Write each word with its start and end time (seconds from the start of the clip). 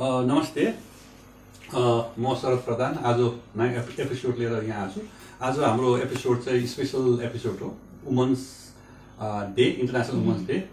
नमस्ते। 0.00 0.74
म 2.18 2.34
शरद 2.34 2.58
प्रधान। 2.58 2.94
आज 2.94 3.20
नयाँ 3.56 3.74
एपि- 3.74 4.00
एपिसोड 4.00 4.38
लिएर 4.38 4.64
यहाँ 4.64 4.86
आएको 4.86 5.00
छु 5.00 5.06
आज 5.42 5.58
हाम्रो 5.58 5.98
एपिसोड 5.98 6.42
चाहिँ 6.42 6.66
स्पेसल 6.66 7.20
एपिसोड 7.22 7.58
हो। 7.62 7.76
Women's 8.04 8.72
Day 9.56 9.64
International 9.64 10.16
Women's 10.16 10.46
Day. 10.46 10.68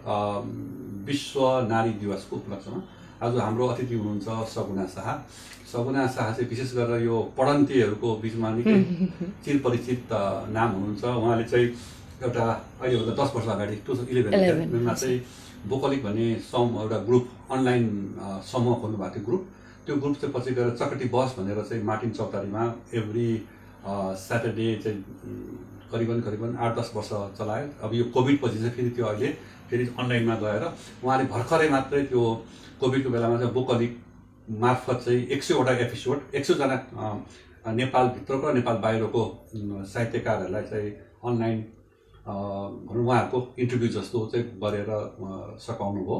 विश्व 1.06 1.68
नारी 1.70 1.90
दिवसको 1.90 2.36
उपलक्ष्यमा। 2.36 2.84
आज 3.28 3.36
हाम्रो 3.36 3.68
अतिथि 3.68 3.96
हुनुहुन्छ 3.96 4.50
सगुना 4.50 4.86
शाह। 4.86 5.32
सगुना 5.74 6.08
शाह 6.08 6.34
चाहिँ 6.34 6.50
विशेष 6.50 6.74
गरेर 6.74 7.04
यो 7.04 7.34
पढन्तेहरूको 7.38 8.16
बिचमा 8.16 8.50
निकै 8.50 8.84
चिरपरिचित 9.46 10.08
नाम 10.50 10.72
हुनुहुन्छ। 10.72 11.04
उहाँले 11.04 11.44
चाहिँ 11.44 11.68
एउटा 12.24 12.72
अहिलेभन्दा 12.82 13.24
दस 13.24 13.36
वर्ष 13.36 13.48
अगाडि 13.48 13.76
टु 13.76 13.90
थाउजन्ड 13.90 14.10
इलेभेनमा 14.10 14.94
चाहिँ 14.94 15.26
बोकलिक 15.68 16.04
भन्ने 16.04 16.34
सम 16.42 16.78
एउटा 16.82 16.98
ग्रुप 17.08 17.30
अनलाइन 17.52 17.86
समूह 18.52 18.76
खोल्नुभएको 18.82 19.16
थियो 19.16 19.26
ग्रुप। 19.26 19.48
त्यो 19.86 19.96
ग्रुप 19.96 20.16
चाहिँ 20.22 20.34
पछि 20.34 20.52
गएर 20.56 20.70
चकटी 20.80 21.06
बस 21.14 21.36
भनेर 21.40 21.62
चाहिँ 21.70 21.84
मार्टिन 21.84 22.12
चौतारीमा 22.12 22.64
एभ्री 23.00 23.30
स्याटरडे 24.24 24.76
चाहिँ 24.84 25.00
करिबन 25.92 26.22
करिबन 26.22 26.56
आठ 26.56 26.78
दस 26.78 26.92
वर्ष 26.96 27.10
चलायो। 27.40 27.68
अब 27.84 27.94
यो 27.94 28.04
कोभिड 28.14 28.40
पछि 28.44 28.58
चाहिँ 28.58 28.72
फेरि 28.72 28.90
त्यो 28.90 29.06
अहिले 29.06 29.30
फेरि 29.70 29.88
अनलाइनमा 30.00 30.36
गएर 30.44 30.64
उहाँले 31.04 31.26
भर्खरै 31.34 31.70
मात्रै 31.70 32.04
त्यो 32.12 32.24
कोभिडको 32.80 33.10
बेलामा 33.10 33.38
चाहिँ 33.40 33.54
बोकलिक 33.54 33.98
मार्फत 34.62 35.02
चाहिँ 35.06 35.28
एक 35.28 35.44
सयवटा 35.44 35.72
एपिसोड 35.86 36.36
एक 36.36 36.46
सयजना 36.46 37.76
नेपालभित्रको 37.80 38.52
नेपाल 38.54 38.78
बाहिरको 38.86 39.24
साहित्यकारहरूलाई 39.94 40.64
चाहिँ 40.72 40.92
अनलाइन 41.24 41.58
भनौँ 42.28 43.06
उहाँहरूको 43.06 43.40
इन्टरभ्यू 43.60 43.90
जस्तो 43.96 44.26
चाहिँ 44.32 44.46
गरेर 44.64 44.90
सघाउनु 45.66 46.02
भयो। 46.04 46.18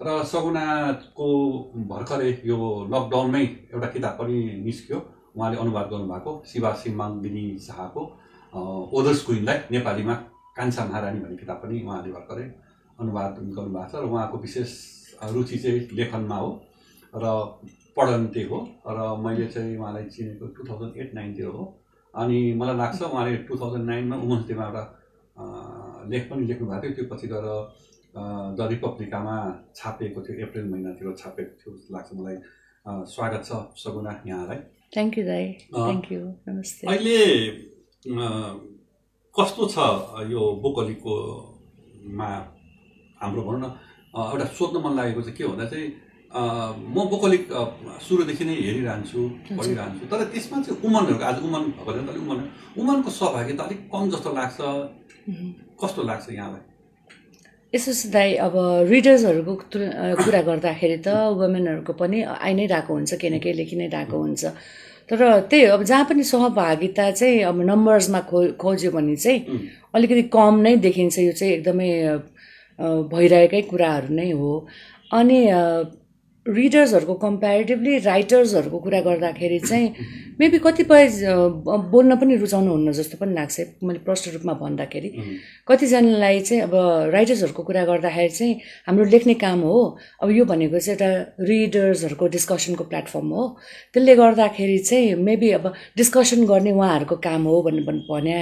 र 0.00 0.22
सगुनाको 0.24 1.28
भर्खरै 1.90 2.30
यो 2.46 2.58
लकडाउनमै 2.92 3.44
एउटा 3.74 3.88
किताब 3.94 4.14
पनि 4.18 4.36
निस्क्यो। 4.66 4.98
उहाँले 5.36 5.56
अनुवाद 5.58 5.86
गर्नुभएको 5.90 6.32
शिवा 6.46 6.70
सिम्माङ्गिनी 6.82 7.44
शाहको 7.58 8.02
ओदर्स 8.98 9.20
क्विनलाई 9.26 9.58
नेपालीमा 9.70 10.14
कान्छा 10.56 10.84
महारानी 10.84 11.20
भन्ने 11.20 11.36
किताब 11.36 11.58
पनि 11.62 11.82
उहाँले 11.82 12.10
भर्खरै 12.12 12.46
अनुवाद 12.98 13.34
गर्नुभएको 13.56 13.88
छ। 13.90 13.94
र 14.02 14.04
उहाँको 14.06 14.36
विशेष 14.38 14.70
रुचि 15.34 15.58
चाहिँ 15.58 15.80
लेखनमा 15.98 16.36
हो 16.36 16.50
र 17.14 17.24
पढन्ते 17.96 18.42
हो। 18.50 18.58
र 18.86 18.98
मैले 19.18 19.46
चाहिँ 19.50 19.76
उहाँलाई 19.78 20.04
चिनेको 20.14 20.46
टु 20.54 20.62
थाउजन्ड 20.68 20.96
एट 20.96 21.14
नाइनतिर 21.14 21.46
हो। 21.46 21.64
अनि 22.14 22.38
मलाई 22.54 22.76
लाग्छ 22.76 23.02
उहाँले 23.02 23.36
टु 23.46 23.54
थाउजन्ड 23.58 23.86
नाइनमा 23.90 24.16
वुमन्स 24.16 24.46
डेमा 24.48 24.64
एउटा 24.66 24.82
लेख 25.38 26.22
पनि 26.30 26.46
लेख्नु 26.46 26.66
भएको 26.68 26.82
थियो। 26.82 26.94
त्यो 26.96 27.06
पछि 27.12 27.26
गएर 27.32 27.46
द 28.58 28.60
रिपब्लिकामा 28.72 29.36
छापिएको 29.76 30.18
थियो। 30.26 30.46
अप्रिल 30.46 30.66
महिनातिर 30.72 31.14
छापिएको 31.22 31.54
थियो। 31.60 31.70
जस्तो 31.76 31.94
लाग्छ 31.94 32.10
मलाई। 32.18 32.36
स्वागत 33.14 33.42
छ 33.46 33.50
सगुना 33.82 34.12
यहाँलाई। 34.26 34.58
थ्याङ्क 34.94 35.18
यू 35.18 35.24
दाई। 35.24 35.46
थ्याङ्क 35.74 36.06
यू 36.12 36.20
नमस्ते 36.48 36.86
अहिले 36.88 37.18
कस्तो 39.34 39.62
छ 39.74 39.76
यो 40.32 40.42
बोकलीकोमा 40.62 42.28
हाम्रो 43.22 43.42
भनौँ 43.46 43.60
न 43.62 43.66
एउटा 44.18 44.44
सोध्न 44.58 44.76
मन 44.84 44.92
लागेको 44.98 45.22
चाहिँ 45.22 45.36
के 45.38 45.44
भन्दा 45.46 45.66
चाहिँ 45.70 45.86
म 46.28 46.96
बोकलिक 47.10 47.44
सुरुदेखि 48.04 48.44
नै 48.44 48.54
हेरिरहन्छु 48.54 49.20
पढिरहन्छु 49.58 50.04
तर 50.12 50.24
त्यसमा 50.32 50.56
चाहिँ 50.62 50.80
उमनहरूको 50.84 51.24
आज 51.24 51.36
उमन 51.48 51.62
भएको 51.76 51.92
छ 51.92 52.08
अलिक 52.08 52.22
उमन। 52.24 52.40
उमनको 52.80 53.10
सहभागिता 53.10 53.62
अलिक 53.64 53.80
कम 53.92 54.10
जस्तो 54.12 54.30
लाग्छ। 54.38 54.58
कस्तो 55.80 56.02
लाग्छ 56.04 56.26
यहाँलाई? 56.30 56.62
यसो 57.72 57.92
दाई 58.12 58.34
अब 58.44 58.54
रिडर्सहरूको 58.92 59.54
कुरा 60.24 60.40
गर्दाखेरि 60.48 60.98
त 61.04 61.08
वुमेनहरूको 61.40 61.92
पनि 61.96 62.18
आइ 62.36 62.52
नै 62.54 62.66
रहेको 62.72 62.92
हुन्छ 62.92 63.12
केही 63.20 63.30
न 63.34 63.38
केही 63.40 63.54
लेखि 63.60 63.76
नै 63.76 63.88
रहेको 63.88 64.16
हुन्छ। 64.16 64.44
तर 65.08 65.48
त्यही 65.48 65.64
हो 65.64 65.72
अब 65.76 65.82
जहाँ 65.88 66.04
पनि 66.08 66.22
सहभागिता 66.28 67.10
चाहिँ 67.10 67.40
अब 67.48 67.56
नम्बर्समा 67.72 68.20
खो 68.28 68.38
खोज्यो 68.60 68.90
भने 68.92 69.16
चाहिँ 69.16 69.40
अलिकति 69.96 70.22
कम 70.28 70.54
नै 70.60 70.76
देखिन्छ। 70.84 71.18
यो 71.18 71.32
चाहिँ 71.32 71.52
एकदमै 71.56 71.90
भइरहेकै 73.12 73.62
कुराहरू 73.72 74.14
नै 74.14 74.30
हो। 74.32 74.52
अनि 75.12 75.38
रिडर्सहरूको 76.48 77.14
कम्पेरिटिभली 77.24 77.98
राइटर्सहरूको 78.08 78.78
कुरा 78.84 79.00
गर्दाखेरि 79.04 79.58
चाहिँ 79.68 79.88
मेबी 80.40 80.58
कतिपय 80.64 81.08
बोल्न 81.92 82.16
पनि 82.16 82.36
रुचाउनुहुन्न 82.40 82.92
जस्तो 82.92 83.16
पनि 83.20 83.34
लाग्छ। 83.34 83.84
मैले 83.84 83.98
प्रष्ट 84.06 84.28
रूपमा 84.34 84.52
भन्दाखेरि 84.62 85.08
कतिजनालाई 85.68 86.40
चाहिँ 86.40 86.62
अब 86.62 86.74
राइटर्सहरूको 87.12 87.62
कुरा 87.68 87.84
गर्दाखेरि 87.84 88.32
चाहिँ 88.38 88.54
हाम्रो 88.88 89.04
लेख्ने 89.12 89.34
काम 89.44 89.60
हो। 89.60 89.76
अब 90.22 90.30
यो 90.30 90.44
भनेको 90.48 90.78
चाहिँ 90.80 90.96
एउटा 90.96 91.10
रिडर्सहरूको 91.44 92.26
डिस्कसनको 92.36 92.84
प्लेटफर्म 92.84 93.28
हो। 93.28 93.44
त्यसले 93.92 94.14
गर्दाखेरि 94.16 94.78
चाहिँ 94.88 95.14
मेबी 95.28 95.50
अब 95.60 95.72
डिस्कसन 95.96 96.46
गर्ने 96.48 96.72
उहाँहरूको 96.72 97.16
काम 97.28 97.42
हो 97.44 97.62
भन्ने 97.62 97.82
भन्- 97.88 98.06
भने 98.08 98.40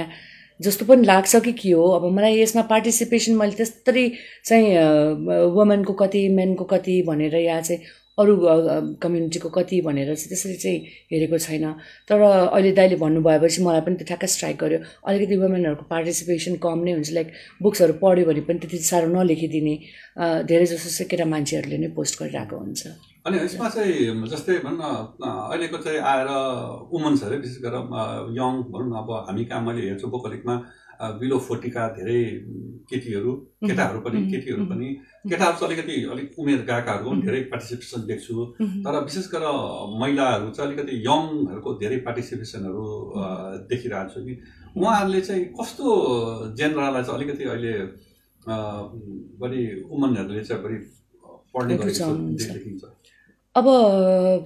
जस्तो 0.59 0.85
पनि 0.85 1.05
लाग्छ 1.05 1.35
कि 1.45 1.51
के 1.53 1.71
हो? 1.71 1.85
अब 1.97 2.03
मलाई 2.13 2.41
यसमा 2.41 2.61
पार्टिसिपेसन 2.71 3.35
मैले 3.37 3.55
त्यस्तरी 3.57 4.11
चाहिँ 4.45 4.65
वुमेनको 5.53 5.93
कति 5.93 6.27
मेनको 6.33 6.63
कति 6.73 7.01
भनेर 7.07 7.35
या 7.35 7.61
चाहिँ 7.61 7.81
अरू 8.19 8.33
कम्युनिटीको 9.01 9.49
कति 9.53 9.79
भनेर 9.85 10.07
चाहिँ 10.15 10.29
त्यसरी 10.29 10.55
चाहिँ 10.57 10.79
हेरेको 11.11 11.37
छैन। 11.37 11.65
तर 12.09 12.21
अहिले 12.21 12.71
दाइले 12.73 12.95
भन्नुभएपछि 12.97 13.61
मलाई 13.63 13.81
पनि 13.85 13.95
त्यो 13.95 14.05
ठ्याक्कै 14.07 14.27
स्ट्राइक 14.27 14.57
गर्यो। 14.57 14.79
अलिकति 15.05 15.35
वुमेनहरूको 15.37 15.85
पार्टिसिपेसन 15.89 16.55
कम 16.65 16.79
नै 16.85 16.91
हुन्छ। 16.97 17.11
लाइक 17.13 17.27
बुक्सहरू 17.61 17.93
पढ्यो 18.01 18.25
भने 18.25 18.41
पनि 18.49 18.59
त्यति 18.59 18.77
साह्रो 18.89 19.13
नलेखिदिने 19.13 19.75
धेरै 20.49 20.65
जसो 20.65 20.89
चाहिँ 20.89 21.09
केटा 21.09 21.25
मान्छेहरूले 21.29 21.77
नै 21.77 21.87
पोस्ट 21.93 22.13
गरिरहेको 22.23 22.57
हुन्छ। 22.57 22.81
अनि 23.27 23.37
यसमा 23.37 23.69
चाहिँ 23.69 24.23
जस्तै 24.31 24.57
भनौँ 24.63 24.91
न 25.19 25.23
अहिलेको 25.51 25.77
चाहिँ 25.83 25.99
आएर 25.99 26.29
वुमन्सहरू 26.91 27.37
विशेष 27.43 27.59
गरेर 27.63 27.83
यङ 28.39 28.53
भनौँ 28.71 28.87
न 28.87 28.93
अब 29.03 29.09
हामी 29.27 29.43
कहाँ 29.45 29.61
मैले 29.67 29.81
हेर्छु 29.87 30.07
बोकलिकमा 30.07 30.55
बिलो 31.19 31.37
फोर्टीका 31.47 31.87
धेरै 31.97 32.21
केटीहरू 32.89 33.31
केटाहरू 33.67 33.99
पनि 34.05 34.19
केटीहरू। 34.31 34.63
पनि 34.71 34.87
केटाहरू 35.29 35.55
चाहिँ 35.59 35.67
अलिकति 35.67 35.95
अलिक 36.13 36.39
उमेर 36.39 36.61
गएकाहरूको 36.69 37.09
पनि 37.11 37.21
धेरै 37.27 37.41
पार्टिसिपेसन 37.51 38.07
देख्छु। 38.07 38.45
तर 38.85 38.95
विशेष 39.03 39.27
गरेर 39.35 39.55
महिलाहरू 40.01 40.49
चाहिँ 40.55 40.67
अलिकति 40.71 40.93
यङहरूको 41.07 41.73
धेरै 41.83 41.97
पार्टिसिपेसनहरू 42.07 42.85
देखिरहेको 43.69 44.09
छु 44.13 44.25
कि 44.25 44.33
उहाँहरूले 44.79 45.21
चाहिँ 45.27 45.45
कस्तो 45.59 45.85
जेनरललाई 46.57 47.03
चाहिँ 47.03 47.17
अलिकति 47.19 47.43
अहिले 47.53 47.73
बढी 49.41 49.61
वुमनहरूले 49.89 50.43
चाहिँ 50.49 50.63
बढी 50.63 50.77
पढ्ने 51.53 51.77
गरेको 51.77 52.13
देखिन्छ? 52.55 52.83
अब 53.57 53.65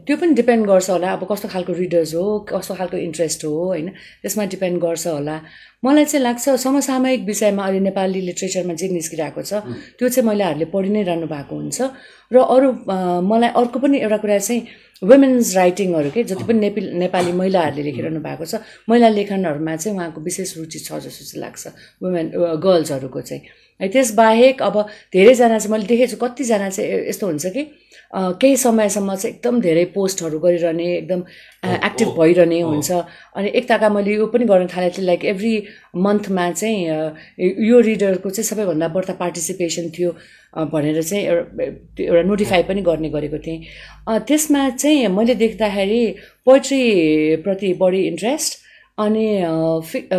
त्यो 0.07 0.15
पनि 0.17 0.33
डिपेन्ड 0.39 0.65
गर्छ 0.67 0.89
होला। 0.89 1.11
अब 1.13 1.23
कस्तो 1.31 1.47
खालको 1.53 1.73
रिडर्स 1.73 2.13
हो 2.15 2.23
कस्तो 2.49 2.73
खालको 2.79 2.97
इन्ट्रेस्ट 2.97 3.45
हो 3.45 3.51
होइन? 3.51 3.87
त्यसमा 4.21 4.45
डिपेन्ड 4.55 4.77
गर्छ 4.81 5.07
होला। 5.07 5.35
मलाई 5.83 6.05
चाहिँ 6.05 6.23
लाग्छ 6.23 6.49
समसामयिक 6.63 7.21
विषयमा 7.27 7.63
अहिले 7.65 7.79
नेपाली 7.89 8.21
लिट्रेचरमा 8.29 8.73
जे 8.79 8.87
निस्किरहेको 8.89 9.41
छ. 9.41 9.53
त्यो 9.99 10.09
चाहिँ 10.09 10.27
महिलाहरूले 10.27 10.65
पढि 10.71 10.89
नै 10.95 11.03
रहनु 11.03 11.27
भएको 11.27 11.55
हुन्छ। 11.55 11.79
र 12.31 12.37
अरू 12.39 12.67
मलाई 13.27 13.49
अर्को 13.59 13.79
पनि 13.83 13.97
एउटा 13.99 14.17
कुरा 14.23 14.37
चाहिँ 14.39 14.61
वुमेन्स 15.03 15.55
राइटिङहरू 15.55 16.09
के 16.15 16.23
जति 16.23 16.43
पनि 16.47 16.59
नेपाली 16.59 16.91
नेपाली 17.03 17.31
महिलाहरूले 17.33 17.83
लेखिरहनु 17.83 18.19
भएको 18.21 18.45
छ 18.45 18.61
महिला 18.89 19.09
लेखनहरूमा 19.17 19.75
चाहिँ 19.75 19.97
उहाँको 19.97 20.21
विशेष 20.21 20.57
रुचि 20.57 20.79
छ 20.79 21.01
जस्तो 21.03 21.25
चाहिँ 21.25 21.41
लाग्छ 21.41 21.67
वुमेन 22.03 22.31
गर्ल्सहरूको 22.63 23.21
चाहिँ। 23.21 23.41
है 23.81 23.87
त्यसबाहेक 23.89 24.61
अब 24.61 24.75
धेरैजना 25.13 25.57
चाहिँ 25.59 25.71
मैले 25.73 25.85
देखेको 25.89 26.11
छु 26.11 26.17
कतिजना 26.23 26.69
चाहिँ 26.69 27.09
यस्तो 27.09 27.27
हुन्छ 27.27 27.45
कि 27.57 27.63
केही 28.13 28.55
समयसम्म 28.57 29.15
चाहिँ 29.15 29.35
एकदम 29.35 29.59
धेरै 29.61 29.85
पोस्टहरू 29.95 30.39
गरिरहने 30.39 30.85
एकदम 30.97 31.23
एक्टिभ 31.65 32.07
भइरहने। 32.19 32.59
हुन्छ। 32.61 32.91
अनि 33.35 33.49
एक 33.55 33.67
ताका 33.69 33.89
मैले 33.89 34.13
यो 34.13 34.27
पनि 34.27 34.45
गर्न 34.45 34.67
थालेको 34.67 34.97
थिएँ 34.97 35.05
लाइक 35.05 35.25
एभ्री 35.25 35.53
मन्थमा 35.95 36.49
चाहिँ 36.51 36.79
यो 37.69 37.79
रिडरको 37.79 38.29
चाहिँ 38.29 38.47
सबैभन्दा 38.47 38.87
बढ्ता 38.87 39.13
पार्टिसिपेसन 39.19 39.89
थियो 39.97 40.11
भनेर 40.71 41.01
चाहिँ 41.01 41.23
एउटा 41.25 41.63
एउटा 42.03 42.23
नोटिफाई 42.27 42.63
पनि 42.67 42.81
गर्ने 42.81 43.09
गरेको 43.09 43.37
थिएँ। 43.47 43.59
त्यसमा 44.27 44.69
चाहिँ 44.69 45.07
मैले 45.07 45.35
देख्दाखेरि 45.35 46.03
पोइट्रीप्रति 46.45 47.73
बढी 47.79 48.01
इन्ट्रेस्ट 48.07 48.59
अनि 48.97 49.25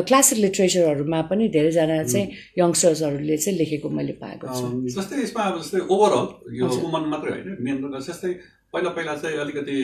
क्लासिक 0.09 0.39
लिट्रेचरहरूमा 0.39 1.21
पनि 1.31 1.49
धेरैजना 1.49 2.03
चाहिँ 2.05 2.27
यङ्स्टर्सहरूले 2.59 3.37
चाहिँ 3.37 3.59
लेखेको 3.59 3.89
मैले 3.89 4.13
पाएको 4.23 4.47
छु। 4.49 4.65
जस्तै 4.97 5.23
यसमा 5.23 5.43
अब 5.43 5.59
जस्तै 5.61 5.81
ओभरअल 5.93 6.27
यो। 6.59 6.67
वुमन 6.83 7.05
मात्रै 7.13 7.31
होइन 7.33 7.57
मेन 7.61 7.77
जस्तै 8.01 8.33
पहिला 8.73 8.91
पहिला 8.97 9.15
चाहिँ 9.23 9.39
अलिकति 9.39 9.77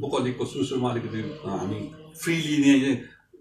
बुकलिकको 0.00 0.44
सुरु 0.44 0.64
सुरुमा 0.64 0.90
अलिकति 0.90 1.20
हामी 1.44 1.80
फ्रिली 2.16 2.56
नै 2.64 2.94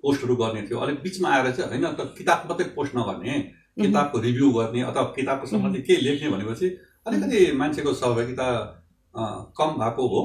पोस्टहरू 0.04 0.36
गर्ने 0.36 0.62
थियो। 0.68 0.78
अलिक 0.80 0.98
बिचमा 1.04 1.30
आएर 1.36 1.52
चाहिँ 1.52 1.70
होइन 1.72 1.86
त 1.96 2.14
किताब 2.18 2.40
मात्रै 2.50 2.68
पोस्ट 2.76 2.96
नगर्ने 2.98 3.34
किताबको 3.82 4.18
रिभ्यू 4.28 4.48
गर्ने 4.58 4.82
अथवा 4.90 5.04
किताबको 5.16 5.46
सम्बन्धी 5.48 5.80
केही 5.88 6.02
लेख्ने 6.06 6.30
भनेपछि 6.30 6.68
अलिकति 7.08 7.40
मान्छेको 7.58 7.94
सहभागिता 7.94 8.48
कम 9.58 9.70
भएको 9.82 10.04
हो। 10.14 10.22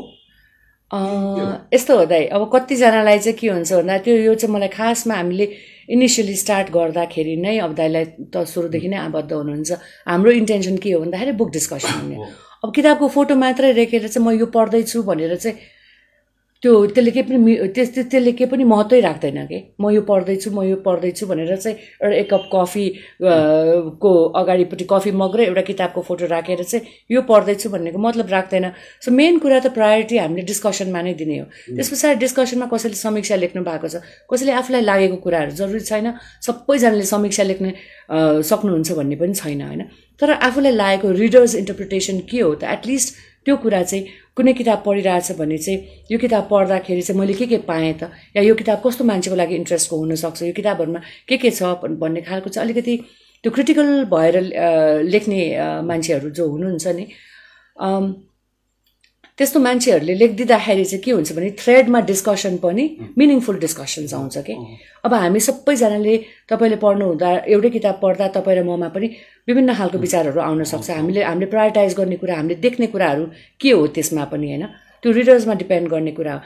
यस्तो 0.92 1.96
हो 1.96 2.04
दाइ 2.10 2.24
अब 2.34 2.50
कतिजनालाई 2.54 3.18
चाहिँ 3.18 3.38
के 3.38 3.48
हुन्छ 3.48 3.72
भन्दा 3.72 3.98
त्यो 4.04 4.14
यो 4.16 4.34
चाहिँ 4.34 4.54
मलाई 4.54 4.68
खासमा 4.68 5.14
हामीले 5.14 5.46
इनिसियली 5.94 6.34
स्टार्ट 6.36 6.70
गर्दाखेरि 6.74 7.36
नै 7.36 7.58
अब 7.58 7.74
दाइलाई 7.74 8.04
त 8.34 8.44
सुरुदेखि 8.52 8.88
नै 8.88 8.96
आबद्ध 9.06 9.32
हुनुहुन्छ। 9.32 9.70
हाम्रो 10.06 10.30
इन्टेन्सन 10.42 10.76
के 10.82 10.92
हो 10.92 11.00
भन्दाखेरि 11.00 11.32
बुक 11.38 11.50
डिस्कसन 11.50 11.94
हुने। 12.00 12.16
अब 12.64 12.72
किताबको 12.74 13.08
फोटो 13.08 13.34
मात्रै 13.34 13.72
रेखेर 13.72 14.08
चाहिँ 14.08 14.26
म 14.26 14.30
यो 14.38 14.46
पढ्दैछु 14.50 15.02
भनेर 15.02 15.36
चाहिँ 15.36 15.56
त्यो 16.62 16.72
त्यसले 16.92 17.10
केही 17.10 17.24
पनि 17.24 17.36
मि- 17.40 17.72
त्यस 17.74 17.88
त्यस- 17.94 18.10
त्यसले 18.10 18.32
केही 18.36 18.50
पनि 18.50 18.64
महत्त्वै 18.64 19.00
राख्दैन 19.00 19.38
कि? 19.48 19.58
म 19.80 19.90
यो 19.96 20.00
पढ्दैछु 20.04 20.50
म 20.52 20.62
यो 20.68 20.76
पढ्दैछु 20.84 21.26
भनेर 21.26 21.56
चाहिँ 21.56 21.76
एउटा 22.04 22.16
एक 22.20 22.28
कप 22.32 22.44
कफी 22.52 22.84
को 24.02 24.10
अगाडिपट्टि 24.40 24.84
कफी 24.90 25.10
मग 25.16 25.36
र 25.36 25.40
एउटा 25.40 25.62
किताबको 25.70 26.00
फोटो 26.04 26.26
राखेर 26.28 26.62
चाहिँ 26.62 26.84
यो 27.10 27.20
पढ्दैछु 27.24 27.68
भन्नेको 27.72 27.98
मतलब 27.98 28.26
राख्दैन। 28.28 28.66
सो 29.00 29.08
मेन 29.08 29.38
कुरा 29.40 29.58
त 29.64 29.72
प्रायोरिटी 29.72 30.16
हामीले 30.20 30.44
डिस्कसनमा 30.52 31.00
नै 31.00 31.14
दिने 31.16 31.38
हो। 31.40 31.46
त्यस 31.76 31.88
पछाडि 31.96 32.20
डिस्कसनमा 32.20 32.66
कसैले 32.68 32.96
समीक्षा 33.08 33.36
लेख्नु 33.40 33.64
भएको 33.64 33.88
छ 33.88 34.04
कसैले 34.28 34.52
आफूलाई 34.60 34.82
लागेको 34.84 35.16
कुराहरू 35.24 35.52
जरुरी 35.56 35.80
छैन 35.80 36.06
सबैजनाले 36.44 37.04
समीक्षा 37.08 37.42
लेख्ने 37.50 37.70
सक्नुहुन्छ 38.44 38.88
भन्ने 39.00 39.16
पनि 39.16 39.32
छैन 39.32 39.60
होइन? 39.64 39.82
तर 40.20 40.28
आफूलाई 40.44 40.72
लागेको 40.76 41.08
रिडर्स 41.24 41.54
इन्टरप्रिटेसन 41.56 42.16
के 42.28 42.40
हो 42.44 42.54
त? 42.60 42.64
एटलिस्ट 42.76 43.08
त्यो 43.46 43.56
कुरा 43.56 43.82
चाहिँ 43.82 44.04
कुनै 44.36 44.52
किताब 44.60 44.82
पढिरहेछ 44.86 45.32
भने 45.40 45.58
चाहिँ 45.58 45.78
यो 46.12 46.18
किताब 46.18 46.48
पढ्दाखेरि 46.50 47.02
चाहिँ 47.02 47.20
मैले 47.20 47.34
के 47.40 47.46
के 47.46 47.58
पाएँ 47.70 47.92
त? 48.02 48.10
या 48.36 48.42
यो 48.42 48.54
किताब 48.54 48.82
कस्तो 48.86 49.04
मान्छेको 49.04 49.36
लागि 49.36 49.54
इन्ट्रेस्टको 49.56 49.96
हुनसक्छ? 49.96 50.42
यो 50.42 50.52
किताबहरूमा 50.52 51.00
के 51.28 51.36
के 51.42 51.50
छ 51.50 51.62
भन्- 51.82 51.98
भन्ने 52.00 52.20
खालको 52.28 52.48
चाहिँ 52.50 52.64
अलिकति 52.68 52.96
त्यो 53.44 53.50
क्रिटिकल 53.52 53.88
भएर 54.12 54.34
लेख्ने 55.12 55.38
मान्छेहरू 55.88 56.30
जो 56.36 56.44
हुनुहुन्छ 56.52 56.86
नि 56.98 57.04
त्यस्तो 59.38 59.60
मान्छेहरूले 59.60 60.14
लेखिदिँदाखेरि 60.14 60.84
चाहिँ 60.84 61.02
के 61.04 61.10
हुन्छ 61.10 61.32
भने 61.32 61.50
थ्रेडमा 61.58 62.00
डिस्कसन 62.10 62.56
पनि 62.64 62.84
मिनिङफुल 63.18 63.56
डिस्कसन्स 63.58 64.14
आउँछ 64.14 64.36
कि? 64.46 64.54
अब 65.04 65.14
हामी 65.14 65.40
सबैजनाले 65.40 66.16
तपाईँले 66.50 66.76
पढ्नु 66.84 67.04
हुँदा 67.06 67.28
एउटै 67.48 67.70
किताब 67.70 67.96
पढ्दा 68.02 68.28
तपाईँ 68.36 68.56
र 68.58 68.64
ममा 68.68 68.88
पनि 68.94 69.06
विभिन्न 69.48 69.74
खालको 69.74 69.98
विचारहरू 69.98 70.40
आउन 70.40 70.64
सक्छ। 70.64 70.90
हामीले 70.90 71.22
हामीले 71.24 71.46
प्रायोरिटाइज 71.50 71.94
गर्ने 71.96 72.16
कुरा 72.20 72.34
हामीले 72.36 72.54
देख्ने 72.60 72.86
कुराहरू 72.92 73.24
के 73.60 73.70
हो 73.70 73.86
त्यसमा 73.96 74.24
पनि 74.32 74.46
होइन? 74.50 74.64
त्यो 75.02 75.12
रिडर्समा 75.12 75.54
डिपेन्ड 75.62 75.88
गर्ने 75.88 76.12
कुरा 76.12 76.32
हो। 76.34 76.40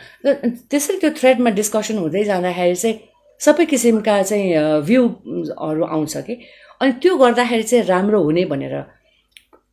त्यसरी 0.71 0.97
त्यो 1.03 1.11
थ्रेडमा 1.19 1.51
डिस्कसन 1.59 1.99
हुँदै 1.99 2.25
जाँदाखेरि 2.25 2.77
चाहिँ 2.77 2.97
सबै 3.41 3.65
किसिमका 3.67 4.23
चाहिँ 4.23 4.83
भ्यूहरू 4.87 5.85
आउँछ 5.85 6.17
कि? 6.27 6.35
अनि 6.81 6.93
त्यो 7.03 7.17
गर्दाखेरि 7.17 7.63
चाहिँ 7.63 7.85
राम्रो 7.87 8.23
हुने 8.23 8.45
भनेर 8.45 8.75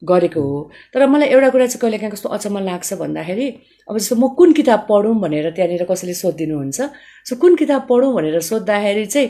गरेको 0.03 0.41
हो। 0.41 0.71
तर 0.93 1.05
मलाई 1.07 1.27
एउटा 1.29 1.49
कुरा 1.49 1.65
चाहिँ 1.65 1.79
कहिले 1.81 1.97
काहीँ 1.97 2.11
कस्तो 2.11 2.29
अचम्म 2.29 2.59
लाग्छ 2.65 2.93
भन्दाखेरि 3.01 3.47
अब 3.89 3.97
जस्तो 3.97 4.15
म 4.15 4.27
कुन 4.35 4.53
किताब 4.53 4.85
पढौँ 4.89 5.15
भनेर 5.21 5.49
त्यहाँनिर 5.51 5.83
कसैले 5.91 6.13
सोधिदिनुहुन्छ 6.13 6.81
सो 7.29 7.35
कुन 7.37 7.55
किताब 7.55 7.85
पढौँ 7.89 8.13
भनेर 8.13 8.39
सोद्धाखेरि 8.41 9.05
चाहिँ 9.05 9.29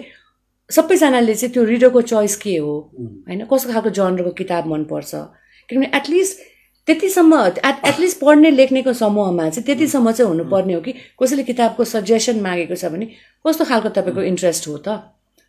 सबैजनाले 0.70 1.36
चाहिँ 1.36 1.54
त्यो 1.54 1.64
रिडरको 1.64 2.02
चोइस 2.02 2.36
के 2.44 2.56
हो? 2.58 2.74
होइन 3.28 3.46
कस्तो 3.52 3.74
खालको 3.74 3.90
जनरको 3.90 4.32
किताब 4.40 4.68
मनपर्छ? 4.68 5.12
किनभने 5.70 5.92
एटलिस्ट 5.98 6.40
त्यतिसम्म 6.88 7.40
एट 7.46 7.86
एटलिस्ट 7.86 8.20
पढ्ने 8.20 8.50
लेख्नेको 8.52 8.94
समूहमा 8.94 9.50
चाहिँ 9.50 9.66
त्यतिसम्म 9.66 10.12
चाहिँ 10.12 10.30
हुनुपर्ने 10.32 10.74
हो 10.74 10.82
कि 10.82 10.92
कसैले 11.22 11.44
किताबको 11.44 11.84
सजेसन 11.84 12.40
मागेको 12.42 12.76
छ 12.76 12.86
भने 12.94 13.06
कस्तो 13.46 13.66
खालको 13.66 13.90
तपाईँको 13.90 14.22
इन्ट्रेस्ट 14.32 14.68
हो 14.68 14.78
त? 14.78 14.88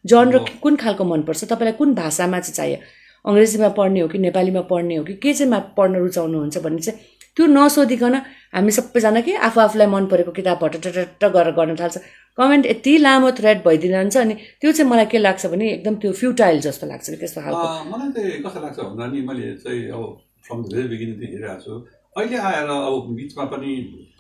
जनर 0.05 0.39
कुन 0.63 0.77
खालको 0.77 1.05
मनपर्छ? 1.05 1.45
तपाईँलाई 1.45 1.73
कुन 1.79 1.95
भाषामा 1.95 2.41
चाहिँ 2.41 2.55
चाहियो? 2.55 2.79
अङ्ग्रेजीमा 3.25 3.69
पढ्ने 3.79 4.01
हो 4.01 4.09
कि 4.09 4.19
नेपालीमा 4.19 4.61
पढ्ने 4.71 4.97
हो 4.97 5.05
कि 5.05 5.15
के 5.23 5.33
चाहिँ 5.35 5.61
पढ्न 5.77 5.95
रुचाउनुहुन्छ 6.05 6.59
भन्ने 6.65 6.83
चाहिँ 6.83 6.99
त्यो 7.37 7.47
नसोधिकन 7.49 8.15
हामी 8.55 8.71
सबैजना 8.77 9.21
के 9.27 9.37
आफू 9.49 9.61
आफूलाई 9.61 9.87
मन 9.89 10.07
परेको 10.07 10.33
किताब 10.39 10.59
भटटट 10.63 11.25
गरेर 11.25 11.53
गर्न 11.59 11.77
थाल्छ। 11.77 11.99
कमेन्ट 12.39 12.67
यति 12.67 12.93
लामो 12.99 13.31
थ्रेड 13.39 13.59
भइदिनुहुन्छ 13.65 14.17
अनि 14.17 14.35
त्यो 14.61 14.73
चाहिँ 14.73 14.91
मलाई 14.91 15.07
के 15.13 15.19
लाग्छ 15.19 15.47
भने 15.53 15.71
एकदम 15.73 15.95
त्यो 16.03 16.13
फ्युटाइल 16.21 16.61
जस्तो 16.67 16.87
लाग्छ 16.87 17.11
कि 17.11 17.17
त्यस्तो 17.17 17.41
खालको। 17.41 17.67
मलाई 17.93 18.11
चाहिँ 18.13 18.43
कस्तो 18.45 18.61
लाग्छ 18.61 18.79
भन्दा 18.79 19.07
नि 19.13 19.21
मैले 19.29 19.53
चाहिँ 19.65 19.81
अब 19.97 20.03
फ्रम 20.45 20.63
द 20.63 20.75
भेरी 20.75 20.89
बिगिनिङदेखि 20.93 21.33
हेरिरहेको 21.33 21.61
छु। 21.65 21.73
अहिले 22.21 22.37
आएर 22.37 22.69
अब 22.69 23.15
बिचमा 23.17 23.45
पनि 23.53 23.71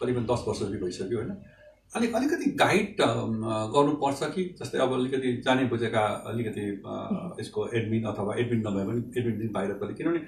करिबन 0.00 0.24
दस 0.32 0.44
वर्ष 0.48 0.60
भइसक्यो 0.84 1.18
होइन। 1.18 1.32
अलिक 1.94 2.14
अलिकति 2.16 2.50
गाइड 2.60 2.96
गर्नुपर्छ 3.74 4.28
कि 4.34 4.42
जस्तै 4.60 4.78
अब 4.84 4.92
अलिकति 4.98 5.30
जाने 5.46 5.64
बुझेका 5.72 6.04
अलिकति 6.30 6.64
यसको 7.40 7.66
एडमिन 7.78 8.04
अथवा 8.12 8.36
एडमिन 8.40 8.60
नभए 8.66 8.84
पनि 8.88 9.02
एडमिन 9.18 9.38
दिन 9.38 9.50
बाहिर 9.56 9.72
पनि 9.82 9.94
किनभने 9.98 10.20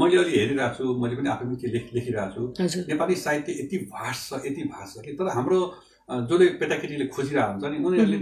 मैले 0.00 0.16
अलि 0.22 0.32
हेरिरहेको 0.38 0.74
छु 0.78 0.96
मैले 1.02 1.16
पनि 1.20 1.28
आफै 1.34 1.44
पनि 1.44 1.56
के 1.60 1.68
लेख 1.76 1.86
लेखिरहेको 1.94 2.32
छु। 2.34 2.42
नेपाली 2.88 3.14
साहित्य 3.26 3.52
यति 3.60 3.78
भाष 3.92 4.16
छ 4.28 4.40
यति 4.48 4.62
भाष 4.72 4.94
छ 4.96 5.04
कि 5.04 5.12
तर 5.20 5.28
हाम्रो 5.36 5.60
जसले 6.08 6.46
केटाकेटीले 6.60 7.06
खोजिरहेको 7.14 7.52
हुन्छ 7.52 7.64
नि 7.72 7.84
उनीहरूले 7.88 8.18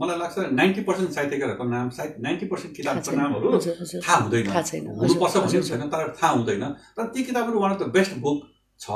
मलाई 0.00 0.18
लाग्छ 0.22 0.36
नाइन्टी 0.58 0.82
पर्सेन्ट 0.88 1.10
साहित्यकारहरूको 1.16 1.64
नाम 1.70 1.88
साहित्य 1.98 2.22
नाइन्टी 2.26 2.46
पर्सेन्ट 2.52 2.76
किताबको 2.76 3.16
नामहरू 3.20 3.48
थाहा 4.06 4.16
हुँदैन। 4.24 4.46
हुनुपर्छ 5.00 5.36
हजुर। 5.44 5.62
छैन 5.70 5.88
तर 5.94 6.12
थाहा 6.20 6.32
हुँदैन। 6.34 6.64
तर 6.98 7.06
ती 7.14 7.22
किताबहरू 7.30 7.60
one 7.62 7.70
of 7.74 7.80
the 7.82 7.90
best 7.96 8.18
book 8.26 8.38
छ। 8.80 8.86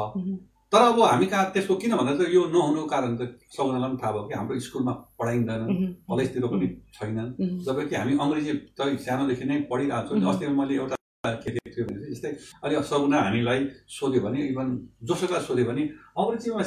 तर 0.73 0.83
अब 0.83 1.01
हामी 1.01 1.27
कहाँ 1.33 1.51
त्यसको 1.53 1.75
किन 1.81 1.97
भन्दा 1.97 2.13
चाहिँ 2.19 2.35
यो 2.35 2.43
नहुनुको 2.53 2.87
कारण 2.93 3.17
त 3.17 3.41
सबैजनालाई 3.57 3.89
पनि 3.89 3.99
थाहा 4.03 4.13
भयो 4.13 4.25
कि 4.29 4.35
हाम्रो 4.35 4.59
स्कुलमा 4.69 4.93
पढाइँदैन। 5.17 5.63
कलेजतिर 6.11 6.45
पनि 6.53 6.67
छैनन् 6.93 7.31
मह्म। 7.41 7.59
जब 7.65 7.89
कि 7.89 7.95
हामी 7.97 8.13
अङ्ग्रेजी 8.21 8.53
त 8.77 8.81
सानोदेखि 9.07 9.45
नै 9.49 9.57
पढिरहेको 9.73 10.21
छौँ। 10.21 10.29
अस्ति 10.29 10.47
मैले 10.61 10.75
एउटा 10.77 10.97
के 11.25 11.51
थियो 11.51 11.85
भने 11.89 11.99
चाहिँ 11.99 12.13
जस्तै 12.15 12.31
अहिले 12.63 12.83
सगुना 12.85 13.19
हामीलाई 13.27 13.61
सोध्यो 13.97 14.21
भने 14.23 14.39
इभन 14.53 14.67
जोसोलाई 15.09 15.43
सोध्यो 15.49 15.65
भने 15.71 15.83
अङ्ग्रेजीमा 16.19 16.63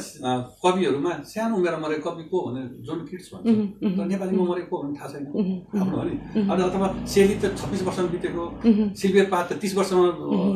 कविहरूमा 0.64 1.12
सानो 1.32 1.54
उमेरमा 1.60 1.78
मरेको 1.84 2.10
कवि 2.10 2.24
को 2.32 2.38
भने 2.46 2.60
जोन 2.86 2.98
किट्स 3.08 3.28
भन्छ 3.32 3.46
तर 3.98 4.04
नेपालीमा 4.12 4.44
मरेको 4.50 4.68
को 4.72 4.76
भने 4.82 4.92
थाहा 4.98 5.08
छैन 5.12 5.24
हाम्रो 5.76 5.96
हो 6.00 6.04
नि 6.08 6.14
अनि 6.52 6.62
अथवा 6.68 6.86
सेली 7.14 7.34
त 7.42 7.44
छब्बिस 7.60 7.82
वर्षमा 7.86 8.08
बितेको 8.14 8.44
मह्म, 8.64 8.92
सिल्भियर 9.00 9.26
पात 9.32 9.44
त 9.52 9.60
तिस 9.62 9.72
वर्षमा। 9.76 10.04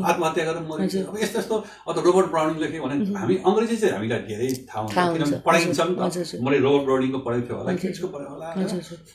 आत्महत्या 0.09 0.45
गरेर 0.49 0.65
मरेको। 0.71 0.99
अब 1.11 1.17
यस्तो 1.23 1.39
यस्तो 1.39 1.57
अथवा 1.89 2.01
रोबर्ट 2.07 2.29
ब्राउनिङ 2.33 2.57
लेख्यो 2.65 2.81
भने। 2.85 2.95
हामी 3.21 3.35
अङ्ग्रेजी 3.49 3.77
चाहिँ 3.77 3.95
हामीलाई 3.97 4.21
धेरै 4.31 4.49
थाहा 4.71 4.81
हुन्छ 4.83 4.97
किनभने 4.97 5.39
पढाइन्छ 5.47 5.81
नि 5.81 5.95
त। 5.97 6.41
मैले 6.47 6.59
रोबर्ट 6.67 6.85
ब्राउनिङको 6.89 7.19
पढाइ 7.27 7.41
थियो 7.47 7.57
होला। 7.59 7.71
किट्सको 7.83 8.09
पढाइ 8.15 8.29
होला 8.33 8.49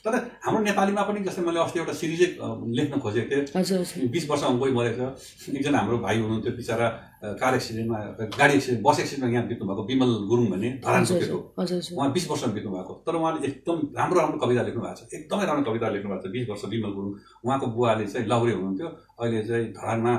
तर 0.06 0.14
हाम्रो 0.46 0.62
नेपालीमा 0.70 1.02
पनि 1.10 1.20
जस्तै 1.28 1.42
मैले 1.48 1.60
अस्ति 1.66 1.78
एउटा 1.82 1.94
सिरिजै 2.02 2.28
लेख्न 2.78 2.94
खोजेको 3.04 3.28
थिएँ 3.32 4.08
बिस 4.14 4.24
वर्षमा 4.30 4.58
कोही 4.62 4.72
मरेको 4.78 5.06
छ 5.42 5.44
एकजना 5.58 5.78
हाम्रो 5.82 5.98
भाइ 6.06 6.16
हुनुहुन्थ्यो 6.22 6.54
बिचरा 6.60 6.88
कार 7.22 7.56
एक्सिडेन्टमा 7.56 7.98
गाडी 8.38 8.54
एक्सिडेन्ट 8.54 8.84
बस 8.86 9.00
एक्सिडेन्टमा 9.00 9.32
यहाँ 9.34 9.48
बित्नु 9.48 9.68
भएको 9.70 9.84
विमल 9.90 10.12
गुरुङ 10.30 10.46
भन्ने 10.52 10.70
धरानको 10.86 11.14
हजुर 11.14 11.20
केटो 11.22 11.40
हजुर 11.60 11.78
हजुर 11.78 11.98
उहाँ 11.98 12.12
बिस 12.14 12.30
वर्षमा 12.30 12.54
बित्नु 12.54 12.72
भएको। 12.72 12.94
तर 13.06 13.16
उहाँले 13.16 13.48
एकदम 13.48 13.78
राम्रो 13.98 14.20
राम्रो 14.20 14.38
कविता 14.44 14.62
लेख्नु 14.66 14.82
भएको 14.82 14.96
छ। 14.98 15.14
एकदमै 15.14 15.46
राम्रो 15.46 15.66
कविता 15.70 15.90
लेख्नु 15.94 16.10
भएको 16.10 16.28
छ। 16.28 16.32
बिस 16.34 16.50
वर्ष 16.50 16.66
विमल 16.74 16.92
गुरुङ। 16.98 17.14
उहाँको 17.46 17.66
बुवाले 17.78 18.06
चाहिँ 18.10 18.28
लाउरे 18.28 18.54
हुनुहुन्थ्यो। 18.58 18.88
अहिले 19.22 19.42
चाहिँ 19.48 19.66
धरानमा 19.78 20.16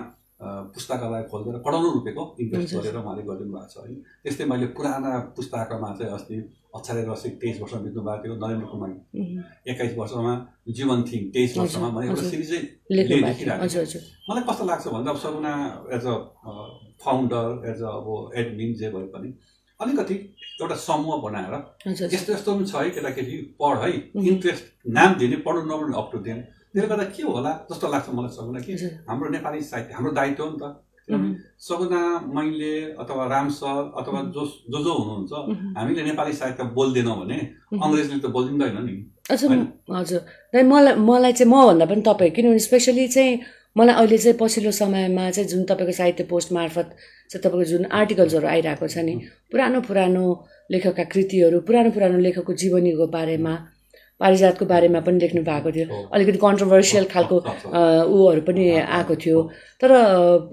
पुस्तकालय 0.75 1.23
खोलेर 1.31 1.59
करोडौँ 1.67 1.93
रुपियाँको 1.95 2.23
इन्भेस्ट। 2.43 2.75
गरेर 2.75 2.97
उहाँले 2.99 3.23
गरिदिनु 3.27 3.53
भएको 3.55 3.69
छ 3.73 3.87
है 3.87 3.95
त्यस्तै 4.23 4.45
मैले 4.51 4.67
पुराना 4.75 5.11
पुस्तकमा 5.37 5.89
चाहिँ 5.99 6.13
अस्ति 6.15 6.37
अक्षरे 6.75 7.03
रसिक 7.07 7.33
तेइस 7.43 7.61
वर्षमा 7.63 7.81
बित्नु 7.83 8.03
भएको 8.03 8.23
थियो 8.23 8.35
नरेन्द्र 8.43 8.67
कुमार। 8.73 8.91
एक्काइस 9.71 9.93
वर्षमा 9.99 10.33
जीवन 10.79 10.99
थिङ 11.11 11.23
तेइस 11.31 11.57
वर्षमा 11.59 11.89
मैले 11.95 12.07
एउटा। 12.11 12.23
सिरिजै 12.31 12.61
लेखिरहेको 12.91 14.01
मलाई 14.31 14.43
कस्तो 14.49 14.65
लाग्छ 14.67 14.87
भन्दा 14.95 15.11
अब 15.11 15.19
Saguna 15.23 15.53
as 15.95 16.07
a 16.07 16.15
founder 17.05 17.71
as 17.71 17.83
a 17.83 17.91
अब 17.99 18.07
एडमिन 18.41 18.75
जे 18.81 18.91
भए 18.95 19.07
पनि 19.15 19.33
अलिकति 19.81 20.15
एउटा 20.61 20.77
समूह 20.81 21.17
बनाएर 21.23 21.55
यस्तो 22.15 22.33
यस्तो 22.33 22.55
पनि 22.55 22.67
छ 22.71 22.75
है 22.75 22.91
केटाकेटी 22.97 23.37
पढ 23.61 23.79
है. 23.83 23.91
इन्ट्रेस्ट 24.33 24.65
नाम 24.97 25.15
दिने 25.21 25.37
पढ्नु 25.47 25.63
नपढ्नु 25.71 25.97
अप 26.01 26.09
टु 26.13 26.19
देम 26.27 26.39
त्यसले 26.73 26.89
गर्दा 26.89 27.05
के 27.17 27.23
होला 27.23 27.53
जस्तो 27.71 27.89
लाग्छ 27.93 28.09
मलाई 28.17 28.33
सगुना 28.37 28.61
कि 28.67 28.73
हाम्रो 29.09 29.29
नेपाली 29.37 29.61
साहित्य 29.71 29.95
हाम्रो 29.95 30.13
दायित्व 30.19 30.43
हो 30.45 30.51
नि 30.51 30.59
त। 30.63 30.65
सगुना 31.69 32.01
मैले 32.35 32.75
अथवा 33.03 33.25
राम 33.29 33.49
सर 33.51 33.81
अथवा. 34.01 34.21
जो 34.35 34.43
जो 34.73 34.79
जो 34.85 34.93
हुनुहुन्छ 34.99 35.33
हामीले 35.79 36.03
नेपाली 36.03 36.33
साहित्य 36.33 36.65
बोल्दैनौँ 36.79 37.17
भने। 37.21 37.39
अङ्ग्रेजले 37.83 38.19
त 38.19 38.27
बोलिँदैन 38.37 38.79
नि। 38.87 38.95
हजुर। 39.31 40.21
मलाई 40.73 40.95
मलाई 41.09 41.33
चाहिँ 41.33 41.51
मभन्दा 41.53 41.87
पनि 41.91 42.03
तपाईँ 42.07 42.31
किनभने 42.37 42.63
स्पेसली 42.69 43.09
चाहिँ 43.09 43.35
मलाई 43.77 43.95
अहिले 43.95 44.19
चाहिँ 44.19 44.37
पछिल्लो 44.41 44.71
समयमा 44.71 45.31
चाहिँ 45.31 45.49
जुन 45.49 45.65
तपाईँको 45.65 45.93
साहित्य 45.93 46.25
पोस्ट 46.31 46.53
मार्फत 46.53 46.89
चाहिँ 47.31 47.43
तपाईँको 47.43 47.65
जुन 47.71 47.85
आर्टिकल्सहरू 47.91 48.47
आइरहेको 48.47 48.87
छ 48.89 48.99
नि 49.09 49.15
पुरानो 49.51 49.81
पुरानो 49.89 50.25
लेखकका 50.71 51.05
कृतिहरू 51.13 51.61
पुरानो 51.69 51.91
पुरानो 51.91 52.19
लेखकको 52.19 52.53
जीवनीको 52.53 53.07
बारेमा 53.17 53.55
पारिजातको 54.21 54.65
बारेमा 54.67 55.01
पनि 55.01 55.19
लेख्नु 55.19 55.43
भएको 55.43 55.71
थियो। 55.73 55.87
अलिकति 56.15 56.39
कन्ट्रोभर्सियल 56.39 57.05
खालको 57.13 57.37
ऊहरू 58.17 58.41
पनि 58.47 58.65
आएको 58.79 59.15
थियो। 59.19 59.41
तर 59.83 59.91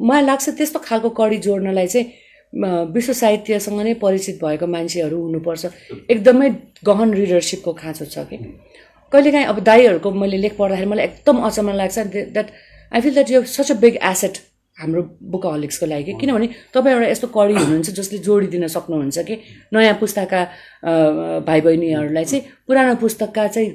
मलाई 0.01 0.23
लाग्छ 0.25 0.49
त्यस्तो 0.57 0.79
खालको 0.79 1.09
कडी 1.19 1.37
जोड्नलाई 1.37 1.87
चाहिँ 1.87 2.05
विश्व 2.93 3.13
साहित्यसँग 3.13 3.81
नै 3.81 3.93
परिचित 4.01 4.39
भएको 4.43 4.67
मान्छेहरू 4.67 5.17
हुनुपर्छ। 5.21 5.65
एकदमै 6.09 6.49
गहन 6.85 7.13
रिडरसिपको 7.13 7.73
खाँचो 7.73 8.05
छ 8.05 8.25
कि। 8.25 8.37
कहिलेकाहीँ 9.13 9.45
अब 9.45 9.59
दाईहरूको 9.69 10.11
मैले 10.11 10.37
लेख 10.37 10.57
पढ्दाखेरि 10.57 10.89
मलाई 10.89 11.05
एकदम 11.05 11.37
अचम्म 11.45 11.69
लाग्छ। 11.77 11.97
That 12.33 12.47
I 12.91 13.01
feel 13.01 13.13
that 13.13 13.31
you 13.31 13.43
such 13.55 13.71
a 13.71 13.75
big 13.81 13.95
asset 14.11 14.37
हाम्रो 14.77 15.01
बुकहलिक्सको 15.31 15.85
लागि 15.85 16.03
कि 16.03 16.13
किनभने 16.19 16.47
तपाईँ 16.73 16.95
एउटा 16.95 17.07
यस्तो 17.09 17.27
कडी 17.35 17.53
हुनुहुन्छ 17.53 17.89
जसले 17.99 18.17
जोडिदिन 18.23 18.67
सक्नुहुन्छ 18.67 19.17
कि? 19.27 19.35
नयाँ 19.73 19.95
पुस्ताका 19.99 20.39
भाइ 21.47 21.61
बहिनीहरूलाई 21.61 22.25
चाहिँ 22.25 22.43
पुरानो 22.67 22.95
पुस्तकका 23.03 23.47
चाहिँ 23.47 23.69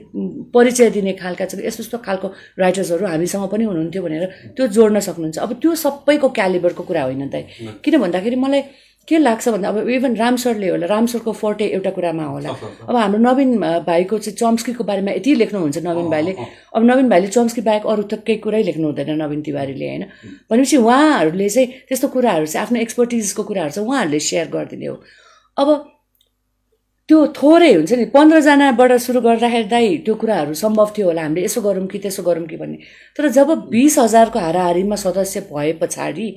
परिचय 0.55 0.91
दिने 0.97 1.13
खालका 1.21 1.45
चाहिँ 1.45 1.67
यस्तो 1.67 1.83
यस्तो 1.83 1.99
खालको 2.07 2.29
राइटर्सहरू 2.59 3.07
हामीसँग 3.07 3.45
पनि 3.53 3.65
हुनुहुन्थ्यो 3.65 4.03
भनेर 4.03 4.25
त्यो 4.57 4.67
जोड्न 4.77 5.01
सक्नुहुन्छ। 5.09 5.39
अब 5.45 5.53
त्यो 5.61 5.75
सबैको 5.85 6.29
क्यालिबरको 6.41 6.83
कुरा 6.89 7.03
होइन 7.05 7.29
त 7.29 7.45
किन 7.85 8.01
भन्दाखेरि 8.01 8.37
मलाई 8.41 8.63
के 9.09 9.19
लाग्छ 9.19 9.49
भन्दा 9.49 9.69
अब 9.69 9.89
इभन 9.89 10.15
राम 10.17 10.37
सरले 10.37 10.69
होला 10.69 10.87
राम 10.87 11.07
सरको 11.07 11.33
फोर्टे 11.33 11.67
एउटा 11.77 11.91
कुरामा 11.91 12.25
होला। 12.25 12.51
अब 12.89 12.97
हाम्रो 12.97 13.19
नवीन 13.21 13.59
भाइको 13.87 14.19
चाहिँ 14.19 14.37
चम्स्कीको 14.37 14.85
बारेमा 14.85 15.11
यति 15.13 15.35
लेख्नुहुन्छ 15.35 15.79
नवीन 15.85 16.09
भाइले। 16.11 16.33
अब 16.75 16.83
नवीन 16.85 17.09
भाइले 17.09 17.29
चम्स्की 17.29 17.61
बाहेक 17.61 17.87
अरू 17.87 18.03
त 18.03 18.25
केही 18.27 18.39
कुरै 18.41 18.63
लेख्नु 18.63 18.87
हुँदैन 18.87 19.11
नवीन 19.23 19.41
तिवारीले 19.43 19.89
होइन? 19.89 20.05
भनेपछि 20.51 20.77
उहाँहरूले 20.77 21.49
चाहिँ 21.49 21.69
त्यस्तो 21.89 22.09
कुराहरू 22.09 22.47
चाहिँ 22.47 22.67
आफ्नो 22.67 22.81
एक्सपर्टिजको 22.81 23.43
कुराहरू 23.45 23.73
चाहिँ 23.73 23.89
उहाँहरूले 23.89 24.21
सेयर 24.21 24.49
गरिदिने 24.49 24.87
हो। 24.87 24.97
अब 25.57 25.69
त्यो 27.09 27.19
थोरै 27.37 27.73
हुन्छ 27.75 27.93
नि 27.93 28.05
पन्ध्रजनाबाट 28.17 28.93
सुरु 28.97 29.21
गर्दाखेरि 29.21 29.69
दाइ 29.69 29.97
त्यो 30.09 30.15
कुराहरू 30.17 30.55
सम्भव 30.57 30.89
थियो 30.97 31.07
होला। 31.07 31.23
हामीले 31.23 31.45
यसो 31.45 31.61
गरौँ 31.61 31.87
कि 31.87 31.99
त्यसो 32.01 32.23
गरौँ 32.25 32.47
कि 32.49 32.57
भन्ने। 32.57 32.79
तर 33.17 33.29
जब 33.29 33.49
बिस 33.69 33.99
हजारको 33.99 34.39
हाराहारीमा 34.41 34.97
सदस्य 34.97 35.41
भए 35.53 35.73
पछाडि 35.77 36.29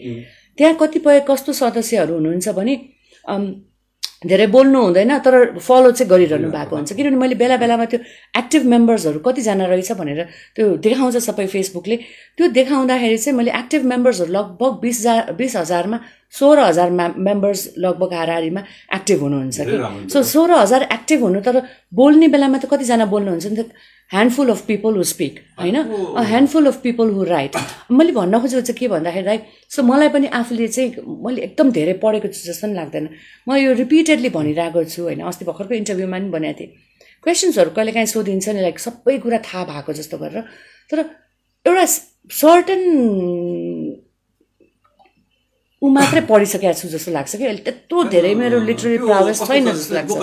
त्यहाँ 0.58 0.76
कतिपय 0.82 1.20
कस्तो 1.30 1.52
सदस्यहरू 1.54 2.14
हुनुहुन्छ 2.18 2.50
भने 2.58 2.76
धेरै 4.26 4.46
बोल्नु 4.50 4.80
हुँदैन 4.82 5.12
तर 5.22 5.36
फलो 5.62 5.92
चाहिँ 5.94 6.10
गरिरहनु 6.10 6.50
भएको 6.50 6.76
हुन्छ। 6.76 6.94
किनभने 6.98 7.18
मैले 7.22 7.36
बेला 7.38 7.58
बेलामा 7.62 7.86
त्यो 7.86 8.00
एक्टिभ 8.42 8.64
मेम्बर्सहरू 8.66 9.20
कतिजना 9.22 9.66
रहेछ 9.70 9.92
भनेर 10.02 10.22
त्यो 10.58 10.66
देखाउँछ 10.82 11.18
सबै 11.22 11.46
फेसबुकले 11.54 11.96
त्यो 12.38 12.48
देखाउँदाखेरि 12.58 13.18
चाहिँ 13.18 13.38
मैले 13.38 13.52
एक्टिभ 13.62 13.86
मेम्बर्सहरू 13.94 14.32
लगभग 14.34 14.72
बिस 14.82 14.98
हजार 15.00 15.34
बिस 15.38 15.56
हजारमा 15.56 15.98
सोह्र 16.34 16.60
हजार 16.60 16.90
मेम्बर्स 17.28 17.62
लगभग 17.78 18.14
हाराहारीमा 18.14 18.62
एक्टिभ 18.98 19.20
हुनुहुन्छ 19.22 19.58
कि। 19.70 20.10
सो 20.10 20.24
सोह्र 20.34 20.52
हजार 20.66 20.82
एक्टिभ 20.98 21.22
हुनु 21.24 21.40
तर 21.46 21.62
बोल्ने 21.94 22.28
बेलामा 22.34 22.58
त 22.58 22.66
कतिजना 22.74 23.06
बोल्नुहुन्छ 23.14 23.46
नि 23.46 23.56
त? 23.62 23.70
Handful 24.12 24.50
of 24.50 24.62
people 24.68 24.96
who 24.98 25.04
speak 25.04 25.40
होइन? 25.60 25.76
Handful 26.28 26.68
of 26.68 26.78
people 26.84 27.10
who 27.12 27.24
write 27.28 27.56
मैले 27.92 28.12
भन्न 28.12 28.40
खोजेको 28.40 28.62
चाहिँ 28.62 28.78
के 28.80 28.88
भन्दाखेरि 28.88 29.26
राइट 29.26 29.44
सो 29.76 29.84
मलाई 29.84 30.10
पनि 30.16 30.28
आफूले 30.40 30.68
चाहिँ 30.68 30.90
मैले 31.26 31.42
एकदम 31.44 31.72
धेरै 31.72 31.94
पढेको 32.04 32.28
छु 32.28 32.42
जस्तो 32.48 32.68
पनि 32.68 32.76
लाग्दैन। 32.76 33.10
म 33.48 33.50
यो 33.58 33.74
रिपिटेडली 33.84 34.30
भनिरहेको 34.32 34.84
छु 34.84 35.02
होइन? 35.04 35.22
अस्ति 35.28 35.46
भर्खरको 35.46 35.74
इन्टरभ्यूमा 35.74 36.18
पनि 36.18 36.30
भनेको 36.32 36.60
थिएँ। 36.60 36.72
क्वेसन्सहरू 37.24 37.70
कहिले 37.76 37.92
काहीँ 37.92 38.08
सोधिन्छ 38.08 38.48
नि 38.50 38.62
लाइक 38.62 38.80
सबै 38.80 39.18
कुरा 39.20 39.40
थाहा 39.44 39.64
भएको 39.72 39.92
जस्तो 40.00 40.18
गरेर। 40.18 40.44
तर 40.92 41.00
एउटा 41.66 41.86
सर्टन 42.32 42.82
ऊ 45.82 45.86
मात्रै 45.94 46.22
पढिसकेको 46.32 46.74
छु 46.80 46.88
जस्तो 46.96 47.12
लाग्छ 47.12 47.36
कि 47.36 47.44
अहिले 47.44 47.62
त्यत्रो 47.68 48.04
धेरै 48.16 48.34
मेरो 48.40 48.58
लिटरेरी 48.70 48.98
प्रवेश 49.04 49.38
छैन 49.44 49.68
जस्तो 49.68 49.94
लाग्छ। 50.00 50.16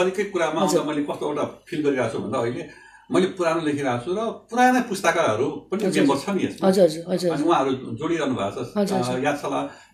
मैले 3.12 3.26
पुरानो 3.36 3.60
लेखिरहेको 3.68 4.00
छु 4.04 4.10
र 4.16 4.20
पुराना 4.48 4.80
पुस्ताकाहरू 4.88 5.46
पनि 5.68 5.80
मेम्बर 5.92 6.16
छ 6.24 6.26
नि 6.34 6.42
यसमा। 6.44 6.64
अनि 7.36 7.42
उहाँहरू 7.44 7.70
जोडिरहनु 8.00 8.34
भएको 8.40 8.62
छ। 8.64 9.08
याद 9.28 9.36
छ 9.42 9.44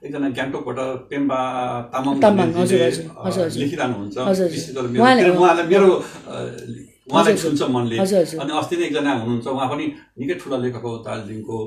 एकजना 0.07 0.29
गान्तोकबाट 0.39 0.79
पेम्बा 1.11 1.41
तामाङ 1.91 2.15
उहाँले- 2.55 3.67
किनभने 4.95 5.31
उहाँलाई 5.43 5.67
मेरो 5.73 5.91
उहाँलाई 7.11 7.35
छुन्छ 7.43 7.61
मनले। 7.75 7.97
अनि 8.43 8.53
अस्ति 8.61 8.75
नै 8.79 8.85
एकजना 8.87 9.11
हुनुहुन्छ 9.21 9.47
उहाँ 9.59 9.69
पनि 9.73 9.85
निकै 10.19 10.35
ठुला 10.41 10.57
लेखक 10.65 10.85
हो 10.87 10.91
दार्जिलिङको 11.07 11.59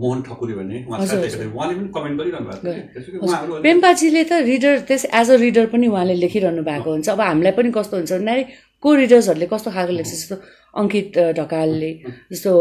मोहन 0.00 0.18
ठकुरी 0.26 0.54
भन्ने। 0.58 0.78
उहाँले 0.88 1.74
पनि 1.76 1.88
कमेन्ट 1.96 2.16
गरिरहनु 2.20 2.46
भएको 2.48 3.60
पेम्पाजीले 3.64 4.22
त 4.24 4.32
रिडर 4.48 4.74
त्यस 4.88 5.04
एज 5.20 5.28
अ 5.30 5.36
रिडर 5.44 5.66
पनि 5.72 5.86
उहाँले 5.92 6.14
लेखिरहनु 6.24 6.62
भएको 6.64 6.88
हुन्छ। 6.90 7.08
अब 7.08 7.20
हामीलाई 7.20 7.52
पनि 7.52 7.68
कस्तो 7.76 7.94
हुन्छ 7.96 8.12
भन्दाखेरि 8.12 8.44
को 8.84 8.94
रिडर्सहरूले 8.94 9.46
कस्तो 9.52 9.70
खालको 9.76 9.92
लेख्छ? 9.98 10.12
जस्तो 10.12 10.36
अङ्कित 10.80 11.18
ढकालले 11.38 11.90
जस्तो 12.32 12.52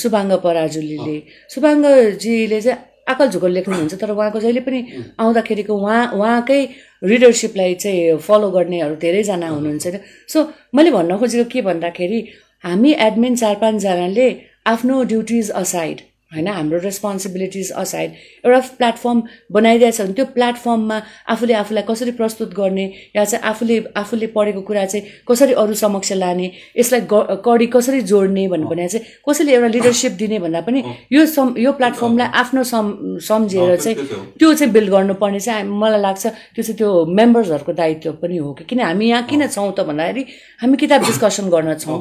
सुभाङ्ग 0.00 0.32
पराजुलीले। 0.44 1.16
सुभाङ्गजीले 1.54 2.60
चाहिँ 2.66 2.78
आकल 3.08 3.28
झुकल 3.30 3.52
लेख्नुहुन्छ 3.56 3.94
तर 4.00 4.10
उहाँको 4.10 4.40
जहिले 4.40 4.60
पनि 4.66 4.80
आउँदाखेरिको 5.20 5.74
उहाँ 5.74 6.00
उहाँकै 6.18 6.60
रिडरसिपलाई 7.02 7.74
चाहिँ 7.82 8.16
फलो 8.26 8.50
गर्नेहरू 8.56 8.94
धेरैजना 9.04 9.48
हुनुहुन्छ 9.48 9.86
सो 10.32 10.38
मैले 10.74 10.90
भन्न 10.90 11.18
खोजेको 11.20 11.48
के 11.52 11.62
भन्दाखेरि 11.68 12.20
हामी 12.64 12.92
एडमिन 13.06 13.36
चार 13.42 13.54
पाँचजनाले 13.62 14.28
आफ्नो 14.66 15.02
ड्युटिज 15.12 15.50
असाइड 15.62 16.00
होइन 16.32 16.48
हाम्रो 16.48 16.78
रेस्पोन्सिबिलिटिज 16.82 17.70
असाइड 17.82 18.12
एउटा 18.44 18.60
प्लेटफर्म 18.78 19.22
बनाइदिएछ 19.52 20.00
भने 20.00 20.12
त्यो 20.12 20.24
प्लेटफर्ममा 20.34 20.98
आफूले 21.32 21.54
आफूलाई 21.54 21.82
कसरी 21.88 22.10
प्रस्तुत 22.18 22.54
गर्ने 22.54 22.84
या 23.16 23.24
चाहिँ 23.24 23.44
आफूले 23.50 23.76
आफूले 23.96 24.26
पढेको 24.34 24.60
कुरा 24.68 24.84
चाहिँ 24.84 25.06
कसरी 25.28 25.52
अरू 25.62 25.74
समक्ष 25.82 26.12
लाने 26.12 26.50
यसलाई 26.78 27.00
कडी 27.46 27.66
कसरी 27.74 28.00
जोड्ने 28.12 28.46
भन्नु 28.48 28.68
भने 28.68 28.88
चाहिँ 28.88 29.06
कसैले 29.28 29.54
एउटा 29.54 29.68
लिडरसिप 29.76 30.12
दिने 30.22 30.38
भन्दा 30.38 30.60
पनि 30.66 30.82
यो 31.12 31.26
सम 31.26 31.54
यो 31.58 31.72
प्लेटफर्मलाई 31.78 32.28
आफ्नो 32.42 32.62
सम 32.72 32.90
सम्झेर 33.28 33.76
चाहिँ 33.76 33.96
त्यो 34.38 34.52
चाहिँ 34.54 34.72
बिल्ड 34.72 34.90
गर्नुपर्ने 34.90 35.40
चाहिँ 35.40 35.64
मलाई 35.84 36.00
लाग्छ 36.00 36.26
त्यो 36.26 36.62
चाहिँ 36.62 36.76
त्यो 36.78 36.90
मेम्बर्सहरूको 37.20 37.72
दायित्व 37.72 38.12
पनि 38.22 38.36
हो 38.36 38.52
कि 38.58 38.64
किन 38.64 38.80
हामी 38.80 39.08
यहाँ 39.08 39.22
किन 39.30 39.46
छौँ 39.46 39.70
त 39.78 39.86
भन्दाखेरि 39.88 40.26
हामी 40.62 40.76
किताब 40.76 41.06
डिस्कसन 41.06 41.48
गर्न 41.54 41.74
छौँ। 41.78 41.98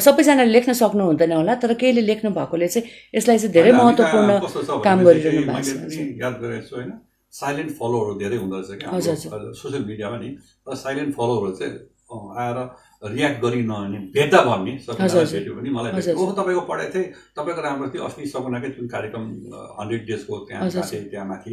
सबैजनाले 0.00 0.50
लेख्न 0.52 0.72
सक्नु 0.82 1.04
हुँदैन 1.04 1.32
होला 1.32 1.54
तर 1.62 1.74
केहीले 1.80 2.02
लेख्नु 2.02 2.30
भएकोले 2.34 2.68
चाहिँ 2.68 2.88
यसलाई 3.14 3.38
चाहिँ 3.38 3.52
धेरै 3.60 3.72
महत्त्वपूर्ण 3.76 4.30
काम 4.88 4.98
गरिरहनु 5.06 5.42
भएको 5.52 5.62
छ। 5.62 5.78
पनि 5.84 6.02
याद 6.24 6.34
गरेको 6.42 6.66
छु 6.68 6.74
होइन? 6.76 6.90
साइलेन्ट 7.32 7.70
फलोहरू 7.78 8.12
धेरै 8.20 8.36
हुँदो 8.42 8.56
रहेछ 8.58 8.70
क्या 8.80 8.88
सोसियल 9.54 9.84
मिडियामा 9.86 10.16
नि 10.18 10.28
साइलेन्ट 10.84 11.14
फलोहरू 11.14 11.50
चाहिँ 11.58 11.74
आएर 12.42 12.58
रियाक्ट 13.02 13.40
गरि 13.42 13.62
नहुने 13.64 13.98
भेट्दा 14.14 14.40
भन्ने। 14.44 14.72
भेट्यो 14.86 15.52
भने 15.56 15.70
मलाई 15.72 15.92
भेट्यो। 15.92 16.14
ओहो 16.20 16.32
तपाईँको 16.36 16.62
पढाइ 16.70 16.88
थिएँ 16.94 17.04
तपाईँको 17.36 17.60
राम्रो 17.64 17.88
थियो। 17.92 18.04
अस्ति 18.04 18.26
सपनाकै 18.28 18.68
जुन 18.76 18.86
कार्यक्रम 18.94 19.24
हन्ड्रेड 19.80 20.02
डेजको 20.06 20.34
त्यहाँ 20.48 20.68
त्यहाँ 21.10 21.26
माथि 21.32 21.52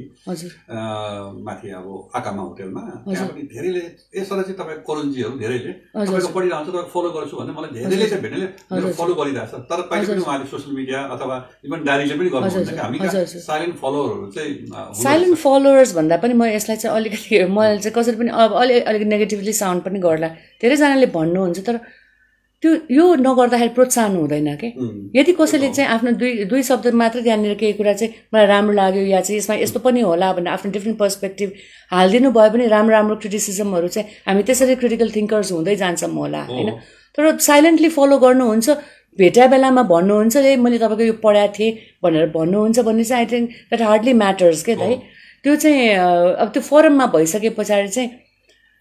माथि 1.48 1.68
अब 1.80 1.88
आकामा 2.20 2.42
होटेलमा 2.48 2.82
त्यहाँ 3.08 3.28
पनि 3.28 3.42
धेरैले 3.54 3.84
यसरी 4.20 4.44
चाहिँ 4.44 4.58
तपाईँ 4.60 4.80
करुणजीहरू 4.88 5.36
धेरैले। 5.40 5.72
तपाईँको 5.96 6.30
पढिरहन्छ 6.36 6.68
तपाईँ 6.70 6.90
फलो 6.96 7.10
गर्छु 7.16 7.36
भने 7.40 7.52
मलाई 7.58 7.72
धेरैले 7.78 8.06
चाहिँ 8.12 8.22
भेट्नेले 8.24 8.48
मेरो 8.76 8.92
फलो 9.00 9.14
गरिरहेछ 9.20 9.54
तर 9.72 9.80
कहिले 9.88 10.08
पनि 10.12 10.22
उहाँले 10.28 10.46
सोसियल 10.52 10.76
मिडिया 10.76 11.00
अथवा 11.16 11.36
इभन 11.66 11.80
डायरीले 11.88 12.16
पनि 12.20 12.30
गर्नुहुन्छ 12.36 12.70
कि 12.70 12.82
हामी। 12.84 12.98
साइलेन्ट 13.48 13.76
फलोवरहरू 13.80 14.28
चाहिँ 14.36 14.52
साइलेन्ट। 15.04 15.38
फलोवर्स 15.48 15.96
भन्दा 15.96 16.18
पनि 16.28 16.34
म 16.34 16.52
यसलाई 16.52 16.78
चाहिँ 16.84 16.96
अलिकति 16.98 17.44
मैले 17.56 17.80
चाहिँ 17.80 17.96
कसरी 17.96 18.16
पनि 18.20 18.30
अब 18.36 18.52
अलि 18.62 18.80
अलिक 18.92 19.08
नेगेटिभली 19.16 19.54
साउन्ड 19.64 19.84
पनि 19.88 20.00
गर्ला। 20.04 20.30
धेरैजनाले 20.62 21.06
भन्नुहुन्छ 21.18 21.60
तर 21.68 21.78
त्यो 22.64 22.72
यो 22.90 23.06
नगर्दाखेरि 23.22 23.70
प्रोत्साहन 23.78 24.16
हुँदैन 24.18 24.56
कि? 24.62 24.68
यदि 25.16 25.32
कसैले 25.40 25.70
चाहिँ 25.74 25.90
आफ्नो 25.96 26.12
दुई 26.22 26.46
दुई 26.52 26.62
शब्द 26.70 26.88
मात्र 27.02 27.22
त्यहाँनिर 27.22 27.54
केही 27.62 27.74
कुरा 27.80 27.94
चाहिँ 27.94 28.14
मलाई 28.34 28.46
राम्रो 28.48 28.74
लाग्यो 28.74 29.04
या 29.14 29.22
चाहिँ 29.22 29.38
यसमा 29.38 29.56
यस्तो 29.56 29.80
पनि 29.86 30.02
होला 30.02 30.32
भनेर 30.34 30.54
आफ्नो 30.54 30.72
डिफ्रेन्ट 30.72 30.98
पर्सपेक्टिभ 31.00 31.52
हालिदिनु 31.92 32.32
भयो 32.38 32.50
भने 32.54 32.68
राम्रो 32.68 32.94
राम्रो 32.96 33.16
क्रिटिसिजमहरू 33.22 33.88
चाहिँ 33.96 34.10
हामी 34.28 34.44
त्यसरी 34.50 34.76
क्रिटिकल 34.82 35.10
थिङ्कर्स 35.16 35.52
हुँदै 35.52 35.76
जान्छौँ 35.84 36.12
होला 36.14 36.42
होइन? 36.50 36.70
तर 37.18 37.38
साइलेन्टली 37.50 37.90
फलो 37.98 38.18
गर्नुहुन्छ 38.26 38.70
भेटा 39.20 39.46
बेलामा 39.54 39.84
भन्नुहुन्छ 39.94 40.36
ए 40.38 40.56
मैले 40.66 40.78
तपाईँको 40.80 41.04
यो 41.04 41.14
पढाएको 41.24 41.54
थिएँ 41.54 41.72
भनेर 42.04 42.26
भन्नुहुन्छ 42.34 42.80
भने 42.90 43.04
चाहिँ 43.04 43.26
I 43.26 43.32
think 43.32 43.50
that 43.70 43.82
hardly 43.90 44.14
matters 44.24 44.64
के 44.64 44.76
दाइ 44.82 44.96
त्यो 45.44 45.56
चाहिँ 45.56 45.90
अब 46.42 46.48
त्यो 46.54 46.62
फोरममा 46.70 47.06
भइसके 47.16 47.50
पछाडि 47.58 47.88
चाहिँ 47.90 48.10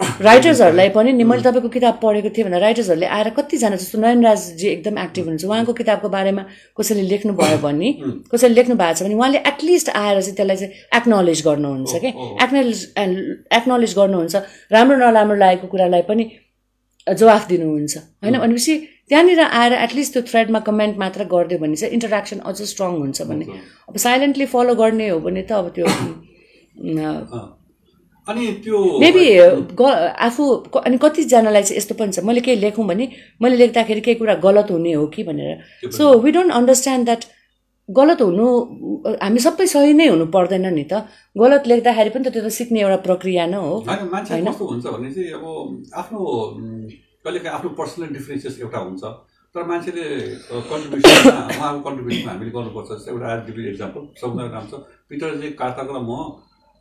राइटर्सहरूलाई 0.00 0.88
पनि 0.88 1.12
नि 1.12 1.24
मैले 1.24 1.42
तपाईँको 1.42 1.68
किताब 1.68 1.98
पढेको 2.02 2.28
थिएँ 2.28 2.44
भनेर 2.46 2.60
राइटर्सहरूले 2.60 3.06
आएर 3.06 3.28
कतिजना 3.30 3.76
जस्तो 3.76 3.98
नयनराजजी 3.98 4.68
एकदम 4.68 4.98
एक्टिभ 4.98 5.24
हुनुहुन्छ 5.24 5.44
उहाँको 5.44 5.72
किताबको 5.72 6.08
बारेमा 6.08 6.44
कसैले 6.76 7.02
लेख्नु 7.02 7.32
भयो 7.32 7.58
भने 7.58 7.92
कसैले 8.32 8.54
लेख्नु 8.54 8.76
भएको 8.76 8.94
छ 8.94 9.02
भने 9.02 9.14
उहाँले 9.14 9.38
एटलिस्ट 9.48 9.88
आएर 9.88 10.20
चाहिँ 10.20 10.36
त्यसलाई 10.36 10.56
चाहिँ 10.56 10.72
एक्नोलेज 10.96 11.42
गर्नुहुन्छ 11.46 11.92
कि? 12.04 12.08
एक्नोलेज 12.44 12.80
एक्नोलेज 13.52 13.94
गर्नुहुन्छ 13.96 14.36
राम्रो 14.72 14.96
नराम्रो 14.96 15.36
लागेको 15.36 15.66
कुरालाई 15.66 16.02
पनि 16.02 16.30
जवाफ 17.06 17.48
दिनुहुन्छ 17.48 17.96
होइन? 17.96 18.38
भनेपछि 18.38 18.76
त्यहाँनिर 19.08 19.40
आएर 19.40 19.72
एटलिस्ट 19.72 20.12
त्यो 20.12 20.22
थ्रेडमा 20.30 20.60
कमेन्ट 20.68 20.98
मात्र 20.98 21.24
गरिदियो 21.24 21.58
भने 21.60 21.76
चाहिँ 21.76 21.92
इन्टरेक्सन 21.94 22.38
अझ 22.44 22.56
स्ट्रङ 22.62 22.98
हुन्छ 23.02 23.22
भन्ने। 23.22 23.44
अब 23.88 23.96
साइलेन्टली 24.06 24.46
फलो 24.56 24.74
गर्ने 24.74 25.08
हो 25.08 25.20
भने 25.20 25.42
त 25.42 25.52
अब 25.52 25.72
त्यो। 25.76 25.86
अनि 28.28 28.44
त्यो 28.64 28.78
मेबी 29.00 29.24
आफू 30.26 30.44
अनि 30.82 30.96
कतिजनालाई 30.98 31.62
चाहिँ 31.62 31.78
यस्तो 31.78 31.94
पनि 31.94 32.12
छ। 32.12 32.26
मैले 32.26 32.40
केही 32.42 32.60
लेखौँ 32.60 32.86
भने 32.86 33.04
मैले 33.42 33.56
लेख्दाखेरि 33.56 34.00
केही 34.02 34.18
कुरा 34.18 34.34
गलत 34.42 34.70
हुने 34.70 34.92
हो 34.92 35.06
कि 35.14 35.22
भनेर। 35.22 35.90
So 35.94 36.04
we 36.20 36.30
don't 36.34 36.52
understand 36.58 37.04
that 37.06 37.22
गलत 37.88 38.20
हुनु 38.22 38.46
हामी 39.22 39.40
सबै 39.46 39.66
सही 39.70 39.92
नै 39.94 40.06
हुनु 40.10 40.26
पर्दैन 40.34 40.66
नि 40.74 40.84
त। 40.90 41.06
गलत 41.38 41.62
लेख्दाखेरि 41.70 42.10
पनि 42.10 42.24
त 42.26 42.34
त्यो 42.34 42.42
त 42.42 42.50
सिक्ने 42.50 42.80
एउटा 42.82 42.98
प्रक्रिया 43.06 43.46
नै 43.46 43.58
हो। 43.62 43.72
होइन 43.86 44.10
मान्छे 44.10 44.42
कस्तो 44.42 44.64
हुन्छ 44.66 44.86
भने 44.90 45.08
चाहिँ 45.14 45.30
अब 45.38 45.44
आफ्नो 45.94 46.20
कहिलेकाहीँ 47.22 47.54
आफ्नो 47.58 47.70
पर्सनल 47.78 48.08
डिफ्रेन्सेस 48.18 48.54
एउटा 48.66 48.78
हुन्छ। 48.86 49.02
तर 49.54 49.62
मान्छेले 49.70 50.04
कन्ट्रिब्युसन 50.50 51.38
उहाँको 51.54 51.80
कन्ट्रिब्युसन 51.86 52.28
हामीले 52.28 52.50
गर्नुपर्छ। 52.56 52.88
जस्तै 52.90 53.10
एउटा 53.14 53.28
इक्जाम्पल 53.70 54.02
सबभन्दा 54.20 54.50
राम्रो 54.52 54.68
छ। 54.68 54.82
पिटरजी 55.08 55.46
कार्ताको 55.62 55.92
र 55.94 56.00
म 56.02 56.10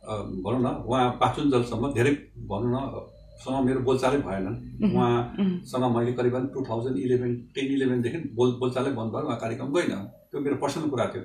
भनौँ 0.06 0.60
न 0.62 0.68
उहाँ 0.86 1.10
पाचुन्जेलसम्म 1.20 1.92
धेरै 1.94 2.12
भनौँ 2.50 2.70
न 2.74 2.76
सँग 3.36 3.64
मेरो 3.64 3.80
बोलचालै 3.86 4.18
भएनन्। 4.26 4.56
उहाँसँग 4.90 5.84
मैले 5.96 6.12
करिबन 6.18 6.44
टु 6.54 6.62
थाउजन्ड 6.68 6.96
इलेभेन 6.98 7.32
टेन 7.54 7.66
इलेभेनदेखि 7.74 8.18
बोल 8.38 8.50
बोलचालै 8.60 8.90
बन्द 8.98 9.10
भयो 9.12 9.24
उहाँ 9.26 9.38
कार्यक्रम 9.42 9.68
गइनँ 9.76 10.00
त्यो 10.30 10.40
मेरो 10.40 10.56
पर्सनल 10.62 10.88
कुरा 10.92 11.06
थियो। 11.12 11.22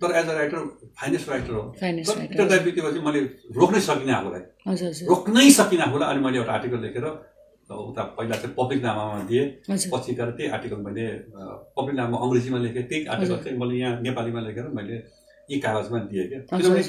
तर 0.00 0.10
as 0.20 0.28
a 0.28 0.34
writer 0.38 0.58
finance 0.98 1.28
writer 1.28 1.52
हो। 1.54 1.62
तर 2.38 2.62
बितेपछि 2.64 3.00
मैले 3.06 3.20
रोक्नै 3.58 3.80
सकिनँ 3.88 4.14
आफूलाई। 4.16 4.42
रोक्नै 5.12 5.50
सकिनँ 5.58 5.84
आफूलाई 5.86 6.08
अनि 6.10 6.20
मैले 6.24 6.38
एउटा 6.38 6.52
आर्टिकल 6.52 6.80
लेखेर 6.86 7.06
उता 7.72 8.02
पहिला 8.18 8.36
चाहिँ 8.36 8.54
पब्लिक 8.58 8.82
नामामा 8.82 9.22
दिएँ। 9.30 9.44
पछि 9.92 10.12
गएर 10.18 10.30
त्यही 10.36 10.50
आर्टिकल 10.56 10.80
मैले 10.86 11.04
पब्लिक 11.78 11.96
नाममा 11.96 12.18
अङ्ग्रेजीमा 12.24 12.58
लेखेँ। 12.58 12.82
त्यही 12.90 13.06
आर्टिकल 13.06 13.36
चाहिँ 13.44 13.58
मैले 13.58 13.74
यहाँ 13.78 14.00
नेपालीमा 14.02 14.40
लेखेर 14.48 14.66
मैले 14.76 14.96
यी 15.48 15.58
कागजमा 15.62 15.98
दिएँ 16.10 16.26
क्या। 16.28 16.40
किनभने 16.52 16.82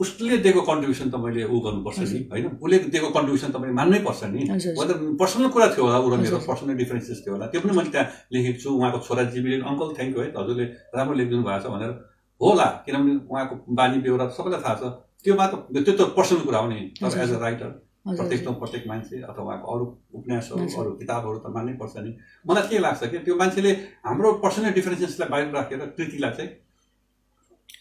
उसले 0.00 0.36
दिएको 0.44 0.60
कन्ट्रिब्युसन 0.70 1.08
त 1.10 1.16
मैले 1.20 1.42
ऊ 1.44 1.56
गर्नुपर्छ 1.60 1.98
नि 2.00 2.18
होइन? 2.32 2.46
उसले 2.56 2.76
दिएको 2.92 3.08
कन्ट्रिब्युसन 3.16 3.50
त 3.52 3.56
मैले 3.60 3.72
मान्नै 3.80 3.98
पर्छ 4.06 4.20
नि 4.32 4.40
वेदर 4.80 4.96
पर्सनल 5.20 5.48
कुरा 5.54 5.66
थियो 5.74 5.84
होला 5.86 5.98
ऊ 6.00 6.08
र 6.08 6.16
मेरो। 6.24 6.38
पर्सनल 6.48 6.74
डिफरेन्सेस 6.82 7.18
थियो 7.24 7.32
होला 7.34 7.46
त्यो 7.52 7.60
पनि 7.60 7.72
मैले 7.76 7.90
त्यहाँ 7.94 8.06
लेखेको 8.32 8.58
छु। 8.62 8.68
उहाँको 8.80 8.98
छोरा 9.06 9.22
अङ्कल 9.68 9.88
थ्याङ्क 9.96 10.12
यू 10.16 10.20
है। 10.22 10.28
हजुरले 10.40 10.64
राम्रो 10.96 11.14
लेखिदिनु 11.20 11.42
भएको 11.44 11.60
छ 11.60 11.66
भनेर 11.74 11.92
होला 12.40 12.66
किनभने 12.86 13.12
उहाँको 13.28 13.54
बानी 13.78 13.96
बेहोरा 14.00 14.24
त 14.26 14.32
सबैलाई 14.40 14.60
थाहा 14.64 14.76
छ। 14.80 14.82
त्यो 15.20 15.34
मात्र 15.36 15.56
त्यो 15.84 15.92
त 15.92 16.00
पर्सनल 16.16 16.42
कुरा 16.48 16.58
हो 16.64 16.68
नि। 16.72 16.80
तर 16.96 17.20
एज 17.20 17.32
अ 17.36 17.38
राइटर 17.44 17.70
प्रत्येक 18.00 18.40
ठाउँ 18.44 18.56
प्रत्येक 18.56 18.84
मान्छे 18.88 19.16
अथवा 19.20 19.44
उहाँको 19.44 19.66
अरू 19.68 19.84
उपन्यासहरू। 20.16 20.64
अरू 20.80 20.90
किताबहरू 21.00 21.38
त 21.44 21.46
मान्नै 21.52 21.74
पर्छ 21.76 21.94
नि। 22.00 22.10
मलाई 22.48 22.64
के 22.72 22.78
लाग्छ 22.80 23.02
कि 23.12 23.18
त्यो 23.28 23.34
मान्छेले 23.36 23.70
हाम्रो 24.08 24.28
पर्सनल 24.40 24.72
डिफरेन्सेसलाई 24.80 25.28
बाहिर 25.28 25.46
राखेर 25.52 25.80
कृतिलाई 25.96 26.32
चाहिँ 26.40 26.50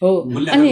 हो। 0.01 0.09
अनि। 0.55 0.71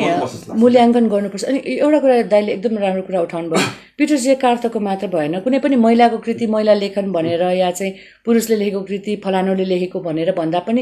मूल्याङ्कन 0.59 1.07
गर्नुपर्छ। 1.09 1.43
अनि 1.43 1.59
एउटा 1.65 1.99
कुरा 1.99 2.21
दाइले 2.31 2.51
एकदम 2.53 2.77
राम्रो 2.77 3.03
कुरा 3.07 3.21
उठाउनु 3.21 3.49
भयो 3.51 3.65
पिटर 3.97 4.15
जे 4.23 4.35
कार्तको 4.39 4.79
मात्र 4.79 5.07
भएन। 5.07 5.39
कुनै 5.43 5.59
पनि 5.59 5.75
महिलाको 5.75 6.17
कृति 6.23 6.47
महिला 6.47 6.73
लेखन 6.73 7.11
भनेर 7.11 7.43
या 7.59 7.71
चाहिँ 7.71 7.93
पुरुषले 8.25 8.55
लेखेको 8.55 8.81
कृति 8.87 9.15
फलानुले 9.25 9.65
लेखेको 9.65 9.99
भनेर 9.99 10.31
भन्दा 10.31 10.59
पनि 10.63 10.81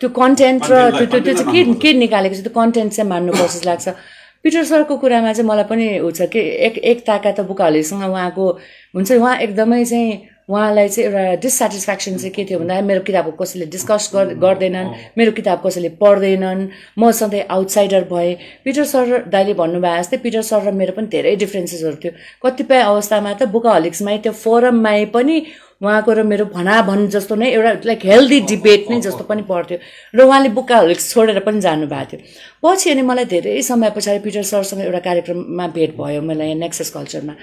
त्यो 0.00 0.08
कन्टेन्ट 0.16 0.62
र 0.70 1.04
त्यो 1.10 1.20
त्यो 1.20 1.34
चाहिँ 1.34 1.52
के 1.52 1.74
के 1.82 1.92
निकालेको 1.92 2.34
छ? 2.34 2.40
त्यो 2.40 2.54
कन्टेन्ट 2.54 2.92
चाहिँ 2.92 3.08
मान्नुपर्छ 3.10 3.52
जस्तो 3.52 3.68
लाग्छ। 3.70 3.88
पिटर 4.42 4.64
सरको 4.64 4.96
कुरामा 4.96 5.32
चाहिँ 5.32 5.48
मलाई 5.48 5.64
पनि 5.68 5.86
ऊ 6.00 6.10
छ 6.16 6.30
कि 6.32 6.40
एक 6.66 6.78
एक 6.78 6.98
ताका 7.06 7.30
त 7.36 7.40
बुकाहलीसँग 7.50 8.02
उहाँको 8.08 8.44
हुन्छ। 8.96 9.12
उहाँ 9.12 9.36
एकदमै 9.44 9.84
चाहिँ 9.84 10.29
उहाँलाई 10.50 10.88
चाहिँ 10.88 11.06
एउटा 11.08 11.34
डिससेटिस्फ्याक्सन 11.42 12.16
चाहिँ 12.18 12.32
के 12.34 12.44
थियो 12.48 12.58
भन्दा 12.58 12.80
मेरो 12.90 13.00
किताबको 13.08 13.32
कसैले 13.42 13.66
डिस्कस 13.74 14.10
गर- 14.14 14.34
गर्दैनन् 14.44 14.88
मेरो 15.18 15.32
किताब 15.38 15.58
कसैले 15.66 15.88
पढ्दैनन् 16.02 16.60
म 16.98 17.10
सधैँ 17.20 17.42
आउटसाइडर 17.56 18.04
भएँ। 18.12 18.34
पिटर 18.64 18.84
सर 18.92 19.06
दाइले 19.30 19.54
भन्नुभयो 19.54 19.96
जस्तै 20.02 20.16
पिटर 20.26 20.42
सर 20.50 20.60
र 20.66 20.72
मेरो 20.80 20.92
पनि 20.98 21.06
धेरै 21.14 21.36
डिफ्रेन्सेसहरू 21.42 21.96
थियो। 22.02 22.12
कतिपय 22.44 22.80
अवस्थामा 22.90 23.32
त 23.38 23.42
बुकाहलिक्समै 23.54 24.16
त्यो 24.26 24.32
फोरममै 24.42 25.04
पनि 25.14 25.36
उहाँको 25.80 26.12
र 26.12 26.22
मेरो 26.22 26.44
भनाभन 26.52 27.06
जस्तो 27.08 27.34
नै 27.40 27.48
एउटा 27.56 27.72
लाइक 27.88 28.04
हेल्दी 28.04 28.40
डिबेट 28.52 28.90
नै 28.90 29.00
जस्तो 29.00 29.24
पनि 29.24 29.42
पर्थ्यो। 29.48 29.78
र 30.14 30.20
उहाँले 30.28 30.48
बुकाहलिक्स 30.52 31.04
छोडेर 31.12 31.38
पनि 31.40 31.60
जानुभएको 31.60 32.04
थियो। 32.10 32.20
पछि 32.60 32.90
अनि 32.90 33.02
मलाई 33.02 33.24
धेरै 33.24 33.62
समय 33.64 33.90
पछाडि 33.96 34.18
पिटर 34.20 34.42
सरसँग 34.44 34.80
एउटा 34.84 35.00
कार्यक्रममा 35.08 35.66
भेट 35.76 35.96
भयो 35.96 36.20
मलाई 36.20 36.46
यहाँ 36.46 36.58
नेक्सस 36.60 36.90
कल्चरमा 36.96 37.34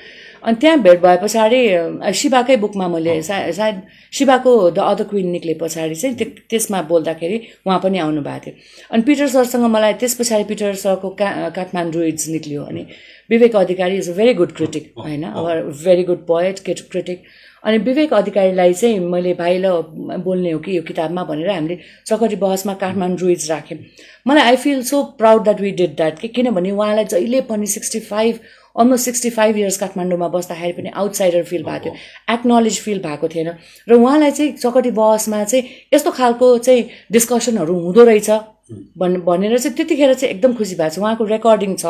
अनि 0.45 0.55
त्यहाँ 0.61 0.77
भेट 0.85 1.01
भए 1.01 1.17
पछाडि 1.23 1.59
शिवाकै 2.13 2.55
बुकमा 2.61 2.87
मैले 2.93 3.21
सा- 3.25 3.49
सायद 3.57 3.81
शिवाको 4.13 4.51
द 4.69 4.79
अदर 4.85 5.03
क्विन 5.09 5.27
निक्ले 5.33 5.53
पछाडि 5.61 5.95
चाहिँ 5.95 6.15
त्यो 6.17 6.27
त्यसमा 6.49 6.81
बोल्दाखेरि 6.93 7.37
उहाँ 7.65 7.79
पनि 7.83 7.97
आउनु 8.05 8.21
भएको 8.21 8.45
थियो। 8.45 8.55
अनि 8.93 9.01
पिटर 9.01 9.27
सरसँग 9.33 9.65
मलाई 9.65 9.93
त्यस 9.97 10.13
पछाडि 10.21 10.43
पिटर 10.45 10.73
सरको 10.85 11.09
का 11.17 11.49
काठमाडौँ 11.57 12.05
इड्स 12.05 12.27
निक्लियो 12.29 12.63
अनि 12.69 12.85
Vivek 13.29 13.55
Adhikari 13.55 13.97
is 13.97 14.09
a 14.09 14.13
very 14.13 14.33
good 14.33 14.51
critic 14.55 14.93
होइन? 14.97 15.25
भेरी 15.83 16.03
गुड 16.03 16.25
पोएट 16.27 16.59
क्रिटिक 16.69 17.23
अनि 17.67 17.77
विवेक 17.77 18.13
अधिकारीलाई 18.13 18.73
चाहिँ 18.73 18.99
मैले 18.99 19.33
भाइ 19.33 19.57
ल 19.59 19.71
बोल्ने 20.23 20.51
हो 20.51 20.59
कि 20.59 20.77
यो 20.77 20.81
किताबमा 20.83 21.23
भनेर 21.23 21.49
हामीले 21.49 21.77
चकरी 22.07 22.35
बहसमा 22.35 22.73
काठमाडौँ 22.73 23.17
रुइज 23.17 23.49
राख्यौँ। 23.51 23.79
मलाई 24.27 24.43
I 24.43 24.55
feel 24.55 24.83
so 24.83 25.03
proud 25.17 25.43
that 25.43 25.61
we 25.61 25.71
did 25.71 25.95
that 25.95 26.19
कि 26.19 26.27
किनभने 26.27 26.71
उहाँलाई 26.71 27.05
जहिले 27.05 27.41
पनि 27.51 27.67
sixty 27.67 27.99
five 27.99 28.39
almost 28.75 29.05
sixty 29.05 29.29
five 29.29 29.57
years 29.57 29.77
काठमाडौँमा 29.77 30.27
बस्दाखेरि 30.29 30.73
पनि 30.73 30.89
आउटसाइडर 30.95 31.43
फिल 31.43 31.63
भएको 31.63 31.83
थियो 31.85 32.33
एक्नोलेज 32.33 32.79
फिल 32.81 32.99
भएको 32.99 33.27
थिएन। 33.27 33.49
र 33.89 33.93
उहाँलाई 33.93 34.31
चाहिँ 34.31 34.51
चकटी 34.53 34.91
बहसमा 34.91 35.43
चाहिँ 35.43 35.63
यस्तो 35.93 36.11
खालको 36.11 36.57
चाहिँ 36.57 36.89
डिस्कसनहरू 37.11 37.79
हुँदो 37.79 38.03
रहेछ। 38.03 38.29
भन् 38.69 39.15
भनेर 39.23 39.57
चाहिँ 39.57 39.75
त्यतिखेर 39.77 40.13
चाहिँ 40.13 40.33
एकदम 40.35 40.53
खुसी 40.59 40.75
भएको 40.75 40.89
छ। 40.95 40.99
उहाँको 40.99 41.23
रेकर्डिङ 41.25 41.75
छ 41.75 41.85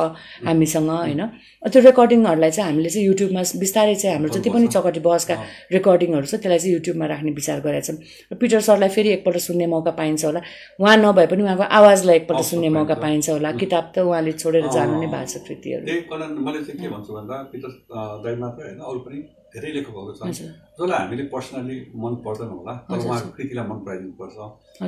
हामीसँग 0.46 0.90
होइन। 0.90 1.22
त्यो 1.68 1.82
रेकर्डिङहरूलाई 1.82 2.52
चाहिँ 2.52 2.70
हामीले 2.70 2.90
चाहिँ 2.90 3.08
युट्युबमा 3.08 3.42
बिस्तारै 3.60 3.96
चाहिँ 3.96 4.16
हाम्रो 4.16 4.30
जति 4.38 4.50
पनि 4.50 4.68
चकटी 4.76 5.00
बहसका 5.02 5.36
रेकर्डिङहरू 5.74 6.26
छ 6.26 6.36
त्यसलाई 6.38 6.60
चाहिँ 6.60 6.74
युट्युबमा 6.74 7.06
राख्ने 7.12 7.32
विचार 7.34 7.60
गरेका 7.66 7.82
छौँ 7.88 7.98
र 8.32 8.36
पिटर 8.38 8.62
सरलाई 8.62 8.90
फेरि 8.94 9.10
एकपल्ट 9.18 9.38
सुन्ने 9.48 9.66
मौका 9.68 9.92
पाइन्छ 9.98 10.26
होला। 10.26 10.42
उहाँ 10.80 10.98
नभए 10.98 11.26
पनि 11.28 11.42
उहाँको 11.44 11.66
आवाजलाई 11.66 12.16
एकपल्ट 12.16 12.42
सुन्ने 12.46 12.70
मौका 12.70 12.94
पाइन्छ। 12.94 13.06
पाइन्छ 13.08 13.30
होला। 13.30 13.52
किताब 13.58 13.92
त 13.96 14.00
उहाँले 14.00 14.32
छोडेर 14.38 14.68
जानु 14.70 15.02
नै 15.02 15.08
भएको 15.08 15.28
छ 15.28 15.36
कृतिहरू 15.48 15.84
धेरै 19.58 19.72
लेखकहरू 19.76 20.14
छन्। 20.14 20.32
जसलाई 20.78 21.00
हामीले 21.02 21.24
पर्सनली 21.34 21.78
मन 21.98 22.14
पर्दैन 22.26 22.50
होला 22.54 22.74
तर 22.86 22.98
उहाँको 23.02 23.30
कृतिलाई 23.38 23.66
मन 23.68 23.80
पराइदिनुपर्छ। 23.86 24.38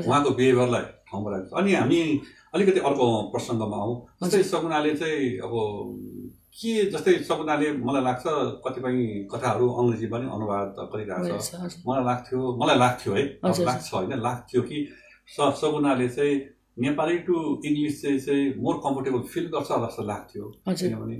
उहाँको 0.06 0.30
बिहेभियरलाई 0.40 0.86
ठाउँमा 1.10 1.30
राख्छ 1.34 1.50
अनि 1.60 1.72
हामी 1.74 2.00
अलिकति 2.54 2.80
अर्को 2.90 3.06
प्रसङ्गमा 3.34 3.78
आउँ। 3.84 3.96
जस्तै 4.22 4.44
सगुनाले 4.54 4.92
चाहिँ 5.02 5.28
अब 5.46 5.54
के 6.60 6.72
जस्तै 6.92 7.14
सगुनाले 7.30 7.68
मलाई 7.88 8.04
लाग्छ 8.04 8.26
कतिपय 8.66 8.96
कथाहरू 9.32 9.66
अङ्ग्रेजीमा 9.80 10.18
पनि 10.18 10.26
अनुवाद 10.38 10.68
गरिरहेको 10.92 11.38
छ। 11.40 11.82
मलाई 11.88 12.06
लाग्थ्यो 12.10 12.40
मलाई 12.62 12.78
लाग्थ्यो 12.84 13.12
है। 13.18 13.24
लाग्छ 13.70 13.88
होइन 13.94 14.14
लाग्थ्यो 14.28 14.62
कि 14.70 14.78
स 15.30 15.38
सगुनाले 15.62 16.08
चाहिँ 16.10 16.36
नेपाली 16.84 17.18
टु 17.28 17.36
इङ्ग्लिस 17.66 18.02
चाहिँ 18.02 18.20
चाहिँ 18.26 18.44
मोर 18.64 18.76
कम्फोर्टेबल 18.86 19.22
फिल 19.32 19.46
गर्छ 19.54 19.70
जस्तो 19.84 20.04
लाग्थ्यो। 20.12 20.44
किनभने 20.68 21.18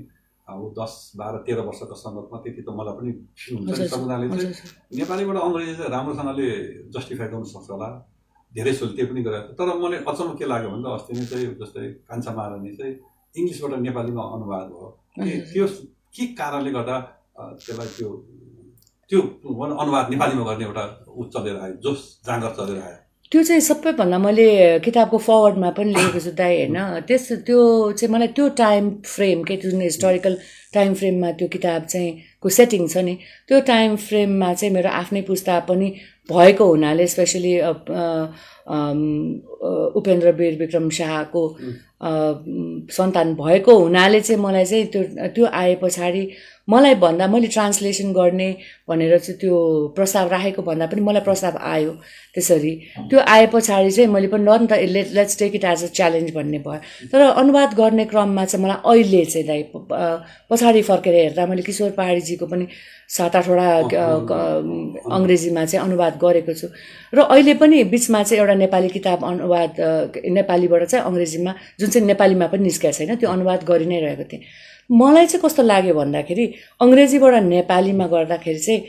अब 0.50 0.62
दस 0.78 0.92
बाह्र 1.18 1.36
तेह्र 1.46 1.60
वर्षको 1.68 1.94
सङ्गतमा 2.04 2.38
त्यति 2.44 2.62
त 2.66 2.68
मलाई 2.78 2.94
पनि 2.98 3.10
फिल 3.40 3.56
हुन्छ 3.56 3.78
नि 3.80 3.88
समुदायले 3.94 4.26
चाहिँ। 4.28 4.52
नेपालीबाट 5.00 5.36
अङ्ग्रेजी 5.46 5.74
चाहिँ 5.78 5.90
राम्रोसँगले 5.96 6.46
जस्टिफाई 6.94 7.28
गर्नु 7.32 7.46
सक्छ 7.54 7.68
होला। 7.70 7.88
धेरै 8.52 8.72
सोल 8.78 8.88
त्यो 8.96 9.06
पनि 9.10 9.20
गरेको। 9.26 9.52
तर 9.58 9.66
मलाई 9.82 9.98
अचम्म 10.10 10.30
के 10.38 10.44
लाग्यो 10.52 10.70
भन्दा 10.74 10.88
अस्ति 10.98 11.12
नै 11.18 11.24
चाहिँ 11.30 11.46
जस्तै 11.60 11.86
कान्छा 12.08 12.30
महारानी 12.38 12.70
चाहिँ 12.78 12.94
इङ्ग्लिसबाट 13.34 13.72
नेपालीमा 13.86 14.22
अनुवाद 14.36 14.66
भयो। 14.74 14.88
के- 15.14 15.40
त्यो 15.52 15.66
के 16.14 16.24
कारणले 16.38 16.70
गर्दा 16.76 16.96
त्यसलाई 17.64 17.88
त्यो 17.96 18.08
त्यो 19.10 19.20
अनुवाद 19.82 20.04
नेपालीमा 20.14 20.42
गर्ने 20.48 20.64
एउटा 20.70 20.84
ऊ 21.18 21.22
चलेर 21.34 21.56
आयो 21.64 21.74
जोस 21.84 22.00
जाँगर 22.26 22.50
चलेर 22.58 22.78
आयो? 22.88 22.98
त्यो 23.32 23.42
चाहिँ 23.42 23.60
सबैभन्दा 23.62 24.18
मैले 24.18 24.46
किताबको 24.84 25.18
फरवर्डमा 25.18 25.70
पनि 25.70 25.92
लेखेको 25.94 26.20
छु 26.20 26.30
दाइ 26.34 26.54
होइन? 26.56 26.78
त्यस 27.08 27.32
त्यो 27.46 27.60
चाहिँ 27.92 28.12
मलाई 28.14 28.28
त्यो 28.36 28.48
टाइम 28.58 28.90
फ्रेम 29.06 29.42
के 29.46 29.56
जुन 29.64 29.80
हिस्टोरिकल 29.80 30.36
टाइम 30.74 30.94
फ्रेममा 30.94 31.30
त्यो 31.38 31.48
किताब 31.48 31.84
चाहिँ 31.84 32.10
को 32.42 32.48
सेटिङ 32.58 32.88
छ 32.88 33.04
नि 33.06 33.14
त्यो 33.48 33.60
टाइम 33.70 33.94
फ्रेममा 34.06 34.52
चाहिँ 34.54 34.74
मेरो 34.74 34.90
आफ्नै 35.02 35.22
पुस्ता 35.30 35.58
पनि 35.70 35.88
भएको 36.32 36.64
हुनाले 36.64 37.06
स्पेसली 37.06 37.54
उपेन्द्र 40.00 40.32
वीर 40.40 40.58
विक्रम 40.58 40.90
शाहको 40.98 41.42
सन्तान 42.98 43.34
भएको 43.34 43.78
हुनाले 43.78 44.20
चाहिँ 44.20 44.42
मलाई 44.42 44.64
चाहिँ 44.64 44.86
त्यो 44.86 45.02
त्यो 45.34 45.46
आए 45.52 45.74
पछाडि 45.82 46.28
मलाई 46.68 46.94
भन्दा 46.94 47.26
मैले 47.26 47.46
ट्रान्सलेसन 47.54 48.12
गर्ने 48.12 48.48
भनेर 48.88 49.18
चाहिँ 49.18 49.38
त्यो 49.40 49.54
प्रस्ताव 49.96 50.28
राखेको 50.30 50.62
भन्दा 50.62 50.86
पनि 50.86 51.00
मलाई 51.00 51.22
प्रस्ताव 51.28 51.56
आयो 51.72 51.92
त्यसरी। 52.34 52.72
त्यो 53.10 53.18
आए 53.34 53.46
पछाडि 53.54 53.90
चाहिँ 53.90 54.08
मैले 54.10 54.28
पनि 54.34 54.44
नि 54.44 54.66
त 54.70 54.78
let 54.94 55.08
let's 55.18 55.38
take 55.38 55.54
it 55.54 55.64
as 55.64 55.84
a 55.84 55.88
challenge 55.98 56.30
भन्ने 56.34 56.58
भयो। 56.66 57.08
तर 57.12 57.20
अनुवाद 57.42 57.74
गर्ने 57.80 58.04
क्रममा 58.12 58.44
चाहिँ 58.44 58.64
मलाई 58.64 58.78
अहिले 58.92 59.24
चाहिँ 59.24 59.62
अ, 59.62 60.24
पछाडि 60.50 60.82
फर्केर 60.90 61.14
हेर्दा 61.14 61.46
मैले 61.46 61.62
किशोर 61.62 61.90
पहाडीजीको 61.98 62.46
पनि 62.46 62.66
सात 63.16 63.36
आठवटा 63.36 63.68
अङ्ग्रेजीमा 65.16 65.64
चाहिँ 65.64 65.84
अनुवाद 65.86 66.18
गरेको 66.22 66.54
छु। 66.54 66.66
र 67.14 67.18
अहिले 67.34 67.54
पनि 67.62 67.82
बिचमा 67.90 68.22
चाहिँ 68.22 68.40
एउटा 68.40 68.54
नेपाली 68.64 68.88
किताब 68.96 69.24
अनुवाद 69.32 69.70
नेपालीबाट 70.38 70.82
चाहिँ 70.84 71.04
अङ्ग्रेजीमा 71.04 71.54
जुन 71.80 71.90
चाहिँ 71.90 72.06
नेपालीमा 72.06 72.46
पनि 72.52 72.62
निस्केको 72.62 72.94
छैन 72.98 73.16
त्यो 73.16 73.28
अनुवाद 73.30 73.64
गरि 73.70 73.86
नै 73.90 74.00
रहेको 74.06 74.24
थिएँ। 74.30 74.42
मलाई 74.90 75.26
चाहिँ 75.26 75.42
कस्तो 75.44 75.62
लाग्यो 75.62 75.94
भन्दाखेरि 75.94 76.44
अङ्ग्रेजीबाट 76.82 77.34
नेपालीमा 77.54 78.06
गर्दाखेरि 78.14 78.58
चाहिँ 78.66 78.80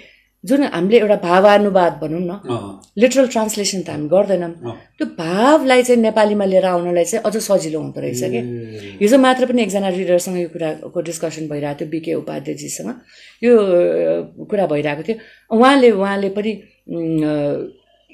जुन 0.43 0.63
हामीले 0.73 0.97
एउटा 0.97 1.15
भावानुवाद 1.21 1.93
भनौँ 2.01 2.21
न 2.25 2.31
लिटरल 2.97 3.27
ट्रान्सलेसन 3.33 3.81
त 3.85 3.89
हामी 3.93 4.07
गर्दैनौँ। 4.09 4.73
त्यो 4.97 5.05
भावलाई 5.21 5.81
चाहिँ 5.85 6.01
नेपालीमा 6.01 6.45
लिएर 6.49 6.65
आउनलाई 6.65 7.05
चाहिँ 7.05 7.21
अझ 7.29 7.35
सजिलो 7.37 7.79
हुँदो 7.79 7.99
रहेछ 8.01 8.23
ए, 8.23 8.41
हिजो 9.01 9.17
मात्र 9.21 9.45
पनि 9.45 9.61
एकजना 9.61 9.89
रिडरसँग 9.93 10.37
यो 10.41 10.49
कुराको 10.49 10.99
डिस्कसन 11.09 11.45
भइरहेको 11.45 11.77
थियो 11.79 11.89
बिके 11.93 12.13
उपाध्यायजीसँग। 12.25 12.89
यो 13.45 13.53
कुरा 14.49 14.65
भइरहेको 14.73 15.03
थियो। 15.07 15.17
उहाँले 15.53 15.91
उहाँले 16.01 16.29
पनि 16.33 16.51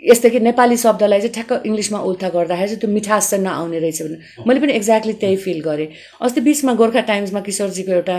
यस्तै 0.03 0.29
कि 0.29 0.39
नेपाली 0.39 0.77
शब्दलाई 0.77 1.19
चाहिँ 1.19 1.33
ठ्याक्क 1.33 1.65
इङ्ग्लिसमा 1.65 1.99
उल्था 2.09 2.29
गर्दाखेरि 2.29 2.67
चाहिँ 2.67 2.79
त्यो 2.81 2.89
मिठास 2.91 3.29
चाहिँ 3.29 3.43
नआउने 3.43 3.79
रहेछ 3.79 4.01
भने 4.01 4.45
मैले 4.47 4.59
पनि 4.59 4.73
एक्ज्याक्टली 4.73 5.13
त्यही 5.21 5.35
फिल 5.45 5.61
गरेँ। 5.61 5.87
अस्ति 6.21 6.41
बिचमा 6.41 6.73
गोर्खा 6.81 7.01
टाइम्समा 7.11 7.41
किशोरजीको 7.47 7.91
एउटा 7.91 8.17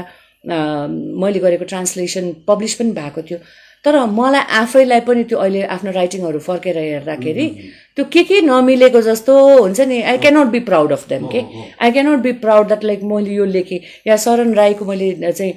मैले 1.22 1.38
गरेको 1.38 1.64
ट्रान्सलेसन 1.64 2.32
पब्लिस 2.48 2.74
पनि 2.74 2.92
भएको 2.98 3.22
थियो। 3.22 3.38
तर 3.84 3.96
मलाई 4.10 4.42
आफैलाई 4.60 5.00
पनि 5.08 5.22
त्यो 5.24 5.38
अहिले 5.38 5.62
आफ्नो 5.74 5.90
राइटिङहरू 5.92 6.38
फर्केर 6.46 6.78
हेर्दाखेरि 6.78 7.46
त्यो 7.96 8.04
के 8.12 8.22
के 8.24 8.40
नमिलेको 8.42 9.00
जस्तो 9.02 9.34
हुन्छ 9.58 9.80
नि 9.90 10.00
I 10.02 10.18
cannot 10.18 10.48
be 10.50 10.60
proud 10.68 10.92
of 10.92 11.08
them 11.08 11.26
के 11.32 11.40
I 11.82 11.90
cannot 11.92 12.20
be 12.22 12.32
proud 12.42 12.66
that 12.66 12.84
like 12.84 13.02
मैले 13.12 13.34
यो 13.34 13.44
लेखेँ। 13.44 13.80
या 14.06 14.16
शरण 14.24 14.52
राईको 14.54 14.84
मैले 14.84 15.32
चाहिँ 15.32 15.52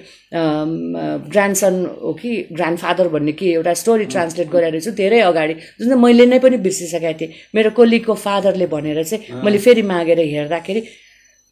ग्रान्डसन 1.34 1.76
हो 2.04 2.14
कि 2.22 2.32
ग्रान्डफादर 2.52 3.08
भन्ने 3.14 3.32
के 3.42 3.52
एउटा 3.52 3.74
स्टोरी 3.82 4.06
ट्रान्सलेट 4.14 4.50
गरेर 4.50 4.80
छु 4.82 4.92
धेरै 5.02 5.20
अगाडि। 5.22 5.54
जुन 5.54 5.88
चाहिँ 5.90 6.02
मैले 6.02 6.26
नै 6.26 6.40
पनि 6.40 6.58
बिर्सिसकेको 6.66 7.20
थिएँ। 7.20 7.32
मेरो 7.56 7.70
कोलीको 7.78 8.14
फादरले 8.26 8.68
भनेर 8.74 9.04
चाहिँ 9.04 9.44
मैले 9.44 9.58
फेरि 9.66 9.82
मागेर 9.94 10.20
हेर्दाखेरि 10.20 10.82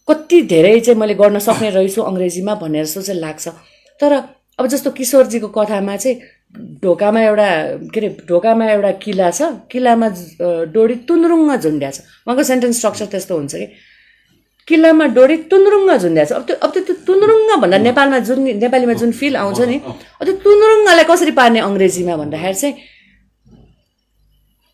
कति 0.08 0.42
धेरै 0.54 0.80
चाहिँ 0.80 1.00
मैले 1.00 1.14
गर्न 1.22 1.40
सक्ने 1.40 1.70
रहेछु 1.78 2.02
अङ्ग्रेजीमा 2.02 2.56
भनेर 2.56 2.86
जस्तो 2.86 3.02
चाहिँ 3.02 3.22
लाग्छ। 3.22 3.48
तर 4.02 4.14
अब 4.60 4.68
जस्तो 4.68 4.92
किशोरजीको 4.92 5.48
कथामा 5.58 5.96
चाहिँ 5.96 6.18
ढोकामा 6.84 7.22
एउटा 7.22 7.48
के 7.94 8.00
अरे 8.00 8.10
ढोकामा 8.30 8.66
एउटा 8.72 8.92
किला 9.04 9.30
छ। 9.32 9.42
किलामा 9.72 10.08
डोरी 10.74 10.96
तुन्द्रुङ्ग 11.08 11.52
झुन्ड्या 11.56 11.92
छ। 11.92 11.98
उहाँको 12.26 12.44
सेन्टेन्स 12.44 12.78
स्ट्रक्चर 12.78 13.06
त्यस्तो 13.14 13.34
हुन्छ 13.38 13.56
कि। 13.56 13.68
किल्लामा 14.68 15.06
डोरी 15.18 15.36
तुन्द्रुङ्ग 15.52 15.92
झुन्ड्या 15.98 16.26
छ। 16.26 16.32
अब 16.38 16.44
त्यो 16.48 16.56
अब 16.62 16.70
त्यो 16.74 16.84
त्यो 16.88 16.96
तुन्द्रुङ्ग 17.08 17.50
भन्दा 17.62 17.78
नेपालमा 17.90 18.20
जुन 18.30 18.40
नेपालीमा 18.66 18.94
जुन 19.02 19.12
फिल 19.20 19.36
आउँछ 19.44 19.60
नि 19.70 19.78
अब 20.18 20.24
त्यो 20.26 20.36
तुन्द्रुङ्गलाई 20.46 21.06
कसरी 21.12 21.32
पार्ने 21.40 21.60
अङ्ग्रेजीमा 21.70 22.16
भन्दाखेरि 22.22 22.58
चाहिँ 22.62 22.76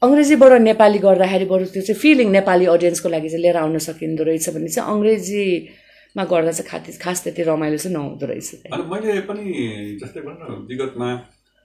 अङ्ग्रेजीबाट 0.02 0.54
नेपाली 0.70 1.00
गर्दाखेरि 1.08 1.46
बरु 1.52 1.66
त्यो 1.76 1.82
चाहिँ 1.88 2.00
फिलिङ 2.02 2.28
नेपाली 2.38 2.66
अडियन्सको 2.76 3.08
लागि 3.10 3.30
चाहिँ 3.30 3.44
लिएर 3.44 3.58
आउन 3.64 3.78
सकिँदो 3.88 4.24
रहेछ 4.24 4.48
भने 4.56 4.70
चाहिँ 4.76 4.88
अङ्ग्रेजीमा 4.94 6.24
गर्दा 6.32 6.52
चाहिँ 6.60 6.98
खास 7.04 7.18
त्यति 7.24 7.42
रमाइलो 7.52 7.78
चाहिँ 7.84 7.96
नहुँदो 7.96 8.26
रहेछ। 8.32 8.50
मैले 8.92 9.20
पनि 9.28 9.44
जस्तै 10.02 10.22
भनौँ 10.28 10.40
न 10.44 10.68
विगतमा 10.70 11.10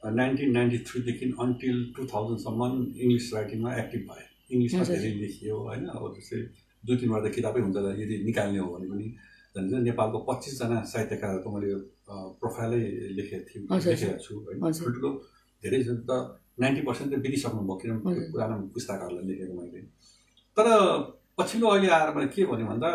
नाइन्टिन 0.05 0.51
नाइन्टी 0.57 0.79
थ्रीदेखि 0.89 1.25
अन्टिल 1.45 1.77
टु 1.97 2.01
थाउजन्डसम्म 2.13 2.61
इङ्ग्लिस 3.03 3.27
राइटिङमा 3.35 3.71
एक्टिभ 3.81 4.03
भएँ। 4.11 4.27
इङ्ग्लिसमा। 4.53 4.85
धेरै 4.91 5.13
लेखियो 5.23 5.57
होइन? 5.69 5.85
अब 5.97 6.03
जस्तै 6.17 6.39
दुई 6.87 6.97
तिनवटा 7.01 7.29
त 7.29 7.33
किताबै 7.37 7.61
हुन्छ 7.61 7.77
यदि 8.03 8.15
निकाल्ने 8.29 8.59
हो 8.65 8.69
भने 8.75 8.87
पनि 8.93 9.07
झन् 9.51 9.85
नेपालको 9.89 10.19
पच्चिसजना 10.31 10.79
साहित्यकारहरूको 10.93 11.49
मैले 11.55 11.71
प्रोफाइलै 12.41 12.83
लेखेको 13.19 13.45
थिएँ 13.49 13.63
लेखेको 13.67 14.19
छु 14.25 14.33
होइन। 14.47 14.59
ठुल्ठुलो 14.81 15.11
धेरै 15.63 15.79
जन 15.87 15.97
त 16.09 16.11
नाइन्टी 16.63 16.83
पर्सेन्ट 16.89 17.09
त 17.13 17.17
बितिसक्नु 17.25 17.63
भयो 17.69 17.77
किनभने 17.81 18.21
पुरानो 18.33 18.55
पुस्ताकारलाई 18.75 19.25
लेखेको 19.31 19.55
मैले। 19.61 19.81
तर 20.57 20.67
पछिल्लो 21.39 21.67
अहिले 21.75 21.89
आएर 21.97 22.09
मैले 22.17 22.29
के 22.35 22.43
भने 22.51 22.65
भन्दा 22.71 22.91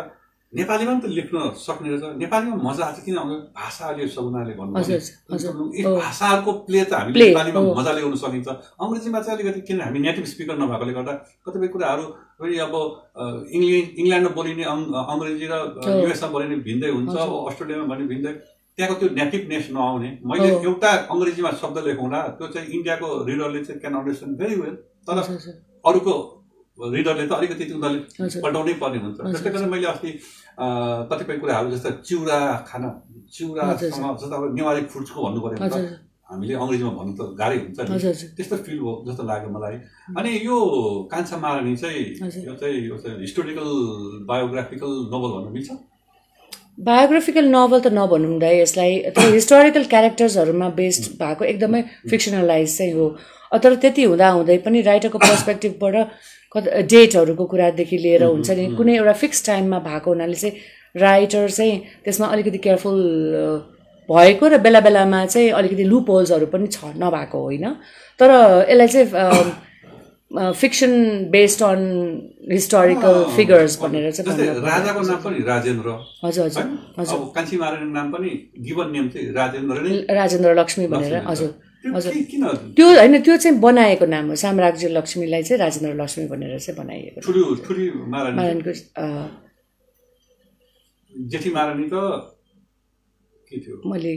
नेपालीमा 0.52 0.92
पनि 0.94 1.00
त 1.02 1.06
लेख्न 1.10 1.36
सक्ने 1.58 1.88
रहेछ 1.90 2.16
नेपालीमा 2.22 2.56
मजा 2.62 2.84
आएको 2.86 3.00
किन 3.04 3.16
भन्दा 3.18 3.36
भाषा 3.58 3.84
अहिले 3.86 4.08
सब 4.08 4.24
उनीहरूले 4.30 4.54
भन्नुभयो 4.54 4.78
हजुर, 4.78 4.98
नि। 4.98 5.34
हजुर। 5.34 5.52
यी 5.76 5.82
हो। 5.82 5.94
भाषाहरूको 5.98 6.52
प्ले 6.66 6.80
त 6.86 6.92
Play, 7.16 7.28
नेपालीमा 7.28 7.60
हो। 7.60 7.74
मजाले 7.74 8.00
ल्याउन 8.00 8.14
सकिन्छ 8.22 8.48
अङ्ग्रेजीमा 8.78 9.20
चाहिँ 9.26 9.36
अलिकति 9.38 9.60
किन 9.68 9.80
हामी 9.82 9.98
नेटिभ 10.06 10.24
स्पिकर 10.32 10.54
नभएकोले 10.62 10.92
गर्दा 10.98 11.12
कतिपय 11.46 11.68
कुराहरू 11.74 12.04
पनि 12.40 12.54
अब 12.66 12.74
इङ्ग्लिङ 13.56 13.84
इङ्ल्यान्डमा 14.00 14.32
बोलिने 14.38 14.64
अङ्- 14.64 14.90
अङ्ग्रेजी 15.12 15.46
र। 15.50 15.54
युएसमा 16.06 16.28
बोलिने 16.30 16.56
भिन्दै 16.62 16.88
हुन्छ 16.94 17.16
अस्ट्रेलियामा 17.50 17.86
भने 17.90 18.04
भिन्दै 18.12 18.32
त्यहाँको 18.78 18.94
त्यो 19.00 19.08
नेटिभनेस 19.18 19.64
नआउने 19.72 20.08
मैले। 20.30 20.48
एउटा 20.68 20.90
अङ्ग्रेजीमा 21.12 21.50
शब्द 21.60 21.76
लेखौँला 21.88 22.20
त्यो 22.38 22.46
चाहिँ 22.54 22.66
इन्डियाको 22.76 23.06
रिडरले 23.28 23.60
चाहिँ 23.66 23.80
क्यान 23.80 23.94
अन्डरस्ट्यान्ड 23.98 24.34
भेरी 24.38 24.56
वेल 24.62 24.74
तर। 25.08 25.16
अरूको 25.84 26.14
रिडरले 26.78 27.26
त 27.26 27.32
अलिकति 27.32 27.64
उनीहरूले। 27.72 28.40
पल्टाउनै 28.44 28.74
पर्ने 28.82 28.98
हुन्छ 29.04 29.16
त्यसले 29.20 29.50
गर्दा 29.50 29.68
मैले 29.74 29.86
अस्ति 29.92 30.10
कतिपय 31.10 31.36
कुराहरू 31.42 31.68
जस्तो 31.72 31.90
चिउरा 32.08 32.38
खान 32.68 32.82
चिउरासँग 33.36 34.04
जस्तो 34.20 34.34
अब 34.36 34.42
नेवारी 34.56 34.82
फुड्सको 34.92 35.18
भन्नु 35.24 35.40
पऱ्यो 35.44 35.58
भने 35.62 35.88
हामीले 36.30 36.54
अङ्ग्रेजीमा 36.62 36.92
भन्नु 36.98 37.12
त 37.16 37.20
गाह्रै 37.40 37.58
हुन्छ 37.64 37.78
नि 37.80 37.96
त्यस्तो 38.36 38.56
फिल 38.66 38.78
भयो 38.82 38.94
जस्तो 39.08 39.22
लाग्यो 39.30 39.50
मलाई 39.56 39.76
अनि 40.20 40.30
यो 40.48 40.56
कान्छा 41.12 41.36
महारानी 41.42 41.74
चाहिँ। 41.82 42.04
यो 42.46 42.54
चाहिँ 42.60 42.78
यो 42.88 42.96
चाहिँ 43.02 43.18
हिस्टोरिकल 43.20 43.68
बायोग्राफिकल 44.30 44.90
नोभल 45.12 45.30
भन्न 45.36 45.52
मिल्छ 45.56 45.70
बायोग्राफिकल 46.88 47.46
नोभल 47.56 47.80
त 47.80 47.88
नभनौँ 47.98 48.30
हुँदा 48.30 48.48
यसलाई 48.52 48.92
तर 49.16 49.32
हिस्टोरिकल 49.34 49.84
क्यारेक्टर्सहरूमा 49.92 50.68
बेस्ड 50.80 51.04
भएको 51.22 51.44
एकदमै 51.52 51.82
फिक्सनलाइज 52.10 52.76
चाहिँ 52.78 52.92
हो 52.98 53.06
तर 53.64 53.74
त्यति 53.82 54.02
हुँदा 54.10 54.28
हुँदै 54.36 54.56
पनि 54.66 54.82
राइटरको 54.88 55.18
पर्सपेक्टिभबाट 55.18 55.96
डेटहरूको 56.54 57.44
कुरादेखि 57.46 57.98
लिएर 57.98 58.22
हुन्छ 58.24 58.50
नि 58.50 58.64
कुनै 58.76 58.94
एउटा 58.96 59.12
फिक्स 59.22 59.46
टाइममा 59.46 59.78
भएको 59.88 60.10
हुनाले 60.10 60.34
चाहिँ 60.34 60.54
राइटर 60.94 61.50
चाहिँ 61.50 61.74
त्यसमा 62.04 62.26
अलिकति 62.26 62.58
केयरफुल 62.64 62.98
भएको 64.08 64.44
र 64.48 64.58
बेला 64.64 64.80
बेलामा 64.80 65.24
चाहिँ 65.26 65.50
अलिकति 65.52 65.84
लुप 65.84 66.10
होल्सहरू 66.10 66.46
पनि 66.46 66.66
छ 66.72 66.94
नभएको 66.96 67.38
होइन। 67.42 67.66
तर 68.20 68.30
यसलाई 68.70 68.88
चाहिँ 68.88 69.64
fiction 70.60 70.92
based 71.30 71.62
on 71.62 71.80
historical 72.52 73.14
figures 73.36 73.78
भनेर 73.82 74.10
चाहिँ 74.12 74.48
राजाको 74.62 75.00
नाम 75.00 75.20
पनि 75.26 75.38
राजेन्द्र। 75.46 75.88
हजुर 76.24 76.44
हजुर? 76.46 76.64
हजुर। 76.98 77.18
कान्छी 77.34 77.56
नाम 77.58 78.10
पनि 78.12 78.30
गिभन 78.66 78.90
नेम 78.92 79.08
चाहिँ 79.08 79.32
राजेन्द्र 79.34 79.76
राजेन्द्र 80.16 80.54
लक्ष्मी 80.60 80.86
भनेर 80.86 81.14
हजुर। 81.26 81.50
हजुर। 81.94 82.12
त्यो 82.76 82.86
होइन 82.98 83.14
त्यो 83.22 83.36
चाहिँ 83.36 83.58
बनाएको 83.60 84.06
नाम 84.06 84.24
हो। 84.28 84.34
साम्राज्य 84.36 84.88
लक्ष्मीलाई 84.88 85.42
चाहिँ 85.42 85.58
राजेन्द्र 85.60 85.94
लक्ष्मी 86.02 86.26
भनेर 86.28 86.58
चाहिँ 86.58 86.76
बनाइएको 86.80 87.20
ठुलो 87.26 87.54
ठुली 87.66 87.90
महारानी। 87.90 88.36
नारायणको 88.36 88.70
अँ, 89.02 89.26
जेठी 91.12 91.50
महारानी 91.50 91.86
त 91.92 92.32
मैले 93.86 94.12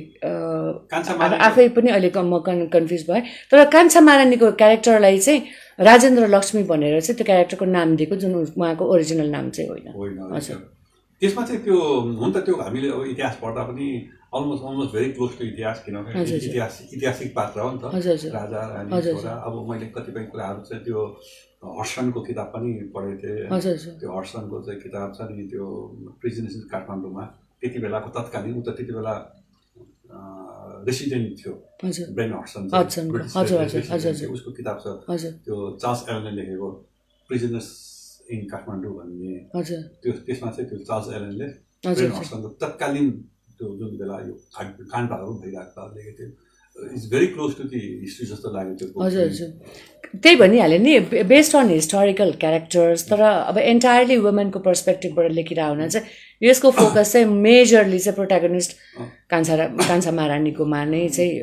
आफै 1.37 1.67
पनि 1.75 1.89
अहिले 1.89 2.09
म 2.09 2.39
कन् 2.45 2.67
कन्फ्युज 2.73 3.03
भएँ। 3.09 3.21
तर 3.51 3.57
कान्छा 3.69 3.99
महारानीको 4.01 4.51
क्यारेक्टरलाई 4.57 5.19
चाहिँ 5.19 5.39
राजेन्द्र 5.79 6.27
लक्ष्मी 6.27 6.63
भनेर 6.71 6.99
चाहिँ 7.01 7.17
त्यो 7.17 7.25
क्यारेक्टरको 7.25 7.65
नाम 7.65 7.95
दिएको 7.95 8.15
जुन 8.15 8.33
उहाँको 8.35 8.83
ओरिजिनल 8.93 9.29
नाम 9.29 9.49
चाहिँ 9.49 9.69
होइन। 9.69 10.33
हजुर। 10.33 10.57
त्यसमा 11.19 11.43
चाहिँ 11.47 11.61
त्यो 11.63 11.77
हुन 12.19 12.31
त 12.31 12.37
त्यो 12.45 12.55
हामीले 12.55 12.89
अब 12.95 13.03
इतिहास 13.13 13.35
पढ्दा 13.43 13.63
पनि 13.69 13.87
almost 14.29 14.63
almost 14.63 14.91
very 14.93 15.09
close 15.17 15.31
to 15.37 15.43
इतिहास 15.45 15.77
किनभने। 15.85 16.23
इतिहास 16.23 16.73
ऐतिहासिक 16.93 17.29
पात्र 17.35 17.59
हो 17.59 17.69
नि 17.71 17.79
त। 17.81 17.83
राजा 18.35 18.61
रानी 18.71 18.91
छोरा। 19.03 19.33
अब 19.47 19.53
मैले 19.69 19.85
कतिपय 19.95 20.23
कुराहरू 20.31 20.61
चाहिँ 20.69 20.83
त्यो 20.85 20.99
हर्सनको 21.59 22.19
किताब 22.29 22.47
पनि 22.55 22.69
पढेको 22.95 23.17
थिएँ। 23.19 23.99
त्यो 23.99 24.09
हर्सनको 24.15 24.55
चाहिँ 24.63 24.79
किताब 24.79 25.07
छ 25.17 25.19
नि 25.35 25.43
त्यो 25.51 25.65
प्रिजनेस 26.21 26.55
काठमाडौँमा 26.71 27.23
त्यति 27.59 27.77
बेलाको 27.83 28.09
तत्कालीन 28.15 28.55
ऊ 28.55 28.61
त 28.63 28.69
त्यति 28.79 28.93
बेला 28.95 29.15
रेसिडेन्ट 30.87 31.27
थियो। 31.39 31.53
Brian 32.15 32.31
Hodgson. 32.39 32.63
उसको 34.31 34.51
किताब 34.55 34.77
छ 34.79 34.85
त्यो 35.43 35.55
चार्ल्स 35.81 36.01
एलनले 36.09 36.31
लेखेको। 36.39 36.69
प्रिजनेस 37.29 37.67
इन 38.33 38.41
काठमाडौँ 38.51 38.93
भन्ने। 38.97 39.33
त्यो 40.03 40.11
त्यसमा 40.27 40.49
चाहिँ 40.55 40.69
त्यो 40.69 40.77
चार्ल्स 40.89 41.07
एलनले 41.17 41.47
तत्कालीन 42.61 43.09
त्यो 43.57 43.67
जुन 43.79 43.89
बेला 43.99 44.15
यो 44.27 44.33
काण्ड- 44.55 44.87
काण्डहरू 44.93 45.33
भइरहेको 45.41 45.87
छ 45.87 45.93
थियो 46.17 46.29
it's 46.95 47.05
very 47.11 47.27
close 47.27 47.55
to 47.57 47.63
the 47.71 47.79
history 48.03 48.25
जस्तो 48.27 48.47
लाग्यो 48.55 48.73
त्यो 48.79 48.87
हजुर। 49.03 49.23
हजुर। 49.27 49.49
त्यही 50.23 50.35
भनिहालेँ 50.41 50.79
नि 50.79 51.23
बेस्ड 51.31 51.55
अन 51.55 51.69
हिस्टोरिकल 51.69 52.31
क्यारेक्टर्स 52.43 53.09
तर 53.09 53.21
अब 53.21 53.57
एन्टायरली 53.73 54.17
वुमेनको 54.25 54.59
पर्सपेक्टिभबाट 54.67 55.31
लेखिरहेको 55.39 55.73
हुना 55.73 55.87
चाहिँ 55.87 56.07
यसको 56.41 56.71
फोकस 56.71 57.11
चाहिँ 57.13 57.25
मेजरली 57.27 57.99
चाहिँ 57.99 58.15
प्रोटागनिस्ट 58.15 58.71
कान्छा 59.29 59.55
कान्छा 59.79 60.11
महारानीकोमा 60.11 60.83
नै 60.85 61.07
चाहिँ 61.09 61.33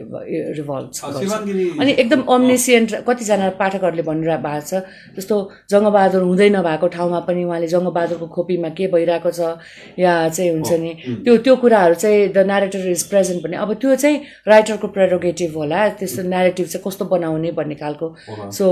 रिभल्भ 0.56 0.90
शिवाङ्गिनी 0.98 1.66
अनि 1.80 1.92
एकदम 1.94 2.22
अम्निसियन्ट 2.34 2.94
कतिजना 3.08 3.50
पाठकहरूले 3.60 4.02
भनिरह 4.02 4.36
भएको 4.46 4.66
छ 4.66 4.80
जस्तो 5.16 5.36
जङ्गबहादुर 5.70 6.22
हुँदै 6.22 6.48
नभएको 6.50 6.88
ठाउँमा 6.96 7.20
पनि 7.28 7.44
उहाँले 7.44 7.68
जङ्गबहादुरको 7.68 8.26
खोपीमा 8.36 8.68
के 8.78 8.86
भइरहेको 8.88 9.30
छ 9.30 9.52
या 9.98 10.16
चाहिँ 10.28 10.50
हुन्छ 10.50 10.72
नि 10.80 10.94
त्यो 11.24 11.36
त्यो 11.44 11.56
कुराहरू 11.56 11.94
चाहिँ 11.94 12.28
द 12.32 12.46
नेरेटर 12.46 12.88
इज 12.90 13.02
प्रेजेन्ट 13.10 13.44
भने 13.44 13.56
अब 13.56 13.74
त्यो 13.80 13.94
चाहिँ 13.96 14.20
राइटरको 14.48 14.88
प्रेरोगेटिभ 14.96 15.56
होला 15.56 15.88
त्यस्तो 16.00 16.22
नेरेटिभ 16.28 16.66
चाहिँ 16.66 16.84
कस्तो 16.86 17.04
बनाउने 17.14 17.52
भन्ने 17.52 17.74
खालको। 17.74 18.14
सो 18.52 18.66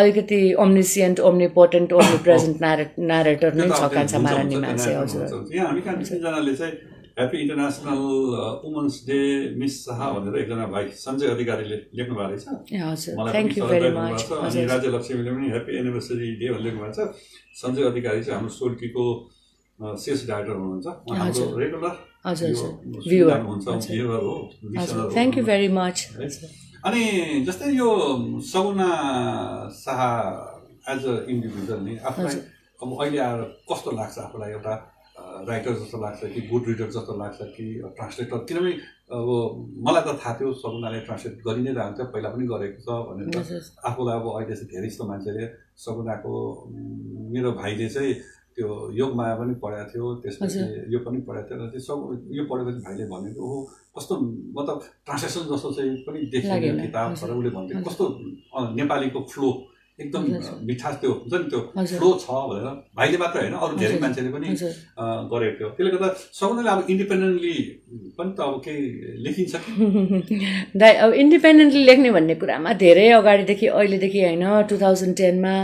अलिकति 0.00 0.40
ओम्निसियन्ट 0.64 1.20
ओम्निपोर्टेन्ट 1.28 1.92
ओम्नि 2.00 2.18
प्रेजेन्ट 2.26 2.56
नारेटर 3.12 3.54
नै 3.60 3.68
छ 3.78 3.88
कान्छा 3.94 4.18
चाहिँ 4.26 4.60
हुन्छ, 4.60 4.86
हजुर। 5.00 5.54
यहाँ 5.56 5.68
हामी 5.68 5.80
कहाँ 5.86 5.96
तिनजनाले 6.02 6.54
चाहिँ 6.60 6.74
happy 7.18 7.36
International 7.42 8.00
Women's 8.64 8.94
Day 9.08 9.20
Miss 9.60 9.74
Shah 9.84 10.00
भनेर 10.16 10.34
एकजना 10.40 10.66
भाइ 10.74 10.84
सञ्जय 11.04 11.28
अधिकारीले 11.34 11.76
लेख्नु 11.96 12.14
भएको 12.18 12.28
रहेछ 12.28 12.44
ए, 12.72 12.78
हजुर 12.88 13.12
मलाई 13.20 13.32
थ्याङ्क 13.32 13.52
यू 13.58 13.64
भेरी 13.72 13.90
मच 13.96 14.20
छ। 14.20 14.32
अनि 14.48 14.64
राज्य 14.72 14.88
लक्ष्मीले 14.96 15.30
पनि 15.36 15.46
ह्याप्पी 15.54 15.72
एनिभर्सरी 15.80 16.28
डे 16.40 16.46
भनेर 16.52 16.62
लेख्नु 16.66 16.80
भएको 16.82 16.92
छ 16.96 17.00
सञ्जय 17.62 17.82
अधिकारी 17.92 18.20
चाहिँ 18.26 18.36
हाम्रो 18.36 18.52
सोल्टीको 18.60 19.04
सेल्स 20.04 20.20
डाइरेक्टर 20.28 20.56
हुनुहुन्छ 20.60 20.86
हाम्रो। 21.22 21.46
रेगुलर 21.62 21.94
हजुर 22.26 22.48
हजुर 22.52 22.70
हुन्छ 23.48 23.64
हो। 24.28 24.36
Thank 25.16 25.32
you 25.38 25.44
very 25.50 25.68
much. 25.80 25.96
अनि 26.86 27.04
जस्तै 27.46 27.70
यो 27.74 27.88
Saguna 28.48 28.90
Shah 29.76 30.02
as 30.92 31.06
a 31.06 31.14
individual 31.32 31.80
नि 31.86 31.96
आफूलाई 32.10 32.36
अब 32.82 32.90
अहिले 33.00 33.18
आएर 33.28 33.40
कस्तो 33.70 33.90
लाग्छ 33.96 34.18
आफूलाई 34.24 34.50
एउटा 34.58 34.74
राइटर 35.48 35.72
जस्तो 35.80 35.98
लाग्छ 36.02 36.20
कि 36.34 36.40
गुड 36.50 36.68
रिडर 36.68 36.90
जस्तो 36.96 37.16
लाग्छ 37.18 37.38
कि 37.56 37.66
ट्रान्सलेटर 37.96 38.38
किनभने 38.50 38.72
अब 39.18 39.28
मलाई 39.86 40.02
त 40.06 40.14
थाहा 40.22 40.34
थियो 40.38 40.52
सगुनाले 40.62 41.00
ट्रान्सलेट 41.08 41.42
गरि 41.46 41.62
नै 41.66 41.74
थियो 41.74 42.06
पहिला 42.14 42.28
पनि 42.36 42.46
गरेको 42.52 42.78
छ 42.86 42.88
भनेर। 43.08 43.60
आफूलाई 43.90 44.16
अब 44.20 44.26
अहिले 44.36 44.54
चाहिँ 44.54 44.70
धेरै 44.74 44.88
जस्तो 44.88 45.04
मान्छेले 45.10 45.44
सगुनाको 45.86 46.32
मेरो 47.34 47.52
भाइले 47.62 47.88
चाहिँ 47.96 48.14
त्यो 48.56 48.68
योगमाया 48.98 49.34
पनि 49.40 49.54
पढाएको 49.62 49.90
थियो 49.92 50.14
त्यसपछि 50.22 50.60
यो 50.94 50.98
पनि 51.06 51.18
पढाएको 51.26 51.48
थियो। 51.50 51.66
र 51.66 51.70
त्यो 51.74 51.82
सब 51.88 51.98
यो 52.38 52.44
पढेपछि 52.52 52.80
भाइले 52.86 53.04
भनेको 53.14 53.42
ओहो 53.46 53.58
कस्तो 53.96 54.14
मतलब 54.58 54.76
ट्रान्सलेसन 55.06 55.48
जस्तो 55.52 55.72
चाहिँ 55.76 55.96
पनि 56.06 56.18
देखियो 56.34 56.52
लागेन, 56.52 56.80
किताब। 56.82 57.14
तर 57.22 57.30
उसले 57.38 57.50
भन्थ्यो। 57.56 57.82
कस्तो 57.88 58.04
नेपालीको 58.76 59.20
फ्लो 59.32 59.48
एकदम। 59.98 60.22
मिठास 60.68 60.94
त्यो 61.00 61.12
हुन्छ 61.12 61.34
नि 61.34 61.48
त्यो। 61.50 61.60
फ्लो 61.98 62.08
छ 62.22 62.28
भनेर 62.48 62.66
भाइले 62.98 63.18
मात्र 63.18 63.40
होइन 63.40 63.54
अरू 63.64 63.76
धेरै। 63.78 63.98
मान्छेले 64.00 64.30
पनि 64.34 64.48
गरेको 65.32 65.56
थियो 65.58 65.68
त्यसले 65.76 65.90
गर्दा 65.94 66.08
सगुनाले 66.40 66.70
अब 66.70 66.80
इन्डिपेन्डेन्टली 66.92 67.54
पनि 68.18 68.30
त 68.36 68.40
अब 68.48 68.54
केही 68.66 68.82
लेखिन्छ 69.24 69.54
दाइ 70.82 70.92
अब 71.06 71.12
इन्डिपेन्डेन्टली 71.24 71.84
लेख्ने 71.90 72.10
भन्ने 72.18 72.34
कुरामा 72.44 72.72
धेरै 72.84 73.08
अगाडिदेखि 73.22 73.66
अहिलेदेखि 73.78 74.20
होइन 74.24 74.44
टु 74.68 74.76
थाउजन्ड 74.84 75.16
टेनमा 75.16 75.56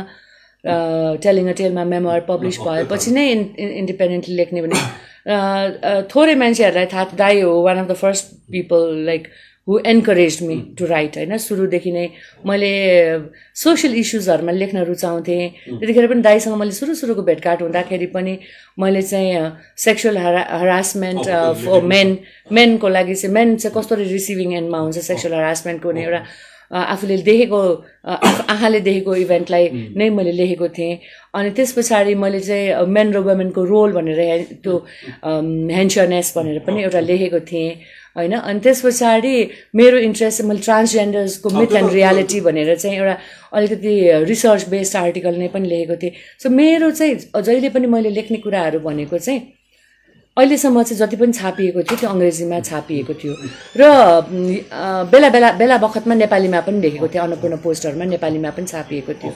टेलिङ 1.22 1.48
अ 1.48 1.54
टेलमा 1.60 1.84
मेमोर 1.92 2.20
पब्लिस 2.28 2.58
भएपछि 2.66 3.10
नै 3.12 3.24
इन्डिपेन्डेन्टली 3.30 4.34
लेख्ने 4.36 4.62
भने 4.62 4.80
थोरै 5.26 6.34
मान्छेहरूलाई 6.42 6.86
थाहा 6.92 7.04
दाइ 7.16 7.40
हो 7.40 7.52
one 7.62 7.78
of 7.78 7.88
the 7.88 7.94
first 8.02 8.26
people 8.52 8.82
like 9.06 9.26
who 9.68 9.78
encourage 9.86 10.38
me 10.42 10.54
to 10.78 10.86
write 10.86 11.16
होइन? 11.16 11.36
सुरुदेखि 11.38 11.90
नै 11.92 12.06
मैले 12.46 12.70
सोसियल 13.62 13.94
इस्युजहरूमा 14.02 14.52
लेख्न 14.52 14.78
रुचाउँथेँ। 14.90 15.44
त्यतिखेर 15.78 16.06
पनि 16.10 16.22
दाइसँग 16.22 16.54
मैले 16.58 16.72
सुरु 16.78 16.94
सुरुको 17.00 17.22
भेटघाट 17.22 17.62
हुँदाखेरि 17.62 18.06
पनि 18.16 18.38
मैले 18.82 19.02
चाहिँ 19.02 19.50
सेक्सुअल 19.84 20.16
हरा 20.18 20.42
हरासमेन्ट 20.60 21.20
Oh, 21.22 21.54
फर 21.64 21.80
मेन 21.92 22.18
मेनको 22.58 22.88
लागि 22.88 23.14
चाहिँ 23.14 23.34
मेन 23.34 23.56
चाहिँ 23.56 23.74
कसरी 23.78 24.04
रिसिभिङ 24.12 24.52
एन्डमा 24.58 24.78
हुन्छ 24.78 24.98
सेक्सुअल 25.10 25.34
हरासमेन्टको 25.34 25.90
एउटा 25.92 26.18
अ, 26.18 26.24
आफूले 26.72 27.16
देखेको 27.22 27.60
आँखाले 28.04 28.80
देखेको 28.80 29.14
इभेन्टलाई 29.14 29.68
नै 29.96 30.08
मैले 30.10 30.32
लेखेको 30.32 30.68
थिएँ। 30.68 30.98
अनि 31.34 31.50
त्यस 31.56 31.72
पछाडि 31.72 32.14
मैले 32.14 32.40
चाहिँ 32.40 32.86
मेन 32.88 33.12
र 33.12 33.18
वुमेनको 33.28 33.64
रोल 33.64 33.92
भनेर 33.92 34.18
त्यो 34.64 34.76
हेन्सनेस 35.24 36.32
भनेर 36.36 36.58
पनि 36.66 36.82
एउटा 36.82 37.00
लेखेको 37.00 37.40
थिएँ 37.40 37.70
होइन? 38.16 38.32
अनि 38.32 38.60
त्यस 38.60 38.80
पछाडि 38.84 39.34
मेरो 39.76 39.98
इन्ट्रेस्ट 39.98 40.38
चाहिँ 40.38 40.48
मैले 40.48 40.60
ट्रान्सजेन्डर्सको 40.64 41.50
मिथ 41.50 41.76
एन्ड 41.76 41.92
रियालिटी 41.92 42.40
भनेर 42.40 42.74
चाहिँ 42.76 42.96
एउटा 42.96 43.16
अलिकति 43.52 43.92
रिसर्च 44.28 44.68
बेस्ड 44.68 44.96
आर्टिकल 44.96 45.34
नै 45.38 45.48
पनि 45.54 45.68
लेखेको 45.68 45.96
थिएँ। 46.02 46.12
सो 46.42 46.50
मेरो 46.50 46.90
चाहिँ 46.90 47.14
जहिले 47.36 47.68
पनि 47.68 47.86
मैले 47.86 48.10
लेख्ने 48.10 48.38
कुराहरू 48.44 48.80
भनेको 48.80 49.18
चाहिँ 49.18 49.40
अहिलेसम्म 50.36 50.82
चाहिँ 50.82 50.98
जति 50.98 51.16
पनि 51.16 51.32
छापिएको 51.32 51.82
थियो 51.82 51.96
त्यो 52.00 52.08
अङ्ग्रेजीमा 52.08 52.60
छापिएको 52.60 53.14
थियो। 53.20 53.34
र 53.76 53.82
बेला 55.12 55.28
बेला 55.28 55.50
बेला 55.60 55.76
बखतमा 55.84 56.14
नेपालीमा 56.14 56.60
पनि 56.66 56.80
लेखेको 56.80 57.08
थिएँ 57.08 57.22
अन्नपूर्ण 57.22 57.56
पोस्टरमा 57.60 58.04
नेपालीमा 58.16 58.50
पनि 58.56 58.66
छापिएको 58.72 59.12
थियो। 59.20 59.32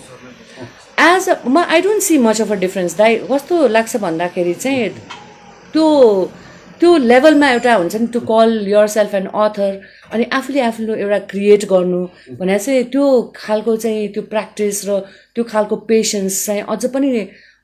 एज 1.05 1.29
अ 1.29 1.35
म 1.45 1.57
I 1.69 1.81
don't 1.85 2.03
see 2.03 2.19
much 2.19 2.41
of 2.41 2.53
a 2.53 2.55
difference 2.65 2.97
दाइ। 2.97 3.17
कस्तो 3.29 3.67
लाग्छ 3.77 3.97
भन्दाखेरि 4.09 4.55
चाहिँ 4.57 4.89
त्यो 5.77 5.87
त्यो 6.81 6.97
लेभलमा 7.11 7.49
एउटा 7.51 7.75
हुन्छ 7.75 7.97
नि 7.97 8.07
to 8.13 8.21
call 8.33 8.51
yourself 8.97 9.15
and 9.15 9.29
author 9.33 9.73
अनि 10.13 10.25
आफूले 10.33 10.61
आफूले 10.61 10.93
एउटा 11.03 11.19
क्रिएट 11.29 11.65
गर्नु 11.69 12.01
भने 12.41 12.59
चाहिँ 12.59 12.85
त्यो 12.93 13.05
खालको 13.37 13.77
चाहिँ 13.85 14.09
त्यो 14.13 14.23
प्र्याक्टिस 14.33 14.85
र 14.89 15.01
त्यो 15.35 15.45
खालको 15.45 15.77
पेसेन्स 15.89 16.45
चाहिँ 16.47 16.63
अझ 16.69 16.85
पनि 16.93 17.09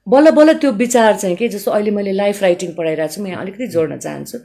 बल्ल 0.07 0.31
बल्ल 0.31 0.53
त्यो 0.59 0.71
विचार 0.73 1.17
चाहिँ 1.17 1.37
के 1.37 1.49
जस्तो 1.49 1.71
अहिले 1.71 1.91
मैले 1.91 2.13
लाइफ 2.13 2.43
राइटिङ 2.43 2.73
पढाइरहेको 2.75 3.13
छु 3.15 3.23
म 3.23 3.27
यहाँ 3.27 3.43
अलिकति 3.43 3.67
जोड्न 3.67 3.99
चाहन्छु। 3.99 4.39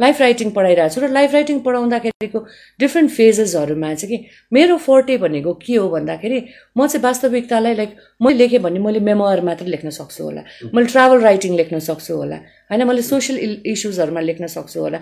लाइफ 0.00 0.20
राइटिङ 0.20 0.50
पढाइरहेको 0.50 0.94
छु 0.94 1.00
र 1.00 1.08
लाइफ 1.10 1.32
राइटिङ 1.34 1.58
पढाउँदाखेरिको 1.60 2.38
डिफ्रेन्ट 2.80 3.10
फेजेसहरूमा 3.10 3.94
चाहिँ 3.94 4.16
कि 4.16 4.26
मेरो 4.52 4.76
फोर्टे 4.86 5.16
भनेको 5.18 5.54
के 5.66 5.74
हो 5.74 5.88
भन्दाखेरि 5.90 6.38
म 6.78 6.86
चाहिँ 6.86 7.02
वास्तविकतालाई 7.04 7.74
लाइक 7.74 7.96
मैले 8.22 8.38
लेखेँ 8.38 8.60
भने 8.62 8.78
मैले 8.78 9.00
मेमोर 9.10 9.40
मात्र 9.50 9.66
लेख्न 9.66 9.90
सक्छु 9.90 10.24
होला। 10.24 10.42
मैले 10.74 10.86
ट्राभल 10.86 11.20
राइटिङ 11.20 11.56
लेख्न 11.56 11.78
सक्छु 11.90 12.16
होला। 12.16 12.36
होइन 12.70 12.86
मैले 12.86 13.02
सोसियल 13.02 13.62
इस्युजहरूमा 13.66 14.20
लेख्न 14.30 14.46
सक्छु 14.46 14.80
होला। 14.80 14.98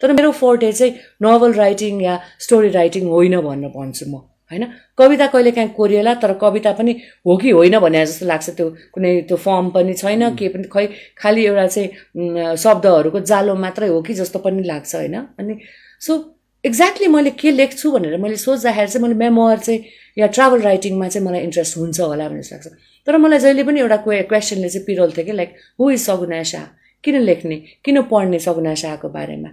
तर 0.00 0.12
मेरो 0.16 0.32
फोर्टे 0.32 0.72
चाहिँ 0.72 0.92
नोभल 1.22 1.52
राइटिङ 1.52 2.02
या 2.02 2.20
स्टोरी 2.40 2.68
राइटिङ 2.80 3.08
होइन 3.12 3.40
भनेर 3.40 3.70
भन्छु 3.76 4.06
म। 4.08 4.29
होइन? 4.50 4.66
कविता 4.98 5.26
कहिले 5.26 5.50
काहीँ 5.50 5.68
कोरिएला 5.76 6.14
तर 6.22 6.32
कविता 6.40 6.72
पनि 6.72 6.92
हो 7.26 7.36
कि 7.36 7.50
होइन 7.50 7.78
भने 7.78 8.04
जस्तो 8.06 8.26
लाग्छ 8.26 8.50
त्यो 8.50 8.68
कुनै 8.94 9.20
त्यो 9.28 9.36
फर्म 9.36 9.70
पनि 9.70 9.94
छैन 9.94 10.34
के 10.36 10.48
पनि 10.48 10.68
खै 10.72 10.86
खालि 11.18 11.46
एउटा 11.46 11.66
चाहिँ 11.66 12.56
शब्दहरूको 12.56 13.20
जालो 13.30 13.54
मात्रै 13.54 13.88
हो 13.88 14.02
कि 14.02 14.14
जस्तो 14.14 14.38
पनि 14.38 14.62
लाग्छ 14.62 14.94
होइन? 14.94 15.16
अनि 15.38 15.58
सो 16.00 16.18
एक्ज्याक्टली 16.64 17.06
मैले 17.08 17.30
के 17.40 17.50
लेख्छु 17.50 17.90
भनेर 17.92 18.16
मैले 18.20 18.36
सोच्दाखेरि 18.36 18.90
चाहिँ 18.90 19.02
मैले 19.02 19.14
मेमोर 19.18 19.58
चाहिँ 19.58 19.80
या 20.18 20.26
ट्राभल 20.26 20.60
राइटिङमा 20.60 21.08
चाहिँ 21.08 21.26
मलाई 21.26 21.40
इन्ट्रेस्ट 21.42 21.76
हुन्छ 21.76 22.00
होला 22.00 22.28
भन्ने 22.28 22.42
जस्तो 22.42 22.56
लाग्छ। 22.56 23.06
तर 23.06 23.16
मलाई 23.16 23.38
जहिले 23.38 23.64
पनि 23.64 23.80
एउटा 23.80 23.96
क्वे 24.04 24.22
क्वेसनले 24.28 24.68
चाहिँ 24.68 24.84
पिरोल्थ्यो 24.86 25.24
कि 25.24 25.32
like 25.32 25.56
who 25.80 25.90
is 25.90 26.00
Saguna 26.00 26.42
Shah? 26.42 26.64
किन 27.04 27.16
लेख्ने? 27.20 27.56
किन 27.84 28.02
पढ्ने 28.12 28.38
सगुना 28.38 28.74
शाहको 28.74 29.08
बारेमा? 29.08 29.48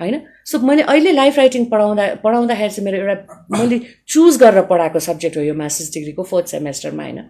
होइन? 0.00 0.20
सो 0.44 0.58
मैले 0.66 0.82
अहिले 0.82 1.12
लाइफ 1.12 1.38
राइटिङ 1.38 1.64
पढाउँदा 1.72 2.04
पढाउँदाखेरि 2.24 2.70
चाहिँ 2.70 2.84
मेरो 2.84 2.98
एउटा 3.04 3.44
मैले 3.52 3.80
चुज 4.08 4.36
गरेर 4.42 4.62
पढाएको 4.72 5.00
सब्जेक्ट 5.08 5.36
हो 5.36 5.42
यो 5.42 5.54
मास्टर्स 5.62 5.92
डिग्रीको 5.94 6.22
फोर्थ 6.32 6.46
सेमेस्टरमा 6.56 7.02
होइन? 7.02 7.22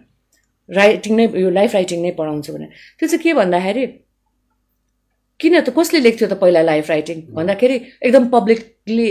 राइटिङ 0.69 1.15
नै 1.15 1.25
यो 1.41 1.49
लाइफ 1.59 1.73
राइटिङ 1.73 2.01
नै 2.01 2.11
पढाउँछु 2.17 2.53
भने 2.53 2.67
त्यो 2.99 3.07
चाहिँ 3.07 3.23
के 3.23 3.33
भन्दाखेरि 3.33 3.85
किन 5.39 5.53
त 5.61 5.69
कसले 5.77 5.99
लेख्थ्यो 6.01 6.27
त 6.27 6.33
पहिला 6.41 6.61
लाइफ 6.61 6.89
राइटिङ 6.89 7.17
भन्दाखेरि 7.37 7.75
एकदम 8.03 8.23
पब्लिकली 8.29 9.07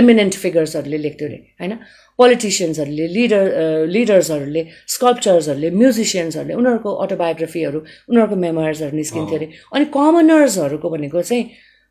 एमिनेन्ट 0.00 0.34
फिगर्सहरूले 0.42 0.98
लेख्थ्यो 0.98 1.28
अरे 1.28 1.38
होइन? 1.60 1.72
पोलिटिसियन्सहरूले 2.18 3.06
लिडर 3.16 3.44
लिडर्सहरूले 3.96 4.62
स्कल्पचर्सहरूले 4.94 5.70
म्युजिसियन्सहरूले 5.76 6.54
उनीहरूको 6.60 6.90
अटोबायोग्राफीहरू 7.04 7.78
उनीहरूको 8.10 8.36
मेमोर्सहरू 8.46 8.96
निस्किन्थ्यो 8.96 9.36
अरे। 9.38 9.48
अनि 9.74 9.84
कमनर्सहरूको 9.96 10.88
भनेको 10.96 11.22
चाहिँ 11.22 11.44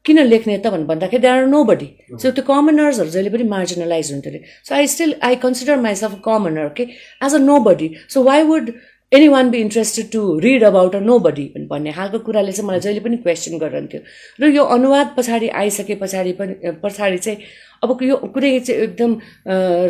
किन 0.05 0.19
लेख्ने 0.23 0.57
त 0.57 0.67
भन्नु 0.73 0.85
भन्दाखेरि 0.87 1.21
they 1.21 1.27
are 1.27 1.45
no 1.47 1.63
body 1.69 1.87
so 2.21 2.31
त्यो 2.31 2.43
कमनर्सहरू 2.47 3.09
जहिले 3.09 3.29
पनि 3.35 3.43
मार्जिनलाइज 3.53 4.11
हुन्थ्यो 4.13 4.31
अरे। 4.31 4.41
So 4.67 4.75
I 4.75 4.87
still 4.95 5.15
I 5.23 5.35
consider 5.45 5.79
myself 5.87 6.19
commoner 6.25 6.67
के 6.77 6.83
as 7.25 7.35
a 7.35 7.39
nobody 7.69 7.89
so 8.09 8.23
why 8.23 8.43
would 8.51 8.71
anyone 9.27 9.49
be 9.49 9.57
interested 9.61 10.09
to 10.11 10.21
read 10.43 10.63
about 10.63 10.95
a 10.95 10.99
nobody 11.25 11.43
भन्ने 11.71 11.91
खालको 11.97 12.19
कुराले 12.19 12.51
चाहिँ 12.51 12.67
मलाई 12.67 12.79
जहिले 12.85 12.99
पनि 12.99 13.17
क्वेसन 13.25 13.57
गरिरहन्थ्यो 13.57 14.01
र 14.41 14.49
यो 14.55 14.63
अनुवाद 14.75 15.13
पछाडि 15.17 15.47
आइसके 15.61 15.95
पछाडि 16.01 16.31
पनि 16.39 16.71
पछाडि 16.83 17.17
चाहिँ 17.17 17.37
अब 17.83 17.97
यो 18.03 18.15
कुनै 18.33 18.59
चाहिँ 18.59 18.81
एकदम 18.83 19.11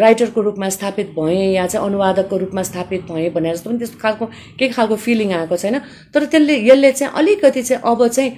राइटरको 0.04 0.41
रूपमा 0.47 0.69
स्थापित 0.78 1.13
भएँ 1.19 1.54
या 1.54 1.67
चाहिँ 1.67 1.88
अनुवादकको 1.88 2.38
रूपमा 2.38 2.63
स्थापित 2.69 3.01
भएँ 3.12 3.30
भनेर 3.38 3.56
जस्तो 3.56 3.69
पनि 3.69 3.80
त्यस्तो 3.80 3.99
खालको 4.01 4.25
केही 4.60 4.71
खालको 4.73 4.95
फिलिङ 5.06 5.32
आएको 5.34 5.58
छैन। 5.63 5.80
तर 6.13 6.25
त्यसले 6.25 6.60
यसले 6.69 6.91
चाहिँ 6.91 7.13
अलिकति 7.15 7.63
चाहिँ 7.63 7.82
अब 7.91 8.08
चाहिँ 8.08 8.32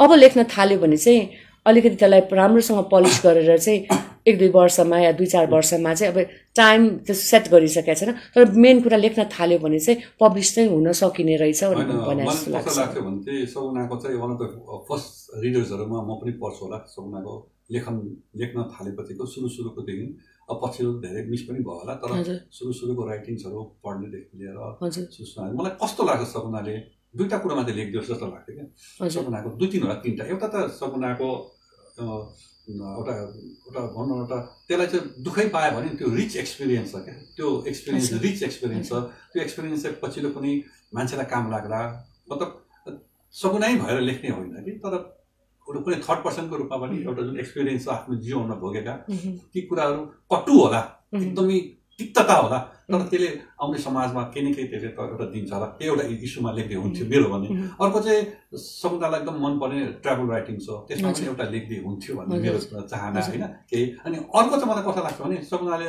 अब 0.00 0.12
लेख्न 0.14 0.44
थाल्यो 0.56 0.78
भने 0.78 0.96
चाहिँ 0.96 1.28
अलिकति 1.66 1.96
त्यसलाई 1.96 2.20
राम्रोसँग 2.32 2.78
पलिस 2.92 3.20
गरेर 3.24 3.58
चाहिँ 3.58 3.80
एक 4.26 4.38
दुई 4.38 4.48
वर्षमा 4.54 4.98
या 4.98 5.12
दुई 5.18 5.26
चार 5.26 5.46
वर्षमा 5.50 5.94
चाहिँ 5.94 6.12
अब 6.12 6.18
टाइम 6.56 6.88
त्यो 7.06 7.14
सेट 7.14 7.48
गरिसकेको 7.50 7.94
छैन। 8.00 8.12
तर 8.34 8.50
मेन 8.64 8.80
कुरा 8.82 8.96
लेख्न 8.96 9.24
थाल्यो 9.30 9.58
भने 9.58 9.78
चाहिँ 9.78 9.98
पब्लिस 10.20 10.54
चाहिँ 10.54 10.68
हुन 10.70 10.92
सकिने 10.92 11.36
रहेछ 11.36 11.64
भने 11.64 12.24
जस्तो 12.24 12.50
लाग्छ। 12.50 12.98
भने 12.98 13.22
चाहिँ 13.22 13.46
सगुनाको 13.54 13.96
चाहिँ 14.02 14.16
वान 14.18 14.30
अफ 14.34 14.38
द 14.42 14.44
फर्स्ट 14.88 15.38
रिडर्सहरूमा 15.44 15.98
म 16.02 16.18
पनि 16.22 16.32
पढ्छु 16.42 16.64
होला। 16.64 16.78
सगुनाको 16.94 17.34
लेखन 17.72 17.94
लेख्न 18.36 18.58
थालेपछिको 18.74 19.26
सुरु 19.26 19.48
सुरुकोदेखि 19.48 20.06
अब 20.50 20.60
पछिल्लो 20.62 20.92
धेरै 21.02 21.22
मिस 21.30 21.42
पनि 21.46 21.58
भयो 21.62 21.78
होला। 21.78 21.94
तर 22.02 22.10
सुरु 22.50 22.72
सुरुको 22.80 23.02
राइटिङ्सहरू 23.06 23.62
पढ्नेदेखि 23.84 24.34
लिएर 24.38 24.58
मलाई 25.58 25.72
कस्तो 25.82 26.02
लाग्छ 26.04 26.26
सगुनाले 26.34 26.74
दुईवटा 27.14 27.38
कुरामा 27.44 27.62
चाहिँ 27.62 27.76
लेखिदियोस् 27.78 28.08
जस्तो 28.10 28.26
लाग्थ्यो 28.32 28.54
क्या। 28.56 29.08
सगुनाको 29.16 29.48
दुई 29.60 29.68
तिनवटा 29.72 29.94
तिनवटा। 30.04 30.24
एउटा 30.32 30.46
त 30.54 30.56
सगुनाको 30.80 31.28
अ, 31.98 32.04
एउटा 32.72 33.12
एउटा 33.68 33.80
भनौँ 33.96 34.16
एउटा 34.22 34.38
त्यसलाई 34.68 34.86
चाहिँ 34.92 35.04
दुःखै 35.24 35.46
पायो 35.54 35.70
भने 35.76 35.88
त्यो 35.98 36.08
रिच 36.16 36.36
एक्सपिरियन्स 36.42 36.92
छ 36.92 36.96
क्या। 37.06 37.14
त्यो 37.36 37.48
एक्सपिरियन्स। 37.70 38.12
रिच 38.24 38.42
एक्सपिरियन्स 38.48 38.88
छ। 38.88 38.92
त्यो 39.32 39.40
एक्सपिरियन्स 39.42 39.82
चाहिँ 39.82 39.96
पछिल्लो 40.02 40.30
कुनै 40.36 40.52
मान्छेलाई 40.94 41.26
काम 41.32 41.50
लाग्ला। 41.52 41.80
मतलब 42.30 42.50
सगुनै 43.34 43.74
भएर 43.82 44.00
लेख्ने 44.08 44.30
होइन 44.30 44.56
कि 44.64 44.72
तर 44.84 44.94
एउटा 45.66 45.80
कुनै 45.84 45.96
थर्ड 46.06 46.20
पर्सनको 46.24 46.54
रूपमा 46.62 46.76
पनि 46.82 46.96
एउटा 47.02 47.22
जुन 47.28 47.36
एक्सपिरियन्स 47.44 47.84
छ 47.84 47.88
आफ्नो 47.98 48.14
जीवनमा 48.24 48.56
भोगेका 48.62 48.94
ती 49.52 49.60
कुराहरू 49.68 50.00
कटु 50.32 50.52
होला। 50.62 50.80
एकदमै 51.12 51.58
तिक्तता 51.98 52.34
होला। 52.42 52.58
तर 52.90 53.02
त्यसले 53.10 53.28
आउने 53.62 53.78
समाजमा 53.78 54.22
केही 54.34 54.42
न 54.46 54.52
केही 54.54 54.66
त्यसले 54.72 54.90
त 54.96 54.98
एउटा 55.12 55.26
दिन्छ 55.34 55.52
होला। 55.52 55.66
त्यो 55.78 55.92
एउटा 55.92 56.04
इस्युमा 56.26 56.50
लेख्दै 56.58 56.76
हुन्थ्यो 56.82 57.04
मेरो 57.12 57.26
भने 57.32 57.48
अर्को 57.82 57.98
चाहिँ 58.06 58.22
समुदायलाई 58.52 59.20
एकदम 59.20 59.36
मनपर्ने 59.44 59.80
ट्राभल 60.02 60.26
राइटिङ 60.34 60.56
छ। 60.58 60.68
त्यसमा 60.88 61.10
पनि 61.12 61.26
एउटा 61.32 61.44
लेख्दै 61.54 61.78
हुन्थ्यो 61.86 62.12
भन्ने 62.18 62.38
मेरो 62.44 62.58
चाहना 62.92 63.20
होइन 63.22 63.44
केही। 63.70 63.84
अनि 64.06 64.16
अर्को 64.38 64.54
चाहिँ 64.58 64.68
मलाई 64.70 64.84
कस्तो 64.86 65.02
लाग्छ 65.06 65.18
भने 65.22 65.36
समुदायले 65.52 65.88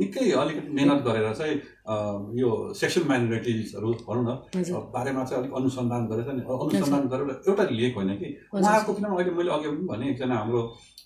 निकै 0.00 0.30
अलिकति 0.42 0.70
मिहिनेत 0.76 1.00
गरेर 1.06 1.26
चाहिँ 1.40 1.56
यो 2.42 2.48
सेक्सुअल 2.80 3.06
माइनोरिटिजहरू 3.08 3.88
भनौँ 4.06 4.24
न 4.26 4.30
बारेमा 4.94 5.22
चाहिँ 5.24 5.40
अलिक 5.42 5.52
अनुसन्धान 5.58 6.02
गरेर 6.10 6.28
नि 6.36 6.42
अनुसन्धान 6.42 7.02
गरेर 7.12 7.28
एउटा 7.48 7.64
लेख 7.70 7.96
होइन 7.96 8.10
कि। 8.20 8.28
उहाँको 8.54 8.90
किनभने 8.94 9.14
अहिले 9.16 9.32
मैले 9.38 9.50
अघि 9.56 9.68
पनि 9.68 9.86
भने 9.90 10.04
एकजना 10.10 10.36
हाम्रो 10.36 10.62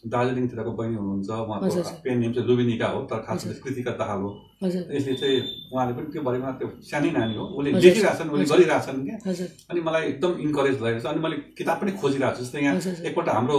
दार्जिलिङतिरको 0.07 0.73
बहिनी 0.79 0.97
हुनुहुन्छ। 0.97 1.31
उहाँको 1.31 2.03
पेन 2.05 2.19
नेम 2.21 2.33
चाहिँ 2.33 2.49
लुबिनिका 2.49 2.89
हो 2.95 3.01
तर 3.11 3.19
खास 3.27 3.45
कृतिका 3.65 3.93
दाहाल 4.01 4.21
हो। 4.23 4.31
यसले 4.63 5.15
चाहिँ 5.21 5.41
उहाँले 5.73 5.93
पनि 5.97 6.07
त्यो 6.13 6.23
बारेमा 6.27 6.51
त्यो 6.59 6.69
सानै 6.91 7.11
नानी 7.13 7.35
हो। 7.37 7.45
उसले 7.61 7.71
लेखिरहेछन् 7.77 8.31
उसले 8.33 8.45
गरिरहेछन् 8.53 8.99
क्या। 9.05 9.17
अनि 9.71 9.81
मलाई 9.87 10.03
एकदम 10.17 10.33
इन्करेज 10.47 10.77
भइरहेको 10.81 11.01
छ 11.05 11.07
अनि 11.13 11.21
मैले 11.21 11.37
किताब 11.59 11.77
पनि 11.81 11.93
खोजिरहेको 12.01 12.37
छु 12.37 12.43
जस्तै 12.45 12.61
यहाँ 12.65 12.77
एकपल्ट 13.05 13.29
हाम्रो 13.37 13.59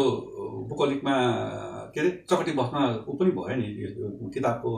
बुकलिकमा 0.69 1.15
के 1.93 1.99
अरे 2.01 2.09
चकटी 2.29 2.51
बसमा 2.59 2.81
ऊ 3.09 3.13
पनि 3.13 3.31
भयो 3.37 3.55
नि। 3.61 3.67
किताबको 4.33 4.69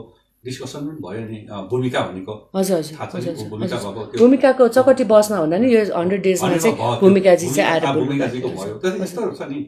डिस्कसन 0.44 0.80
पनि 0.86 1.00
भयो 1.04 1.24
नि 1.30 1.38
भूमिका 1.70 2.00
भनेको। 2.08 2.34
भूमिकाको 4.20 4.68
चकटी 4.76 5.04
बसमा 5.12 5.36
हुँदा 5.40 5.56
नि 5.56 5.68
यो 5.74 5.80
हन्ड्रेड 5.96 6.22
डेजमा 6.22 6.56
चाहिँ 6.56 6.76
भूमिकाजी 7.00 7.46
चाहिँ 7.48 7.68
आएर 7.70 7.84
भूमिकाजीको 7.96 8.48
भयो। 8.60 8.74
यस्तोहरू 9.04 9.32
छ 9.40 9.48
नि 9.48 9.58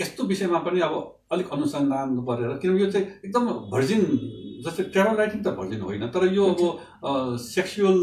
यस्तो 0.00 0.24
विषयमा 0.30 0.58
पनि 0.66 0.80
अब 0.80 0.94
अलिक 1.32 1.48
अनुसन्धान 1.52 2.08
गरेर 2.28 2.56
किनभने 2.62 2.80
यो 2.82 2.90
चाहिँ 2.90 3.06
एकदम 3.26 3.44
भर्जिन 3.74 4.00
जस्तै 4.64 4.82
ट्राभल 4.94 5.16
राइटिङ 5.16 5.40
त 5.42 5.48
भर्जिन 5.58 5.80
होइन 5.88 6.06
तर 6.14 6.22
यो 6.34 6.44
अब 6.52 6.60
सेक्सुअल 7.44 7.98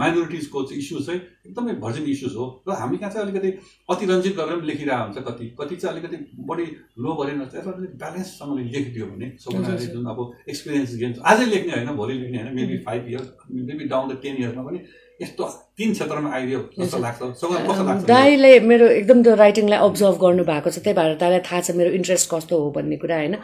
माइनोरिटिजको 0.00 0.62
चाहिँ 0.62 0.80
इस्यु 0.82 1.00
चाहिँ 1.06 1.20
एकदमै 1.46 1.74
भर्जिन 1.84 2.06
इस्युज 2.14 2.34
हो। 2.36 2.46
र 2.68 2.72
हामी 2.80 2.96
कहाँ 2.96 3.10
चाहिँ 3.12 3.26
अलिकति 3.26 3.50
अतिरञ्जित 3.90 4.34
गरेर 4.36 4.56
पनि 4.56 4.66
लेखिरहेको 4.66 5.04
हुन्छ 5.04 5.18
कति 5.28 5.46
कति 5.60 5.76
चाहिँ 5.76 5.92
अलिकति 5.94 6.16
बढी 6.48 6.66
लो 7.04 7.14
गरेर 7.20 7.36
यसलाई 7.42 7.72
अलिक 7.74 7.94
ब्यालेन्ससँगले 8.02 8.62
लेखिदियो 8.72 9.06
भने 9.12 9.26
सबैजनाले 9.44 9.86
जुन 9.92 10.06
अब 10.14 10.18
एक्सपिरियन्स 10.48 10.96
गेन्स 11.04 11.18
आजै 11.32 11.46
लेख्ने 11.54 11.72
होइन 11.76 11.94
भोलि 12.00 12.18
लेख्ने 12.22 12.42
होइन 12.42 12.54
maybe 12.56 12.76
five 12.88 13.08
years 13.12 13.28
maybe 13.70 13.84
down 13.94 14.08
the 14.08 14.20
ten 14.22 14.36
इयर्समा 14.42 14.62
पनि 14.70 14.80
यस्तो 15.22 15.44
तिन 15.78 15.92
क्षेत्रमा 15.92 16.30
आइदियो 16.34 16.60
जस्तो 16.78 16.98
लाग्छ। 16.98 17.20
कस्तो 17.22 17.84
लाग्छ 17.86 18.06
दाईले 18.06 18.52
मेरो 18.70 18.86
एकदम 18.98 19.22
त्यो 19.22 19.34
राइटिङलाई 19.42 19.78
अब्जर्भ 19.86 20.16
गर्नु 20.22 20.44
भएको 20.44 20.70
छ। 20.70 20.78
त्यही 20.82 20.96
भएर 20.98 21.14
दाईलाई 21.20 21.42
थाहा 21.46 21.60
छ 21.60 21.70
मेरो 21.78 21.90
इन्ट्रेस्ट 21.98 22.26
कस्तो 22.32 22.58
हो 22.62 22.70
भन्ने 22.76 22.96
कुरा 23.02 23.16
होइन। 23.16 23.34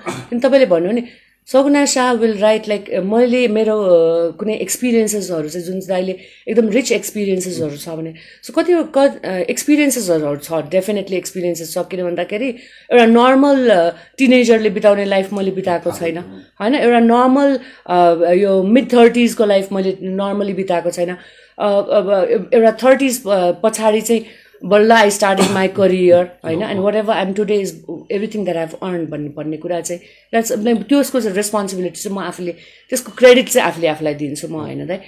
तपाईँले 0.42 0.66
भन्नु 0.74 0.92
नि 0.98 1.02
Saguna 1.48 1.84
Shah 1.86 2.12
will 2.12 2.36
write 2.38 2.66
like 2.68 2.88
मैले 3.04 3.46
मेरो 3.48 3.74
कुनै 4.40 4.54
एक्सपिरियन्सेसहरू 4.64 5.48
चाहिँ 5.48 5.66
जुन 5.66 5.80
चाहिँ 5.80 6.02
अहिले 6.02 6.16
एकदम 6.48 6.68
रिच 6.70 6.90
एक्सपिरियन्सेसहरू 6.92 7.76
छ 7.76 7.94
भने 8.00 8.12
सो 8.48 8.52
कति 8.58 8.72
एक्सपिरियन्सेसहरू 9.52 10.36
छ 10.36 10.60
डेफिनेटली 10.74 11.16
एक्सपिरियन्सेस 11.16 11.72
छ 11.74 11.84
किन 11.90 12.04
भन्दाखेरि 12.04 12.48
एउटा 12.48 13.06
नर्मल 13.14 13.70
टिनेजरले 14.18 14.70
बिताउने 14.76 15.04
लाइफ 15.04 15.32
मैले 15.32 15.50
बिताएको 15.60 15.90
छैन। 16.00 16.18
होइन 16.60 16.74
एउटा 16.74 17.00
नर्मल 17.06 17.58
यो 18.40 18.62
मिड 18.76 18.92
थर्टिजको 18.92 19.44
लाइफ 19.52 19.72
मैले 19.72 19.96
नर्मली 20.20 20.54
बिताएको 20.60 20.90
छैन। 20.98 21.16
एउटा 21.58 22.72
थर्टिज 22.82 23.22
पछाडि 23.64 24.00
चाहिँ 24.00 24.24
बल्ल 24.62 24.92
आई 24.92 25.10
स्टार्टेड 25.10 25.50
माई 25.52 25.68
करियर 25.76 26.24
होइन? 26.44 26.62
And 26.62 26.80
whatever 26.94 27.12
I'm 27.14 27.32
today 27.34 27.56
is 27.60 27.72
everything 28.12 28.44
that 28.44 28.56
have 28.56 28.78
earn 28.82 29.06
भन्ने 29.06 29.28
भन्ने 29.36 29.56
कुरा 29.56 29.80
चाहिँ 29.80 30.00
द्याट्स 30.32 30.52
त्यसको 30.88 31.20
चाहिँ 31.20 31.36
रेस्पोन्सिबिलिटी 31.36 32.00
चाहिँ 32.00 32.16
म 32.16 32.20
आफूले 32.24 32.52
त्यसको 32.92 33.12
क्रेडिट 33.18 33.48
चाहिँ 33.48 33.66
आफूले 33.68 33.88
आफूलाई 33.88 34.14
दिन्छु 34.24 34.48
म 34.48 34.60
होइन 34.60 34.86
दाइ 34.86 34.98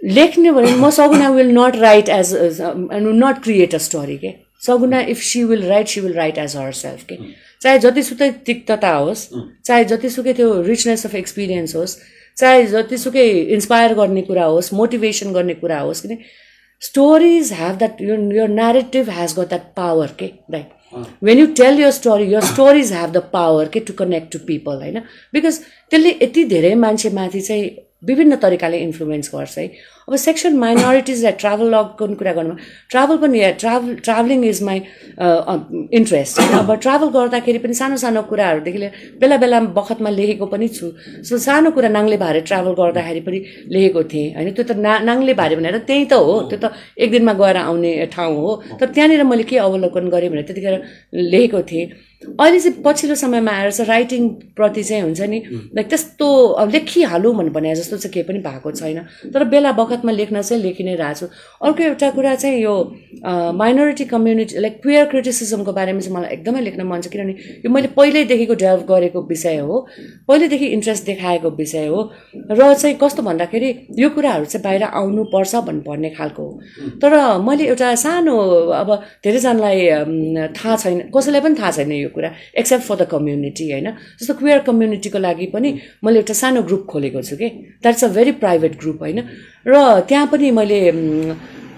लेख्ने 0.00 0.50
भने 0.52 0.74
म 0.74 0.90
Saguna 0.90 1.28
will 1.30 1.50
not 1.58 1.76
write 1.78 2.08
as 2.08 2.34
and 2.34 3.06
will 3.06 3.18
not 3.24 3.42
create 3.42 3.74
a 3.74 3.78
story 3.86 4.16
के 4.18 4.34
Saguna 4.66 5.00
if 5.14 5.18
she 5.22 5.42
will 5.44 5.62
write 5.68 5.88
she 5.88 6.00
will 6.00 6.14
write 6.14 6.38
as 6.38 6.56
herself 6.78 7.04
के 7.10 7.16
चाहे 7.62 7.78
जतिसुकै 7.78 8.30
तिक्तता 8.46 8.92
होस् 8.92 9.26
चाहे 9.66 9.84
जतिसुकै 9.84 10.32
त्यो 10.32 10.60
रिचनेस 10.62 11.06
अफ 11.06 11.14
एक्सपिरियन्स 11.14 11.74
होस् 11.76 11.96
चाहे 12.36 12.66
जतिसुकै 12.66 13.26
इन्सपायर 13.56 13.94
गर्ने 13.94 14.22
कुरा 14.22 14.44
होस् 14.44 14.72
मोटिभेसन 14.74 15.32
गर्ने 15.32 15.54
कुरा 15.64 15.80
होस् 15.80 16.00
किन 16.02 16.18
stories 16.80 17.50
have 17.50 17.78
that 17.78 18.00
your, 18.00 18.18
your 18.32 18.48
narrative 18.48 19.08
has 19.08 19.32
got 19.34 19.50
that 19.50 19.74
power 19.74 20.04
okay 20.04 20.40
right 20.48 20.72
when 21.20 21.38
you 21.38 21.52
tell 21.54 21.74
your 21.74 21.92
story 21.92 22.24
your 22.28 22.42
stories 22.42 22.90
have 22.90 23.12
the 23.12 23.20
power 23.20 23.62
okay 23.64 23.80
to 23.80 23.92
connect 23.92 24.30
to 24.32 24.38
people 24.50 24.80
होइन 24.82 24.98
बिकज 25.34 25.60
त्यसले 25.90 26.10
यति 26.22 26.44
धेरै 26.54 26.74
मान्छेमाथि 26.84 27.40
चाहिँ 27.48 27.68
विभिन्न 28.08 28.36
तरिकाले 28.44 28.78
इन्फ्लुएन्स 28.86 29.30
गर्छ 29.34 29.58
है 29.58 29.66
अब 30.10 30.16
सेक्सन 30.16 30.56
माइनोरिटिजलाई 30.58 31.32
ट्राभल 31.38 31.66
लगको 31.70 32.06
कुरा 32.18 32.32
गर्नुमा? 32.34 32.56
ट्राभल 32.90 33.16
पनि 33.22 33.38
travel 33.62 33.94
travelling 34.02 34.44
is 34.44 34.62
my 34.66 34.78
interest 35.98 36.40
अब 36.58 36.74
ट्राभल 36.82 37.08
गर्दाखेरि 37.14 37.58
पनि 37.62 37.74
सानो 37.80 37.96
सानो 38.02 38.22
कुराहरूदेखि 38.26 38.78
लिएर 38.78 38.92
बेला 39.22 39.36
बेला 39.38 39.60
बखतमा 39.78 40.10
लेखेको 40.10 40.46
पनि 40.50 40.68
छु। 40.68 40.90
सो 41.22 41.38
सानो 41.46 41.70
कुरा 41.78 41.88
नाङ्ले 41.94 42.16
भारे 42.18 42.40
ट्राभल 42.50 42.74
गर्दाखेरि 42.82 43.20
पनि 43.22 43.38
लेखेको 43.70 44.02
थिएँ। 44.10 44.34
होइन 44.34 44.50
त्यो 44.50 44.64
त 44.66 44.72
ना 44.82 44.98
नाङ्ले 45.06 45.34
भारे 45.38 45.54
भनेर 45.56 45.78
त्यही 45.86 46.04
त 46.10 46.18
हो। 46.18 46.34
त्यो 46.50 46.58
त 46.58 46.74
एक 46.98 47.10
दिनमा 47.10 47.32
गएर 47.38 47.56
आउने 47.70 47.90
ठाउँ 48.10 48.34
हो। 48.34 48.50
तर 48.82 48.86
त्यहाँनिर 48.90 49.22
मैले 49.30 49.46
के 49.46 49.62
अवलोकन 49.62 50.10
गरेँ 50.10 50.30
भने 50.34 50.42
त्यतिखेर 50.42 50.74
लेखेको 51.14 51.62
थिएँ। 51.70 51.86
अहिले 52.20 52.58
चाहिँ 52.60 52.82
पछिल्लो 52.84 53.14
समयमा 53.16 53.50
आएर 53.50 53.70
चाहिँ 53.72 53.88
राइटिङप्रति 53.88 54.82
चाहिँ 54.84 55.02
हुन्छ 55.02 55.20
नि 55.20 55.38
लाइक 55.74 55.88
त्यस्तो 55.88 56.26
अब 56.60 56.70
लेखिहालौँ 56.70 57.34
भन्नु 57.34 57.52
भने 57.52 57.74
जस्तो 57.74 57.96
चाहिँ 57.96 58.12
केही 58.12 58.26
पनि 58.28 58.38
भएको 58.44 58.70
छैन। 58.70 58.98
तर 59.32 59.44
बेला 59.48 59.72
बखतमा 59.72 60.12
लेख्न 60.12 60.42
चाहिँ 60.42 60.62
लेखि 60.62 60.84
नै 60.84 60.94
रहेको 60.94 61.18
छु 61.18 61.26
अर्को 61.66 61.82
एउटा 61.82 62.10
कुरा 62.10 62.34
चाहिँ 62.34 62.60
यो 62.62 62.74
माइनोरिटी 63.56 64.04
कम्युनिटी 64.04 64.60
लाइक 64.60 64.80
क्वियर 64.82 65.04
क्रिटिसिजमको 65.10 65.72
बारेमा 65.72 66.00
चाहिँ 66.00 66.16
मलाई 66.16 66.30
एकदमै 66.36 66.60
लेख्न 66.60 66.86
मन 66.86 67.00
छ 67.00 67.08
किनभने 67.08 67.32
यो 67.64 67.70
मैले 67.72 67.88
पहिल्यैदेखिको 67.96 68.54
डेभलप 68.54 68.86
गरेको 68.90 69.22
विषय 69.24 69.56
हो। 69.58 69.80
पहिल्यैदेखि 70.28 70.66
इन्ट्रेस्ट 70.76 71.06
देखाएको 71.06 71.50
विषय 71.56 71.86
हो। 71.86 72.00
र 72.52 72.74
चाहिँ 72.74 72.96
कस्तो 73.02 73.22
भन्दाखेरि 73.22 73.70
यो 73.98 74.10
कुराहरू 74.10 74.44
चाहिँ 74.44 74.64
बाहिर 74.64 74.82
आउनुपर्छ 74.84 75.54
भन्नु 75.56 75.82
भन्ने 75.88 76.10
खालको 76.20 76.42
हो। 76.42 76.52
तर 77.00 77.16
मैले 77.48 77.64
एउटा 77.66 77.94
सानो 78.04 78.36
अब 78.76 78.94
धेरैजनालाई 79.24 79.80
थाहा 80.60 80.76
छैन 80.76 81.00
कसैलाई 81.16 81.40
पनि 81.40 81.54
थाहा 81.60 81.70
छैन 81.70 81.92
यो। 81.92 82.08
कुरा. 82.10 82.30
एक्सेप्ट 82.58 82.84
फर 82.86 82.96
द 82.96 83.08
कम्युनिटी 83.10 83.70
होइन? 83.70 83.88
जस्तो 84.20 84.34
क्वियर 84.34 84.58
कम्युनिटीको 84.66 85.18
लागि 85.18 85.46
पनि 85.54 85.70
मैले 86.04 86.18
एउटा 86.18 86.34
सानो 86.34 86.62
ग्रुप 86.62 86.86
खोलेको 86.90 87.22
छु 87.22 87.36
कि? 87.36 87.48
That's 87.82 88.04
a 88.04 88.08
very 88.16 88.32
private 88.42 88.78
group 88.80 88.98
होइन? 89.02 89.18
र 89.66 89.74
त्यहाँ 90.08 90.26
पनि 90.32 90.50
मैले 90.50 90.80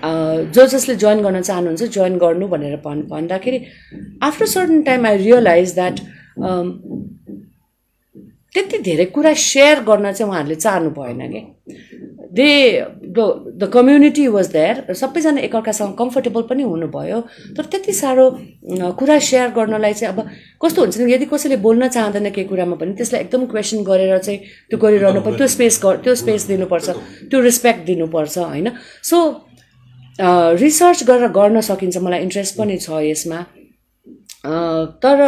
जो 0.04 0.66
जसले 0.66 0.94
जोइन 0.98 1.22
गर्न 1.22 1.40
चाहनुहुन्छ 1.40 1.82
जोइन 1.94 2.16
गर्नु 2.18 2.46
भनेर 2.48 2.76
भन् 2.84 3.02
भन्दाखेरि 3.10 3.58
after 4.22 4.46
certain 4.46 4.82
time 4.82 5.06
I 5.06 5.16
realise 5.16 5.74
that 5.74 6.00
त्यति 8.54 8.78
धेरै 8.84 9.04
कुरा 9.14 9.32
सेयर 9.42 9.80
गर्न 9.88 10.12
चाहिँ 10.12 10.28
उहाँहरूले 10.30 10.54
चाहनु 10.54 10.90
भएन 10.98 11.20
कि? 11.32 11.40
They 12.32 12.50
the 13.16 13.68
community 13.72 14.26
was 14.28 14.46
there 14.52 14.92
सबैजना 14.94 15.40
एकअर्कासँग 15.40 15.94
कम्फर्टेबल 15.98 16.42
पनि 16.50 16.62
हुनुभयो। 16.62 17.20
तर 17.56 17.64
त्यति 17.72 17.92
साह्रो 17.92 18.24
कुरा 18.98 19.18
सेयर 19.28 19.48
गर्नलाई 19.58 19.92
चाहिँ 19.92 20.14
अब 20.14 20.18
कस्तो 20.62 20.82
हुन्छ 20.82 20.98
नि 20.98 21.12
यदि 21.12 21.26
कसैले 21.28 21.56
बोल्न 21.66 21.88
चाहँदैन 21.88 22.30
केही 22.30 22.48
कुरामा 22.48 22.76
पनि 22.80 22.92
त्यसलाई 22.96 23.20
एकदम 23.22 23.46
क्वेसन 23.52 23.84
गरेर 23.84 24.18
चाहिँ 24.18 24.38
त्यो 24.70 24.78
गरिरहनु 24.78 25.20
पर्छ 25.20 25.36
त्यो 25.36 25.48
स्पेस 25.54 25.80
त्यो 25.84 26.14
स्पेस 26.24 26.46
दिनुपर्छ 26.48 26.88
त्यो 27.30 27.40
रेस्पेक्ट 27.40 27.86
दिनुपर्छ 27.86 28.38
होइन? 28.38 28.68
सो 29.02 29.16
रिसर्च 30.20 31.04
गरेर 31.04 31.28
गर्न 31.36 31.60
सकिन्छ 31.60 31.96
मलाई 31.98 32.20
इन्ट्रेस्ट 32.22 32.56
पनि 32.58 32.76
छ 32.78 33.04
यसमा। 33.12 33.40
तर 35.04 35.18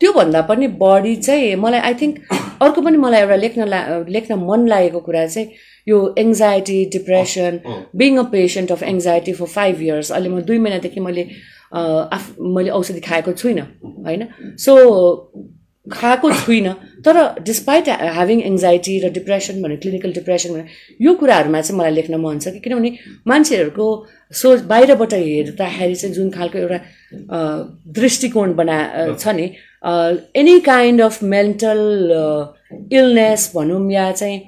त्योभन्दा 0.00 0.40
पनि 0.50 0.66
बढी 0.82 1.14
चाहिँ 1.16 1.54
मलाई 1.56 1.80
आई 1.80 1.94
थिङ्क 2.00 2.14
अर्को 2.64 2.82
पनि 2.86 2.96
मलाई 3.04 3.20
एउटा 3.20 3.36
लेख्न 3.44 3.66
ला 3.72 3.80
लेख्न 4.16 4.34
मन 4.50 4.66
लागेको 4.72 5.00
कुरा 5.08 5.26
चाहिँ 5.26 5.48
यो 5.86 5.98
anxiety 6.18 6.78
depression 6.92 7.58
being 8.02 8.16
a. 8.18 8.22
Patient 8.36 8.72
of 8.72 8.82
anxiety 8.92 9.32
for 9.40 9.46
five 9.56 9.82
years 9.82 10.12
अहिले 10.12 10.28
म 10.28 10.40
दुई 10.52 10.58
महिनादेखि 10.66 11.00
मैले 11.08 11.26
आफ 11.74 12.24
मैले 12.56 12.70
औषधि 12.78 13.00
खाएको 13.10 13.32
छुइनँ 13.42 13.66
होइन? 14.06 14.22
सो 14.64 14.72
खाएको 15.86 16.30
छुइनँ 16.32 16.72
तर 17.06 17.16
डिस्पाइट 17.44 17.88
ह्याभिङ 17.88 18.40
एङ्जाइटी 18.50 18.92
र 19.04 19.08
डिप्रेसन 19.16 19.62
भने 19.62 19.76
क्लिनिकल 19.82 20.12
डिप्रेसन 20.18 20.52
भने 20.54 20.64
यो 21.06 21.14
कुराहरूमा 21.22 21.60
चाहिँ 21.60 21.78
मलाई 21.80 21.92
लेख्न 21.98 22.20
मन 22.20 22.38
छ 22.44 22.52
कि 22.54 22.60
किनभने 22.64 22.90
मान्छेहरूको 23.28 23.86
सोच 24.40 24.60
बाहिरबाट 24.70 25.12
हेर्दाखेरि 25.14 25.94
चाहिँ 25.94 26.14
जुन 26.14 26.30
खालको 26.30 26.58
एउटा 26.58 26.78
दृष्टिकोण 27.98 28.54
बना 28.54 28.78
छ 29.14 29.34
नि 29.36 29.46
any 30.40 30.58
kind 30.66 31.02
of 31.02 31.22
mental 31.34 31.80
illness 32.92 33.50
भनौँ 33.56 33.90
या 33.92 34.10
चाहिँ 34.12 34.40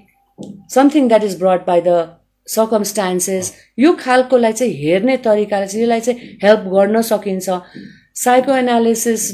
something 0.75 1.09
that 1.09 1.25
is 1.25 1.39
brought 1.41 1.67
by 1.67 1.81
the 1.87 1.99
circumstances 2.49 3.53
यो 3.79 3.93
खालकोलाई 4.01 4.53
चाहिँ 4.53 4.73
हेर्ने 4.83 5.17
तरिकाले 5.25 5.67
चाहिँ 5.67 5.83
यसलाई 5.83 6.01
चाहिँ 6.01 6.39
हेल्प 6.43 6.61
गर्न 6.75 7.01
सकिन्छ। 7.03 7.49
साइको 8.17 8.53
एनालिसिस 8.57 9.31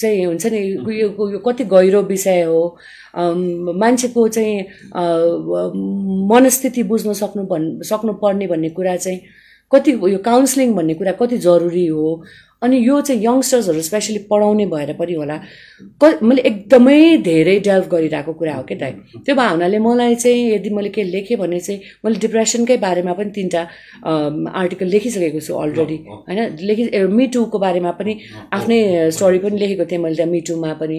चाहिँ 0.00 0.24
हुन्छ 0.24 0.46
नि 0.46 0.58
यो 1.00 1.30
यो 1.30 1.38
कति 1.46 1.64
गहिरो 1.64 2.02
विषय 2.02 2.42
हो। 2.42 2.60
मान्छेको 3.80 4.28
चाहिँ 4.28 4.60
मनस्थिति 6.30 6.82
बुझ्न 6.82 7.12
सक्नु 7.22 7.44
भन् 7.52 7.66
सक्नुपर्ने 7.88 8.46
भन्ने 8.46 8.70
कुरा 8.78 8.96
चाहिँ 8.96 9.20
कति 9.72 9.92
यो 10.12 10.18
काउन्सिलिङ 10.24 10.74
भन्ने 10.74 10.94
कुरा 10.94 11.12
कति 11.20 11.38
जरुरी 11.38 11.86
हो? 11.86 12.22
अनि 12.62 12.76
यो 12.86 13.00
चाहिँ 13.00 13.20
यङ्स्टर्सहरू 13.22 13.80
स्पेसली 13.82 14.18
पढाउने 14.30 14.66
भएर 14.66 14.92
पनि 14.98 15.14
होला। 15.14 15.36
क 16.02 16.18
मैले 16.22 16.42
एकदमै 16.50 17.16
धेरै 17.24 17.58
डेल्भ 17.66 17.88
गरिरहेको 17.92 18.32
कुरा 18.32 18.54
हो 18.54 18.62
क्या 18.68 18.78
दाइ? 18.78 18.92
त्यो 19.26 19.34
भए 19.34 19.48
हुनाले 19.48 19.78
मलाई 19.78 20.14
चाहिँ 20.14 20.54
यदि 20.54 20.70
मैले 20.70 20.88
के 20.88 21.02
लेखेँ 21.04 21.36
भने 21.36 21.60
चाहिँ 21.60 21.80
मैले 22.04 22.18
डिप्रेसनकै 22.24 22.76
बारेमा 22.86 23.12
पनि 23.12 23.30
तिनवटा 23.36 23.62
आर्टिकल 24.60 24.86
लेखिसकेको 24.86 25.40
छु 25.40 25.54
अलरेडी 25.54 25.96
होइन? 26.08 26.40
लेखि 26.60 26.84
मिटुको 27.18 27.58
बारेमा 27.58 27.90
पनि 28.00 28.18
आफ्नै 28.56 29.10
स्टोरी 29.12 29.38
पनि 29.44 29.58
लेखेको 29.58 29.84
थिएँ 29.84 30.00
मैले 30.00 30.16
त्यहाँ 30.16 30.30
मिटुमा 30.32 30.72
पनि। 30.80 30.98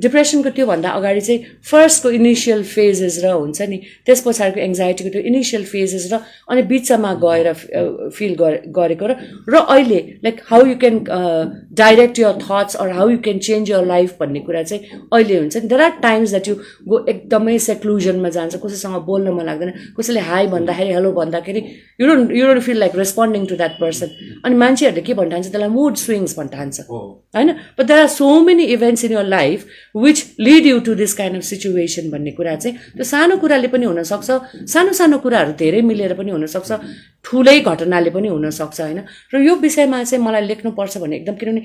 डिप्रेसनको 0.00 0.50
त्योभन्दा 0.56 0.90
अगाडि 0.90 1.20
चाहिँ 1.20 1.40
फर्स्टको 1.70 2.10
इनिसियल 2.18 2.62
फेजेस 2.66 3.18
र 3.24 3.32
हुन्छ 3.32 3.68
नि 3.70 3.78
त्यस 4.06 4.20
पछाडिको 4.26 4.60
एङ्जाइटीको 4.60 5.10
त्यो 5.14 5.22
इनिसियल 5.30 5.64
फेजेस 5.72 6.08
र 6.12 6.20
अनि 6.50 6.62
बिचमा 6.70 7.12
गएर 7.24 7.52
फिल 8.16 8.34
गरेको 8.78 9.06
र 9.06 9.16
र 9.48 9.62
अहिले 9.66 10.00
like 10.24 10.40
how 10.50 10.66
you 10.66 10.76
can 10.84 10.98
direct 11.82 12.18
your 12.18 12.38
thoughts 12.44 12.76
or 12.76 12.90
how 12.98 13.08
you 13.10 13.18
can 13.26 13.38
change 13.48 13.70
your 13.70 13.84
life 13.86 14.16
भन्ने 14.20 14.40
कुरा 14.48 14.62
चाहिँ 14.62 15.02
अहिले 15.12 15.38
हुन्छ 15.38 15.56
नि 15.56 15.68
there 15.68 15.82
are 15.82 15.98
times 16.02 16.30
that 16.30 16.48
you 16.48 16.54
go 16.88 17.04
एकदमै 17.08 17.58
सेक्लुजनमा 17.66 18.28
जान्छ 18.38 18.62
कसैसँग 18.64 19.00
बोल्न 19.06 19.36
मन 19.38 19.46
लाग्दैन 19.46 19.72
कसैले 19.98 20.20
हाई 20.30 20.46
भन्दाखेरि 20.56 20.92
हेलो 20.92 21.12
भन्दाखेरि 21.12 21.64
you 22.00 22.06
don't 22.06 22.32
you 22.32 22.46
don't 22.46 22.62
feel 22.62 22.78
like 22.78 22.96
responding 22.96 23.46
to 23.46 23.56
that 23.56 23.78
person 23.80 24.40
अनि 24.44 24.56
मान्छेहरूले 24.64 25.02
के 25.02 25.14
भन्न 25.14 25.30
ठान्छ 25.30 25.46
त्यसलाई 25.46 25.68
मुड 25.76 25.96
स्विङ्स 25.96 26.36
भन्न 26.38 26.48
ठान्छ 26.56 26.80
हो। 26.90 27.00
होइन? 27.36 27.52
But 27.78 27.86
there 27.86 28.00
are 28.00 28.06
so 28.08 28.28
many 28.44 28.64
events 28.76 29.04
in 29.04 29.12
your 29.12 29.24
life 29.26 29.66
which 29.94 30.18
lead 30.40 30.66
you 30.66 30.78
to 30.80 30.94
this 30.94 31.14
kind 31.14 31.36
of 31.36 31.42
situation 31.42 32.10
भन्ने 32.10 32.30
कुरा 32.30 32.54
चाहिँ 32.56 32.76
त्यो 32.96 33.04
सानो 33.04 33.36
कुराले 33.36 33.68
पनि 33.68 33.84
हुनसक्छ। 33.86 34.30
सानो 34.70 34.92
सानो 34.92 35.18
कुराहरू 35.18 35.52
धेरै 35.58 35.80
मिलेर 35.82 36.14
पनि 36.14 36.30
हुनसक्छ। 36.30 36.70
ठुलै 37.24 37.60
घटनाले 37.60 38.10
पनि 38.10 38.28
हुनसक्छ 38.28 38.80
होइन? 38.80 39.00
र 39.34 39.36
यो 39.42 39.54
विषयमा 39.56 40.02
चाहिँ 40.04 40.24
मलाई 40.24 40.46
लेख्नुपर्छ 40.46 40.98
भने 40.98 41.16
एकदम 41.16 41.34
किनभने 41.34 41.62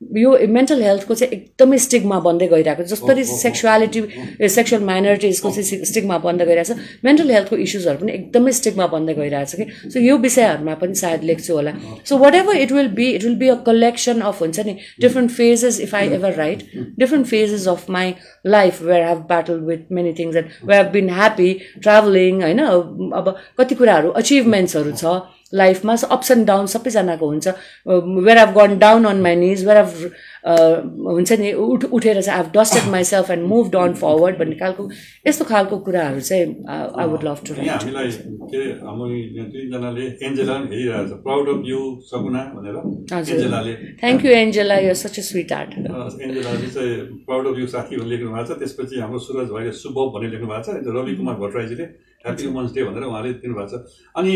यो 0.00 0.30
मेन्टल 0.48 0.82
हेल्थको 0.82 1.14
चाहिँ 1.14 1.32
एकदमै 1.34 1.78
स्टिगमा 1.84 2.18
बन्दै 2.26 2.46
गइरहेको 2.48 2.82
छ। 2.82 2.88
जसरी 2.90 3.24
सेक्सुअलिटी 3.24 4.00
सेक्सुअल 4.48 4.82
माइनोरिटिजको 4.90 5.50
चाहिँ 5.50 5.84
स्टिगमा 5.90 6.18
बन्दै 6.26 6.46
गइरहेको 6.46 6.74
छ। 6.74 7.04
मेन्टल 7.04 7.30
हेल्थको 7.30 7.56
इस्युजहरू 7.66 7.98
पनि 7.98 8.12
एकदमै 8.18 8.52
स्टिगमा 8.58 8.86
बन्दै 8.94 9.14
गइरहेको 9.14 9.50
छ 9.50 9.54
कि। 9.58 9.90
सो 9.92 10.00
यो 10.00 10.16
विषयहरूमा 10.18 10.74
पनि 10.82 10.94
सायद 11.02 11.22
लेख्छु 11.30 11.54
होला। 11.54 11.72
So 12.08 12.18
whatever 12.34 12.56
it 12.56 12.72
will 12.72 12.88
be 12.98 13.06
it 13.10 13.24
will 13.24 13.36
be 13.42 13.48
a 13.48 13.54
collection 13.66 14.20
of 14.30 14.42
हुन्छ 14.42 14.66
नि 14.66 14.76
different 15.00 15.30
phases 15.30 15.80
if 15.80 15.94
I 15.94 16.08
ever 16.18 16.32
write 16.34 16.62
different 16.98 17.26
phases 17.26 17.66
of 17.68 17.90
my 17.90 18.14
life 18.46 18.82
where 18.82 19.02
have 19.08 19.18
battle 19.28 19.58
with 19.70 19.92
many 19.98 20.12
things 20.18 20.36
and 20.36 20.46
we 20.64 20.76
have 20.76 20.92
been 20.92 21.10
happy 21.18 21.50
travelling 21.82 22.42
होइन 22.42 22.60
अब 22.62 23.34
कति 23.58 23.74
कुराहरू 23.74 24.10
अचिभमेन्ट्सहरू 24.22 24.92
छ। 24.92 25.18
लाइफमा 25.52 25.94
ups 26.10 26.30
and 26.30 26.46
down 26.46 26.66
सबैजनाको 26.66 27.26
हुन्छ। 27.28 27.48
Where 27.86 28.38
have 28.38 28.52
gone 28.58 28.78
down 28.78 29.04
on 29.04 29.20
my 29.22 29.36
knees 29.36 29.64
where 29.66 29.78
have 29.78 30.10
हुन्छ 30.46 31.32
नि 31.40 31.52
उठ 31.52 31.84
उठेर 31.84 32.20
चाहिँ 32.22 32.38
I've 32.38 32.50
dusted 32.56 32.90
myself 33.04 33.30
and 33.30 33.46
move 33.48 33.70
down 33.72 33.94
forward 34.02 34.38
भन्ने 34.38 34.56
खालको 34.62 34.88
यस्तो 35.26 35.44
खालको 35.44 35.78
कुराहरू 35.86 36.20
चाहिँ 36.20 36.46
आई 36.68 37.06
वुड 37.12 37.24
लभ 37.28 37.38
टु 37.48 37.54
हामीलाई 37.54 38.10
के 38.48 38.60
हामी 38.80 39.20
दुईजनाले 39.38 40.04
एन्जेला 40.26 40.54
हेरिरहेको 40.58 41.06
छ। 41.08 41.20
प्राउड 41.24 41.48
अफ 41.48 41.62
यु 41.66 41.80
सकुना 42.10 42.42
भनेर। 42.56 42.76
एन्जेलाले। 43.18 43.74
थ्याङ्क 44.00 44.24
यू 44.24 44.30
एन्जेला 44.32 44.76
यो 44.88 44.94
सच 45.02 45.18
ए 45.18 45.22
स्विट 45.22 45.52
आर्ट 45.52 45.70
एन्जेलाले 45.78 46.68
चाहिँ 46.74 46.94
प्राउड 47.28 47.46
अफ 47.46 47.58
यु 47.58 47.66
साथी 47.74 47.96
भनेर 47.96 48.08
लेख्नु 48.12 48.30
भएको 48.34 48.54
छ। 48.54 48.58
त्यसपछि 48.58 49.00
हाम्रो 49.04 49.18
सुरज 49.28 49.48
भाइले 49.52 49.72
शुभव 49.82 50.06
भनेर 50.16 50.30
लेख्नु 50.32 50.48
भएको 50.48 50.62
छ। 50.64 50.96
रवि 50.96 51.14
कुमार 51.16 51.36
भट्टराईजीले 51.42 51.86
ह्याप्पी 52.18 52.46
वुमन्स 52.46 52.72
डे 52.74 52.82
भनेर 52.84 53.04
उहाँले 53.04 53.30
दिनुभएको 53.42 53.68
छ। 53.68 53.74
अनि 54.18 54.34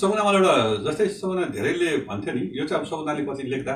सपना 0.00 0.22
मलाई 0.22 0.40
एउटा 0.40 0.54
जस्तै 0.86 1.06
सपना 1.16 1.44
धेरैले 1.56 1.90
भन्थ्यो 2.06 2.32
नि 2.36 2.42
यो 2.58 2.64
चाहिँ 2.68 2.80
अब 2.80 2.86
सपनाले 2.86 3.22
पछि 3.26 3.42
लेख्दा 3.48 3.72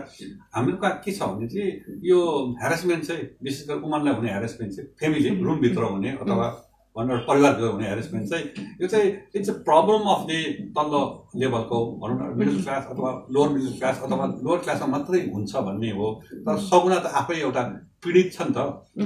हाम्रो 0.55 0.76
कहाँ 0.76 1.01
के 1.05 1.11
छ 1.11 1.20
भने 1.27 1.47
चाहिँ 1.49 2.01
यो 2.11 2.18
ह्यारेसमेन्ट 2.61 3.05
चाहिँ 3.05 3.23
विशेष 3.45 3.68
गरी 3.68 3.81
उमनलाई 3.87 4.14
हुने 4.14 4.31
ह्यारेसमेन्ट 4.31 4.75
चाहिँ 4.77 4.89
फेमिली 5.01 5.29
रुमभित्र 5.45 5.83
हुने 5.95 6.11
अथवा 6.23 6.49
भनौँ 6.97 7.16
न 7.16 7.18
परिवारभित्र 7.29 7.68
हुने 7.73 7.85
ह्यारेसमेन्ट 7.87 8.29
चाहिँ 8.31 8.45
यो 8.81 8.87
चाहिँ 8.93 9.11
it's 9.37 9.51
a 9.51 9.53
problem 9.68 10.09
of 10.14 10.23
the 10.31 10.39
तल्लो 10.79 11.03
लेभलको 11.43 11.79
भनौँ 12.03 12.16
न 12.21 12.33
मिडल 12.39 12.57
क्लास 12.62 12.87
अथवा 12.91 13.11
लोवर 13.31 13.49
मिडल 13.55 13.73
क्लास 13.79 14.01
अथवा 14.05 14.27
लोवर 14.45 14.59
क्लासमा 14.64 14.87
मात्रै 14.97 15.21
हुन्छ 15.35 15.53
भन्ने 15.68 15.91
हो। 15.99 16.09
तर 16.47 16.59
सगुना 16.71 16.99
त 17.05 17.07
आफै 17.21 17.39
एउटा 17.47 17.62
पीडित 18.05 18.33
छ 18.35 18.43
नि 18.49 18.53
त। 18.57 18.59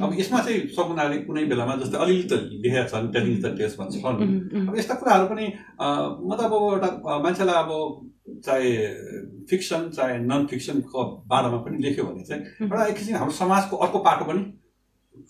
अब 0.03 0.11
यसमा 0.19 0.41
चाहिँ 0.47 0.61
सगुनाले 0.77 1.17
कुनै 1.29 1.45
बेलामा 1.53 1.75
जस्तै 1.83 1.99
अलिअलि 2.05 2.25
त 2.31 2.33
लेखेका 2.65 2.85
छन् 2.93 3.12
टेलिङ 3.15 3.35
द 3.43 3.47
टेस्टमा 3.59 3.85
छन्। 3.93 4.69
अब 4.69 4.75
यस्ता 4.79 4.95
कुराहरू 5.03 5.27
पनि 5.35 5.47
अँ, 5.85 6.09
म 6.25 6.31
त 6.39 6.41
अब 6.49 6.53
एउटा 6.55 6.89
मान्छेलाई 7.25 7.59
अब 7.65 7.71
चाहे 8.27 8.70
फिक्सन 9.51 9.89
चाहे 9.91 10.18
नन 10.18 10.47
फिक्सनको 10.47 11.05
बारेमा 11.27 11.57
पनि 11.59 11.83
लेख्यो 11.83 12.05
भने 12.05 12.25
चाहिँ 12.25 12.43
एउटा 12.62 12.87
एक 12.87 12.97
किसिम 12.97 13.16
हाम्रो 13.16 13.35
समाजको 13.35 13.77
अर्को 13.77 13.99
पाटो 14.01 14.25
पनि 14.25 14.43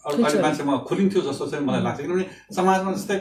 अरू 0.07 0.41
मान्छेमा 0.43 0.77
खुलिन्थ्यो 0.89 1.23
जस्तो 1.23 1.47
चाहिँ 1.47 1.65
मलाई 1.67 1.83
लाग्छ 1.83 2.01
किनभने 2.01 2.27
समाजमा 2.55 2.93
जस्तै 2.93 3.19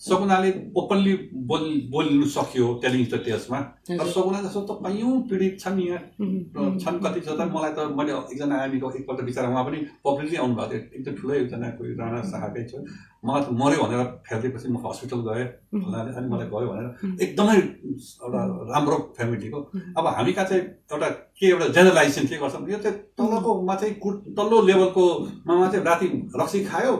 सकुनाले 0.00 0.50
ओपनली 0.78 1.12
बोल 1.50 1.64
बोल्नु 1.90 2.26
सक्यो 2.30 2.66
टेलिङ 2.82 3.04
द 3.12 3.18
टेस्टमा 3.26 3.60
तर। 3.88 4.06
सकुना 4.06 4.40
जस्तो 4.42 4.60
त 4.62 4.70
कैयौँ 4.86 5.14
पीडित 5.30 5.58
छन् 5.60 5.80
यहाँ। 5.80 6.78
छन् 6.78 7.00
कति 7.02 7.20
छ 7.20 7.28
त 7.34 7.50
मलाई 7.50 7.72
त 7.74 7.90
मैले 7.98 8.12
एकजना 8.30 8.56
आमीको 8.62 8.90
एकपल्ट 8.98 9.20
बिचरा 9.26 9.48
उहाँ 9.50 9.64
पनि 9.66 9.78
पब्लिकली 10.06 10.36
आउनुभएको 10.38 10.70
थियो। 10.70 10.98
एकदम 10.98 11.14
ठुलै 11.18 11.36
एकजना 11.42 11.68
कोही 11.78 11.94
राणा 11.98 12.22
शाखाकै 12.30 12.64
छ। 12.70 12.86
मलाई 13.26 13.42
त 13.42 13.48
मऱ्यो 13.58 13.82
भनेर 13.82 14.02
फेरिदिएपछि 14.22 14.68
म 14.70 14.76
हस्पिटल 14.86 15.20
गएँ 15.26 15.46
अनि 15.74 16.28
मलाई 16.30 16.46
गयो 16.54 16.66
भनेर। 16.70 16.88
एकदमै 17.26 17.56
एउटा 17.58 18.40
राम्रो 18.70 18.96
फ्यामिलीको 19.18 19.58
अब 19.98 20.06
हामी 20.06 20.32
कहाँ 20.32 20.46
चाहिँ 20.46 20.62
एउटा 20.94 21.08
के 21.38 21.46
एउटा 21.50 21.66
जेनरलाइजेसन 21.74 22.26
के 22.30 22.36
गर्छौँ 22.38 22.68
यो 22.70 22.78
चाहिँ 22.86 22.96
तलकोमा 23.18 23.74
चाहिँ 23.74 23.94
कु 23.98 24.10
तल्लो 24.38 24.56
लेभलको 24.68 25.04
मामा 25.46 25.66
चाहिँ 25.72 25.84
राति 25.84 26.06
रक्सी 26.38 26.64
खायो। 26.70 26.94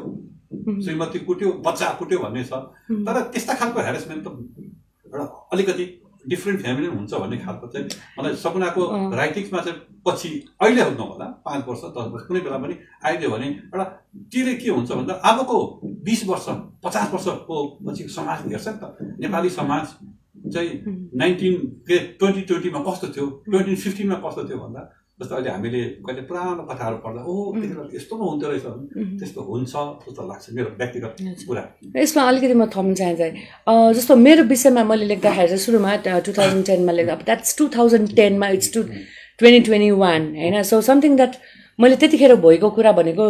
श्रीमती 0.85 1.19
कुट्यो 1.29 1.53
बच्चा 1.67 1.87
कुट्यो 1.99 2.19
भन्ने 2.19 2.45
छ। 2.45 2.53
तर 3.07 3.21
त्यस्ता 3.33 3.55
खालको 3.55 3.81
हेरेसमेन्ट 3.81 4.23
त 4.25 4.29
एउटा 5.07 5.25
अलिकति 5.53 5.85
डिफ्रेन्ट 6.29 6.61
फ्यामिली 6.63 6.87
हुन्छ 6.87 7.15
भन्ने 7.15 7.37
खालको 7.39 7.67
चाहिँ 7.73 7.87
मलाई 8.19 8.35
सपनाको। 8.37 8.83
राइटिङ्समा 9.17 9.61
चाहिँ 9.61 9.79
पछि 10.07 10.31
अहिले 10.61 10.85
नहोला 10.91 11.27
पाँच 11.45 11.65
वर्ष 11.69 11.83
दस 11.97 12.07
वर्ष 12.13 12.25
कुनै 12.29 12.41
बेला 12.41 12.59
पनि 12.59 12.75
आइदियो 13.07 13.31
भने 13.31 13.47
एउटा 13.47 13.85
त्यसले 14.33 14.55
के 14.61 14.71
हुन्छ 14.71 14.91
भन्दा 14.93 15.15
अबको 15.31 15.59
बिस 16.05 16.27
वर्ष 16.29 16.47
पचास 16.85 17.13
वर्षको 17.13 17.57
पछि 17.87 18.09
समाज 18.17 18.39
हेर्छ 18.53 18.69
नि 18.69 18.77
त। 18.83 18.85
नेपाली 19.21 19.51
समाज 19.51 19.85
चाहिँ 20.53 20.71
नाइन्टिन 21.17 21.55
के 21.89 21.99
ट्वेन्टी 22.19 22.43
ट्वेन्टीमा 22.49 22.81
कस्तो 22.89 23.07
थियो? 23.15 23.27
ट्वेन्टी 23.49 23.75
फिफ्टिनमा 23.75 24.17
कस्तो 24.25 24.43
थियो 24.49 24.59
भन्दा 24.59 24.83
जस्तो 25.21 25.35
अहिले 25.35 25.51
हामीले 25.51 25.81
कहिले 26.07 26.23
पुरानो 26.31 26.62
कथाहरू 26.71 26.97
पढ्दा 27.05 27.21
ओ 27.27 27.35
यस्तो 27.95 28.14
पो 28.19 28.25
हुन्थ्यो 28.31 28.49
रहेछ 28.51 28.66
त्यस्तो 29.19 29.41
हुन्छ 29.51 29.73
जस्तो 30.07 30.23
लाग्छ 30.31 30.45
मेरो 30.57 30.69
व्यक्तिगत 30.79 31.12
कुरा। 31.49 31.62
यसमा 32.03 32.23
अलिकति 32.31 32.55
म 32.55 32.64
थप्न 32.75 32.95
चाहन्छु 33.01 33.99
जस्तो 33.99 34.16
मेरो 34.27 34.43
विषयमा 34.53 34.83
मैले 34.91 35.07
लेख्दाखेरि 35.12 35.49
चाहिँ 35.49 35.62
सुरुमा 35.66 35.97
टु 36.07 36.31
थाउजन्ड 36.39 36.64
टेनमा 36.71 36.93
लेख्दा 36.99 37.14
द्याट्स 37.27 37.51
टु 37.59 37.69
थाउजन्ड 37.77 38.14
टेनमा 38.21 38.49
it's 38.57 38.73
two 38.75 38.83
twenty 39.39 39.61
twenty 39.66 39.91
one 40.03 40.23
होइन? 40.39 40.62
सो 40.62 40.81
समथिङ 40.87 41.16
द्याट 41.19 41.35
मैले 41.79 41.97
त्यतिखेर 41.99 42.35
भएको 42.47 42.69
कुरा 42.79 42.93
भनेको 43.03 43.27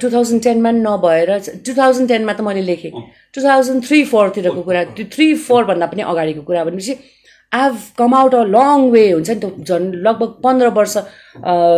टु 0.00 0.06
थाउजन्ड 0.16 0.42
टेनमा 0.48 0.70
नभएर 0.80 1.30
टु 1.66 1.72
थाउजन्ड 1.76 2.08
टेनमा 2.08 2.32
त 2.32 2.40
मैले 2.48 2.62
लेखेँ। 2.64 2.92
टु 3.34 3.40
थाउजन्ड 3.44 3.84
थ्री 3.86 3.98
फोरतिरको 4.08 4.62
कुरा 4.68 4.84
त्यो 4.96 5.06
थ्री 5.12 5.26
फोरभन्दा 5.46 5.86
पनि 5.92 6.02
अगाडिको 6.12 6.42
कुरा 6.48 6.64
भनेपछि 6.64 6.94
I 7.52 7.62
have 7.62 7.76
come 7.98 8.14
out 8.14 8.34
a 8.34 8.42
long 8.46 8.90
way 8.90 9.10
हुन्छ 9.10 9.30
नि 9.30 9.36
त 9.40 9.44
झन् 9.66 9.92
लगभग 10.06 10.34
पन्ध्र 10.42 10.66
वर्ष 10.74 10.96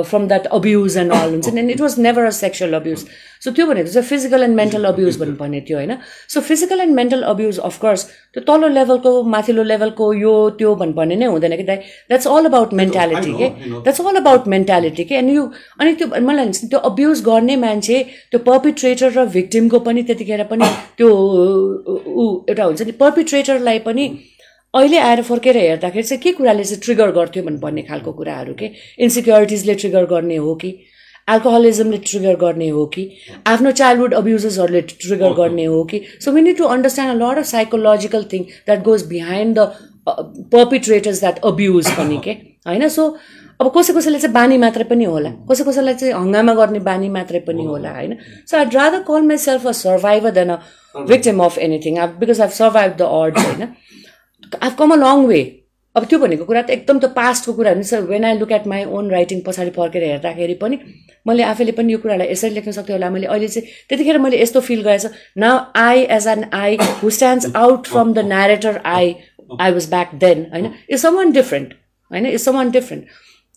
from 0.09 0.27
that 0.29 0.47
abuse 0.57 0.97
and 0.99 1.13
all 1.13 1.31
हुन्छ 1.31 1.49
नि। 1.49 1.61
And 1.61 1.71
it 1.71 1.81
was 1.81 1.99
never 1.99 2.25
a 2.25 2.31
sexual 2.39 2.75
abuse 2.75 3.05
so 3.45 3.51
त्यो 3.51 3.67
भनेको 3.67 3.89
चाहिँ 3.93 4.09
फिजिकल 4.09 4.43
एन्ड 4.43 4.57
मेन्टल 4.57 4.85
अब्युज 4.85 5.19
भन्नु 5.21 5.37
पर्ने 5.37 5.61
थियो 5.69 5.79
होइन 5.79 5.97
so 6.35 6.41
physical 6.49 6.81
and 6.81 6.95
mental 6.95 7.23
abuse 7.31 7.59
of course 7.69 8.05
त्यो 8.35 8.43
तल्लो 8.49 8.69
लेभलको 8.69 9.23
माथिल्लो 9.35 9.63
लेभलको 9.71 10.13
यो 10.15 10.35
त्यो 10.59 10.75
भन्नुपर्ने 10.83 11.17
नै 11.17 11.27
हुँदैन 11.27 11.57
कि 11.57 11.63
दाइ 11.71 11.77
द्याट्स 11.77 12.27
अल 12.29 12.45
अबाउट 12.47 12.75
मेन्टालिटी 12.83 13.33
के. 13.39 13.49
द्याट्स 13.71 14.01
अल 14.01 14.17
अबाउट 14.17 14.49
मेन्टालिटी 14.55 15.05
के 15.05 15.17
अनि 15.17 15.37
यो 15.37 15.51
अनि 15.81 15.95
त्यो 15.95 16.09
मलाई 16.21 16.45
लाग्छ 16.45 16.65
त्यो 16.65 16.79
अब्युज 16.91 17.23
गर्ने 17.31 17.57
मान्छे 17.65 18.03
त्यो 18.31 18.41
पर्पिट्रेटर 18.51 19.11
र 19.17 19.27
भिक्टिमको 19.39 19.79
पनि 19.89 20.03
त्यतिखेर 20.03 20.45
पनि 20.53 20.71
त्यो 20.99 21.09
ऊ 21.09 22.29
एउटा 22.49 22.65
हुन्छ 22.65 22.83
नि 22.83 22.93
पर्पिट्रेटरलाई 23.01 23.79
पनि 23.89 24.07
अहिले 24.75 24.99
आएर 24.99 25.23
फर्केर 25.23 25.57
हेर्दाखेरि 25.57 26.03
चाहिँ 26.03 26.21
के 26.23 26.33
कुराले 26.33 26.65
चाहिँ 26.65 26.81
ट्रिगर 26.83 27.11
गर्थ्यो 27.13 27.43
भन्नुपर्ने 27.43 27.83
खालको 27.83 28.13
कुराहरू 28.13 28.55
के? 28.55 28.71
इन्सिक्योरिटिजले 29.05 29.75
ट्रिगर 29.75 30.05
गर्ने 30.13 30.37
हो 30.37 30.55
कि? 30.55 30.71
एल्कोहलिजमले 31.29 31.99
ट्रिगर 32.09 32.37
गर्ने 32.37 32.69
हो 32.69 32.85
कि? 32.95 33.05
आफ्नो 33.47 33.71
चाइल्डहुड 33.71 34.15
अब्युजेसहरूले 34.15 34.81
ट्रिगर 34.81 35.33
गर्ने 35.33 35.65
हो 35.65 35.83
कि? 35.85 36.01
So 36.25 36.33
we 36.33 36.43
need 36.43 36.57
to 36.59 36.65
understand 36.65 37.13
a 37.13 37.17
lot 37.25 37.39
of 37.39 37.45
psychological 37.45 38.25
thing 38.33 38.43
that 38.43 38.83
goes 38.83 39.07
behind 39.09 39.59
the 39.59 39.61
perpetrators 40.57 41.21
that 41.21 41.39
abuse 41.53 41.91
पनि 41.99 42.19
के 42.25 42.31
होइन? 42.67 42.89
सो 42.89 43.17
अब 43.61 43.73
कसै 43.77 43.93
कसैले 43.93 44.19
चाहिँ 44.19 44.35
बानी 44.35 44.59
मात्रै 44.59 44.85
पनि 44.85 45.05
होला। 45.05 45.31
कसै 45.51 45.65
कसैलाई 45.65 45.95
चाहिँ 45.95 46.15
हङ्गामा 46.15 46.55
गर्ने 46.55 46.79
बानी 46.89 47.09
मात्रै 47.17 47.41
पनि 47.47 47.65
होला 47.65 47.91
होइन? 47.95 48.17
So 48.51 48.57
I 48.59 48.65
rather 48.75 49.03
call 49.09 49.23
myself 49.47 49.67
a 49.67 49.73
survivor 49.85 50.31
than 50.41 50.51
a. 50.51 50.59
Victim 51.13 51.45
of 51.45 51.59
anything 51.59 52.07
because 52.21 52.41
I 52.41 52.49
survive 52.59 52.97
the 52.97 53.03
earned 53.03 53.39
होइन? 53.39 53.69
I 54.63 54.71
come 54.79 54.95
a 54.95 54.97
long 55.03 55.27
way 55.27 55.43
अब 55.97 56.05
त्यो 56.11 56.19
भनेको 56.19 56.45
कुरा 56.45 56.61
त 56.63 56.71
एकदम 56.71 56.99
त 56.99 57.09
पास्टको 57.17 57.53
कुरा 57.53 57.71
हुन्छ 57.71 57.95
when 58.11 58.25
I 58.25 58.39
look 58.39 58.53
at 58.53 58.67
my 58.73 58.85
own 58.99 59.11
writing 59.11 59.41
पछाडि 59.47 59.71
फर्केर 59.79 60.05
हेर्दाखेरि 60.05 60.55
पनि 60.63 60.79
मैले 61.27 61.43
आफैले 61.49 61.73
पनि 61.73 61.93
यो 61.93 61.99
कुरालाई 62.05 62.29
यसरी 62.31 62.51
लेख्न 62.51 62.73
सक्थेँ 62.73 62.95
होला। 62.95 63.11
मैले 63.17 63.27
अहिले 63.27 63.49
चाहिँ 63.49 63.69
त्यतिखेर 63.89 64.19
मैले 64.19 64.41
यस्तो 64.43 64.61
फिल 64.69 64.83
गरेछ 64.83 65.07
न 65.39 65.51
I 65.83 66.03
as 66.17 66.27
an 66.29 66.45
I 66.61 66.77
who 67.03 67.11
stands 67.17 67.53
out 67.57 67.87
from 67.93 68.13
the 68.13 68.25
narrator 68.33 68.81
I 68.95 69.15
I 69.61 69.73
was 69.73 69.89
back 69.91 70.15
then 70.25 70.47
होइन? 70.53 70.73
इज 70.89 70.99
सम 71.01 71.17
वान 71.17 71.33
डिफ्रेन्ट 71.33 71.75
होइन? 72.11 72.27
इज 72.27 72.41
सम 72.45 72.57
वान 72.57 72.71
डिफ्रेन्ट 72.71 73.05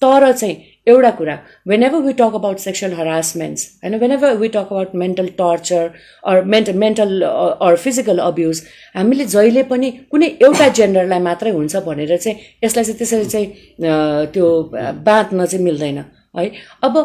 तर 0.01 0.31
चाहिँ 0.31 0.55
एउटा 0.87 1.09
कुरा 1.11 1.37
whenever 1.83 1.99
we 1.99 2.13
talk 2.13 2.35
about 2.35 2.57
sexual 2.59 2.93
harassments 2.93 3.65
होइन 3.83 3.95
whenever 4.11 4.35
we 4.37 4.47
talk 4.47 4.67
about 4.71 4.95
mental 4.95 5.27
torture 5.37 5.89
or 6.23 6.43
mental 6.45 6.77
mental 6.77 7.21
or 7.21 7.75
physical 7.75 8.19
abuse 8.19 8.61
हामीले 8.95 9.25
जहिले 9.25 9.63
पनि 9.63 9.91
कुनै 10.11 10.27
एउटा 10.41 10.67
जेन्डरलाई 10.79 11.19
मात्रै 11.19 11.51
हुन्छ 11.51 11.75
भनेर 11.87 12.15
चाहिँ 12.17 12.37
यसलाई 12.63 12.83
चाहिँ 12.83 12.97
त्यसरी 12.97 13.25
चाहिँ 13.25 14.27
त्यो 14.33 14.51
बाँध्न 15.05 15.45
चाहिँ 15.45 15.63
मिल्दैन 15.65 16.03
है। 16.37 16.51
अब 16.83 16.97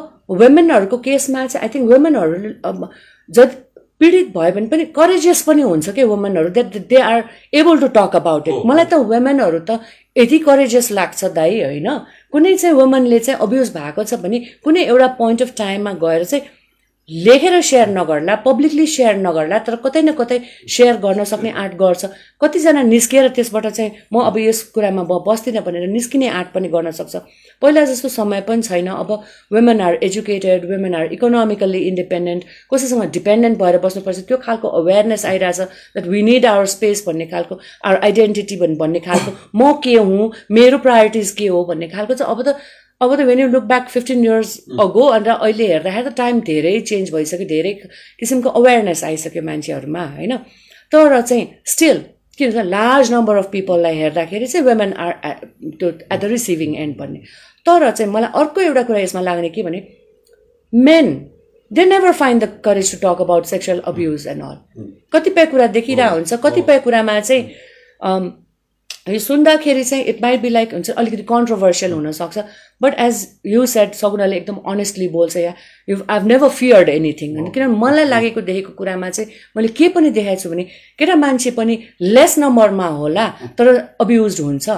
वुमेनहरूको 0.42 0.96
केसमा 0.98 1.46
चाहिँ 1.46 1.68
आई 1.68 1.74
थिङ्क 1.74 1.92
वुमेनहरू 1.92 2.54
अब 2.64 2.88
जति 3.28 3.56
पीडित 4.00 4.28
भयो 4.36 4.52
भने 4.52 4.66
पनि 4.66 4.84
करेजियस 4.96 5.42
पनि 5.42 5.62
हुन्छ 5.62 5.90
कि 5.90 6.02
वुमेनहरू 6.02 6.48
that 6.48 6.76
they 6.88 7.00
are 7.02 7.22
able 7.54 7.80
to 7.80 7.86
talk 7.96 8.16
about 8.16 8.48
it 8.48 8.66
मलाई 8.66 8.84
त 8.84 9.00
वुमेनहरू 9.10 9.58
त 9.60 9.80
यति 10.16 10.38
करेजियस 10.38 10.90
लाग्छ 10.92 11.24
दाइ 11.24 11.62
होइन? 11.62 11.88
कुनै 12.32 12.56
चाहिँ 12.56 12.74
वुमनले 12.76 13.18
चाहिँ 13.18 13.40
अब्युज 13.40 13.70
भएको 13.70 14.04
छ 14.04 14.14
भने 14.14 14.38
कुनै 14.64 14.84
एउटा 14.84 15.06
पोइन्ट 15.06 15.42
अफ 15.42 15.54
टाइममा 15.56 15.92
गएर 15.92 16.24
चाहिँ 16.24 16.44
लेखेर 17.10 17.60
सेयर 17.60 17.88
नगर्ला 17.88 18.34
पब्लिकली 18.46 18.86
सेयर 18.86 19.16
नगर्ला 19.16 19.58
तर 19.66 19.76
कतै 19.84 20.02
न 20.02 20.12
कतै 20.14 20.38
सेयर 20.68 20.96
गर्न 21.04 21.24
सक्ने 21.24 21.50
आँट 21.50 21.74
गर्छ। 21.76 22.06
कतिजना 22.42 22.82
निस्किएर 22.82 23.28
त्यसबाट 23.36 23.66
चाहिँ 23.66 23.90
म 24.12 24.20
अब 24.22 24.38
यस 24.38 24.62
कुरामा 24.74 25.02
ब 25.02 25.22
बस्दिनँ 25.26 25.62
भनेर 25.66 25.86
निस्किने 25.90 26.28
आँट 26.30 26.52
पनि 26.54 26.68
गर्न 26.68 26.90
सक्छ। 26.90 27.16
पहिला 27.62 27.84
जस्तो 27.84 28.08
समय 28.08 28.40
पनि 28.48 28.62
छैन। 28.62 28.86
अब 28.88 29.10
women 29.52 29.80
are 29.80 29.98
educated 30.02 30.64
women 30.70 30.94
are 30.94 31.12
economically 31.12 31.80
independent 31.88 32.44
कसैसँग 32.72 33.04
डिपेन्डेन्ट 33.12 33.58
भएर 33.58 33.78
बस्नुपर्छ। 33.84 34.18
त्यो 34.28 34.36
खालको 34.46 34.68
अवेरनेस 34.80 35.26
आइरहेछ 35.26 35.60
that 35.60 36.06
we 36.06 36.22
need 36.22 36.46
our 36.46 36.66
space 36.74 37.04
भन्ने 37.06 37.26
खालको 37.26 37.58
आवर 37.84 37.98
आइडेन्टिटी 38.04 38.56
भन्ने 38.56 39.00
खालको। 39.00 39.30
म 39.54 39.72
के 39.84 39.94
हुँ? 39.94 40.30
मेरो 40.50 40.78
प्रायोरिटिज 40.78 41.30
के 41.38 41.46
हो? 41.46 41.64
भन्ने 41.64 41.88
खालको। 41.88 42.14
चाहिँ 42.14 42.34
अब 42.34 42.42
त 42.48 42.56
अब 43.02 43.14
त 43.16 43.20
when 43.28 43.40
you 43.40 43.48
look 43.48 43.64
back 43.64 43.88
fifteen 43.88 44.24
years 44.24 44.56
ago 44.84 45.04
अन्त 45.16 45.28
अहिले 45.34 45.66
हेर्दाखेरि 45.72 46.08
त 46.08 46.16
टाइम 46.16 46.40
धेरै 46.48 46.72
चेन्ज 46.90 47.12
भइसक्यो 47.14 47.46
धेरै 47.52 47.72
किसिमको 48.20 48.50
अवेरनेस 48.60 49.04
आइसक्यो 49.10 49.42
मान्छेहरूमा 49.50 50.04
होइन? 50.16 50.36
तर 50.92 51.20
चाहिँ 51.20 51.46
स्टिल 51.72 51.98
के 52.38 52.46
भन्छ 52.46 52.66
लार्ज 52.66 53.12
नम्बर 53.12 53.36
अफ 53.36 53.48
पिपललाई 53.52 53.96
हेर्दाखेरि 53.96 54.46
चाहिँ 54.46 54.66
वुमेन 54.66 54.92
आर 55.06 55.12
त्यो 55.80 55.88
एट 55.88 56.20
द 56.20 56.24
रिसिभिङ 56.34 56.76
एन्ड 56.84 56.96
भन्ने। 56.98 57.20
तर 57.66 57.90
चाहिँ 57.90 58.12
मलाई 58.12 58.30
अर्को 58.40 58.60
एउटा 58.60 58.82
कुरा 58.90 59.00
यसमा 59.00 59.20
लाग्ने 59.28 59.48
के 59.56 59.62
भने 59.62 59.80
men 60.72 61.06
they 61.70 61.84
never 61.84 62.12
find 62.20 62.44
the 62.44 62.60
courage 62.64 62.92
to 62.92 62.98
talk 63.02 63.20
about 63.22 63.44
sexual 63.46 63.80
abuse 63.90 64.26
and 64.28 64.42
all 64.42 64.56
कतिपय 65.12 65.46
कुरा 65.52 65.66
देखिरहेको 65.76 66.14
हुन्छ 66.14 66.40
कतिपय 66.44 66.78
कुरामा 66.86 67.18
चाहिँ 67.20 67.42
यो 69.08 69.18
सुन्दाखेरि 69.18 69.82
चाहिँ 69.84 70.04
इट 70.04 70.20
माइट 70.22 70.40
बी 70.40 70.48
लाइक 70.48 70.72
हुन्छ 70.74 70.90
अलिकति 70.90 71.22
कन्ट्रोभर्सियल 71.28 71.92
हुनसक्छ। 71.92 72.38
बट 72.82 72.94
एज 73.00 73.26
यु 73.46 73.64
सेट 73.66 73.94
सगुनाले 73.94 74.36
एकदम 74.36 74.56
अनेस्टली 74.72 75.08
बोल्छ 75.08 75.36
या 75.36 75.54
you 75.88 75.96
I've 76.10 76.26
never 76.26 76.48
feared 76.48 76.88
anything 76.88 77.36
होइन 77.36 77.50
किनभने 77.50 77.76
मलाई 77.78 78.04
लागेको 78.04 78.40
देखेको 78.40 78.72
कुरामा 78.78 79.10
चाहिँ 79.10 79.30
मैले 79.56 79.68
के 79.68 79.88
पनि 79.94 80.10
देखाएको 80.10 80.40
छु 80.42 80.50
भने 80.50 80.64
केटा 80.98 81.14
मान्छे 81.16 81.50
पनि 81.56 81.78
लेस 82.02 82.38
नम्बरमा 82.38 82.86
होला 83.00 83.26
तर 83.58 83.68
अब्युज 84.00 84.40
हुन्छ। 84.40 84.68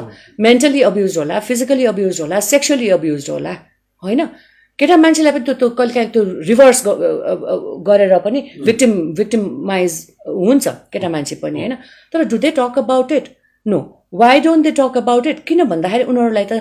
मेन्टली 0.41 0.83
अब्युज 0.83 1.19
होला 1.19 1.41
फिजिकली 1.41 1.85
अब्युज 1.87 2.21
होला 2.21 2.41
सेक्सुअली 2.41 2.89
अब्युज 2.99 3.31
होला 3.31 3.53
होइन? 4.03 4.27
केटा 4.79 4.97
मान्छेलाई 4.97 5.33
पनि 5.33 5.45
त्यो 5.45 5.55
त्यो 5.55 5.69
कहिले 5.79 5.95
काहीँ 5.95 6.09
त्यो 6.11 6.23
रिभर्स 6.49 6.83
गरेर 7.89 8.19
पनि 8.25 8.41
भिक्टिम 8.65 8.93
भिक्टिमाइज 9.15 9.93
हुन्छ 10.27 10.69
केटा 10.93 11.09
मान्छे 11.09 11.37
पनि 11.43 11.61
होइन? 11.61 11.75
तर 12.13 12.25
do 12.25 12.39
they 12.39 12.51
talk 12.57 12.79
about 12.79 13.13
it 13.13 13.29
no 13.67 13.81
why 14.13 14.41
don't 14.41 14.65
they 14.65 14.71
talk 14.79 14.97
about 14.99 15.27
it 15.27 15.39
किन 15.49 15.65
भन्दाखेरि 15.65 16.05
उनीहरूलाई 16.05 16.45
त 16.45 16.53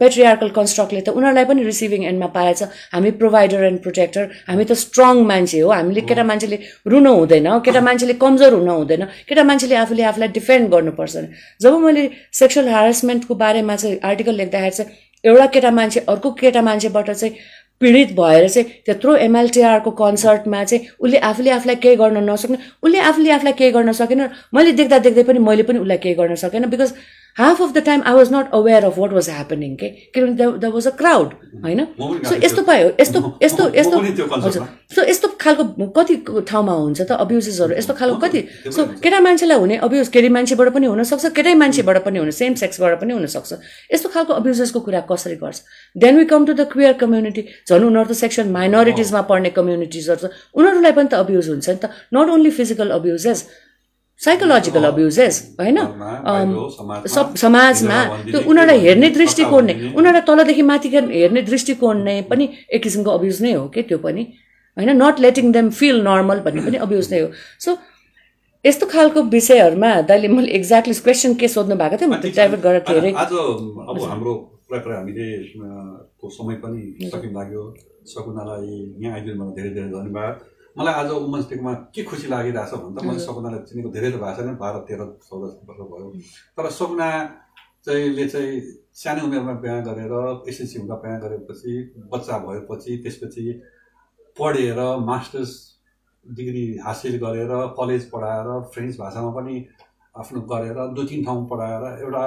पेट्रियार्कल 0.00 0.48
कन्स्ट्रक्टले 0.58 1.00
त 1.00 1.08
उनीहरूलाई 1.18 1.44
पनि 1.44 1.62
रिसिभिङ 1.64 2.04
एन्डमा 2.10 2.28
पाएछ। 2.36 2.62
हामी 2.94 3.10
प्रोभाइडर 3.20 3.64
एन्ड 3.64 3.82
प्रोटेक्टर 3.82 4.24
हामी 4.48 4.64
त 4.64 4.72
स्ट्रङ 4.82 5.22
मान्छे 5.30 5.60
हो। 5.60 5.70
हामीले 5.72 6.00
केटा 6.08 6.24
मान्छेले 6.24 6.58
रुनु 6.88 7.12
हुँदैन 7.20 7.48
केटा 7.68 7.80
मान्छेले 7.88 8.14
कमजोर 8.24 8.52
हुन 8.54 8.68
हुँदैन 8.68 9.04
केटा 9.28 9.44
मान्छेले 9.44 9.74
आफूले 9.84 10.02
आफूलाई 10.10 10.28
डिफेन्ड 10.40 10.70
गर्नुपर्छ। 10.74 11.16
जब 11.62 11.78
मैले 11.86 12.10
सेक्सुअल 12.40 12.68
हेरेसमेन्टको 12.74 13.34
बारेमा 13.44 13.76
चाहिँ 13.76 13.98
आर्टिकल 14.10 14.34
लेख्दाखेरि 14.42 14.76
चाहिँ 14.76 14.90
एउटा 15.24 15.46
केटा 15.54 15.70
मान्छे 15.70 16.00
अर्को 16.08 16.30
केटा 16.40 16.62
मान्छेबाट 16.66 17.10
चाहिँ 17.10 17.34
पीडित 17.82 18.12
भएर 18.16 18.48
चाहिँ 18.48 18.68
त्यत्रो 18.86 19.16
एमएलटिआरको 19.20 19.90
कन्सर्टमा 19.98 20.62
चाहिँ 20.64 20.86
उसले 20.98 21.18
आफूले 21.24 21.50
आफूलाई 21.52 21.76
केही 21.82 21.96
गर्न 21.96 22.22
नसक्ने 22.30 22.58
उसले 22.82 23.00
आफूले 23.02 23.30
आफूलाई 23.32 23.52
केही 23.54 23.70
गर्न 23.72 23.92
सकेन 23.94 24.28
मैले 24.54 24.72
देख्दा 24.74 24.98
देख्दै 25.06 25.24
पनि 25.24 25.44
मैले 25.46 25.62
पनि 25.64 25.78
उसलाई 25.78 25.98
केही 25.98 26.14
गर्न 26.16 26.34
सकेन 26.42 26.68
because 26.70 26.94
half 27.36 27.62
of 27.62 27.72
the 27.72 27.82
time 27.84 28.02
I 28.06 28.14
was 28.14 28.32
not 28.32 28.50
aware 28.54 28.84
of 28.84 28.98
what 28.98 29.12
was 29.12 29.28
happening 29.30 29.74
के 29.76 29.88
किनभने 30.14 30.58
द 30.58 30.72
वाज 30.74 30.86
अ 30.86 30.90
क्राउड 30.96 31.32
होइन 31.64 31.84
सो 32.24 32.34
यस्तो 32.42 32.62
पायो 32.62 32.90
यस्तो 33.00 33.20
यस्तो 33.42 33.68
यस्तो 33.74 33.98
हजुर 34.36 34.66
सो 34.92 35.04
यस्तो 35.04 35.28
खालको 35.40 35.86
कति 35.92 36.16
ठाउँमा 36.48 36.72
हुन्छ 36.74 37.00
त 37.00 37.12
अब्युजेसहरू 37.14 37.74
यस्तो 37.74 37.94
खालको 37.94 38.18
कति 38.18 38.44
सो 38.68 38.84
केटा 39.00 39.20
मान्छेलाई 39.20 39.58
हुने 39.58 39.76
अब्युज 39.80 40.08
केटी 40.08 40.28
मान्छेबाट 40.30 40.72
पनि 40.74 40.86
हुनसक्छ 40.86 41.32
केटै 41.32 41.54
मान्छेबाट 41.56 42.02
पनि 42.04 42.18
हुन 42.18 42.30
सेम 42.32 42.54
सेक्सबाट 42.56 43.00
पनि 43.00 43.12
हुनसक्छ 43.12 43.52
यस्तो 43.90 44.08
खालको 44.10 44.32
अब्युजेसको 44.34 44.80
कुरा 44.82 45.00
कसरी 45.08 45.36
गर्छ 45.36 45.62
then 45.96 46.18
we 46.18 46.24
come 46.26 46.46
to 46.46 46.52
the 46.52 46.68
queer 46.72 46.92
community 47.00 47.46
झन् 47.64 47.84
उनीहरू 47.84 48.08
त 48.08 48.18
सेक्सन 48.18 48.52
माइनोरिटिजमा 48.52 49.22
पढ्ने 49.24 49.50
कम्युनिटिजहरू 49.52 50.28
छ 50.28 50.32
उनीहरूलाई 50.54 50.92
पनि 50.92 51.08
त 51.08 51.24
अब्युज 51.24 51.48
हुन्छ 51.48 51.68
नि 51.68 51.76
त 51.78 51.92
not 52.12 52.36
only 52.36 52.50
physical 52.52 52.90
abuses 52.92 53.46
psychological 54.22 54.84
abuses 54.84 55.36
होइन? 55.60 55.78
सब 57.14 57.34
समाजमा 57.36 57.98
त्यो 58.24 58.40
उनीहरूलाई 58.50 58.78
हेर्ने 58.86 59.08
दृष्टिकोण 59.18 59.62
नै 59.66 59.74
उनीहरूलाई 59.98 60.24
तलदेखि 60.28 60.62
माथि 60.70 60.88
हेर्ने 60.96 61.42
दृष्टिकोण 61.50 62.02
नै 62.08 62.16
पनि 62.30 62.44
एक 62.74 62.82
किसिमको 62.82 63.10
अब्युज 63.10 63.42
नै 63.42 63.52
हो 63.52 63.64
कि 63.74 63.82
त्यो 63.88 63.98
पनि? 64.06 64.22
होइन? 64.76 64.90
Not 65.02 65.20
letting 65.20 65.52
them 65.52 65.70
feel 65.80 65.96
normal 66.08 66.38
भन्ने 66.46 66.62
पनि 66.66 66.76
अब्युज 66.86 67.06
नै 67.12 67.20
हो। 67.20 67.28
सो 67.64 67.70
यस्तो 68.64 68.86
खालको 68.86 69.22
विषयहरूमा 69.30 69.90
दाइले 70.08 70.28
मैले 70.28 70.50
एक्ज्याक्टली 70.58 70.94
क्वेसन 71.04 71.34
के 71.34 71.48
सोध्नु 71.54 71.74
भएको 71.82 71.96
थियो? 71.96 72.08
म 72.08 72.14
डाइभर्ट 72.36 72.62
गरेर 72.62 72.82
धेरै 72.88 73.10
आज 73.22 73.32
अब 73.90 73.96
हाम्रो 74.10 74.34
हामीले 74.72 75.26
समय 76.36 76.56
पनि 76.62 76.80
लाग्यो। 77.34 77.62
सकुनालाई 78.12 78.70
यहाँ 79.02 79.14
आइदिनु 79.16 79.44
धेरै 79.56 79.70
धेरै 79.74 79.90
धन्यवाद। 79.90 80.34
मलाई 80.78 80.94
आज 80.94 81.10
वुमेन्स 81.12 81.48
डेमा 81.48 81.72
के 81.94 82.02
खुसी 82.08 82.28
लागिरहेछ 82.28 82.72
भने 82.74 82.94
त 82.96 83.04
मैले 83.04 83.20
सपनालाई 83.20 83.60
चिनेको 83.68 83.88
धेरै 83.92 84.10
त 84.10 84.16
भएको 84.22 84.36
छैन। 84.36 84.56
बाह्र 84.56 84.78
तेह्र 84.88 85.04
चौध 85.24 85.42
वर्ष 85.68 85.80
भयो। 85.92 86.06
तर 86.56 86.68
सपना 86.70 87.08
चाहिँले 87.86 88.24
चाहिँ 88.28 88.60
सानो 88.94 89.24
उमेरमा 89.26 89.52
बिहा 89.60 89.78
गरेर 89.88 90.14
एसएलसी 90.48 90.78
हुँदा 90.78 90.96
बिहा 91.02 91.18
गरेपछि 91.24 91.72
बच्चा 92.12 92.38
भएपछि 92.44 92.96
त्यसपछि 93.04 93.44
पढेर 94.36 94.78
मास्टर्स 95.08 95.52
डिग्री 96.26 96.64
हासिल 96.84 97.16
गरेर 97.24 97.52
कलेज 97.78 98.08
पढाएर 98.10 98.48
फ्रेन्च 98.72 98.96
भाषामा 98.98 99.30
पनि 99.36 99.56
आफ्नो 100.14 100.40
गरेर 100.52 100.78
दुई 100.96 101.06
तिन 101.06 101.24
ठाउँ 101.24 101.44
पढाएर 101.50 101.84
एउटा 102.04 102.24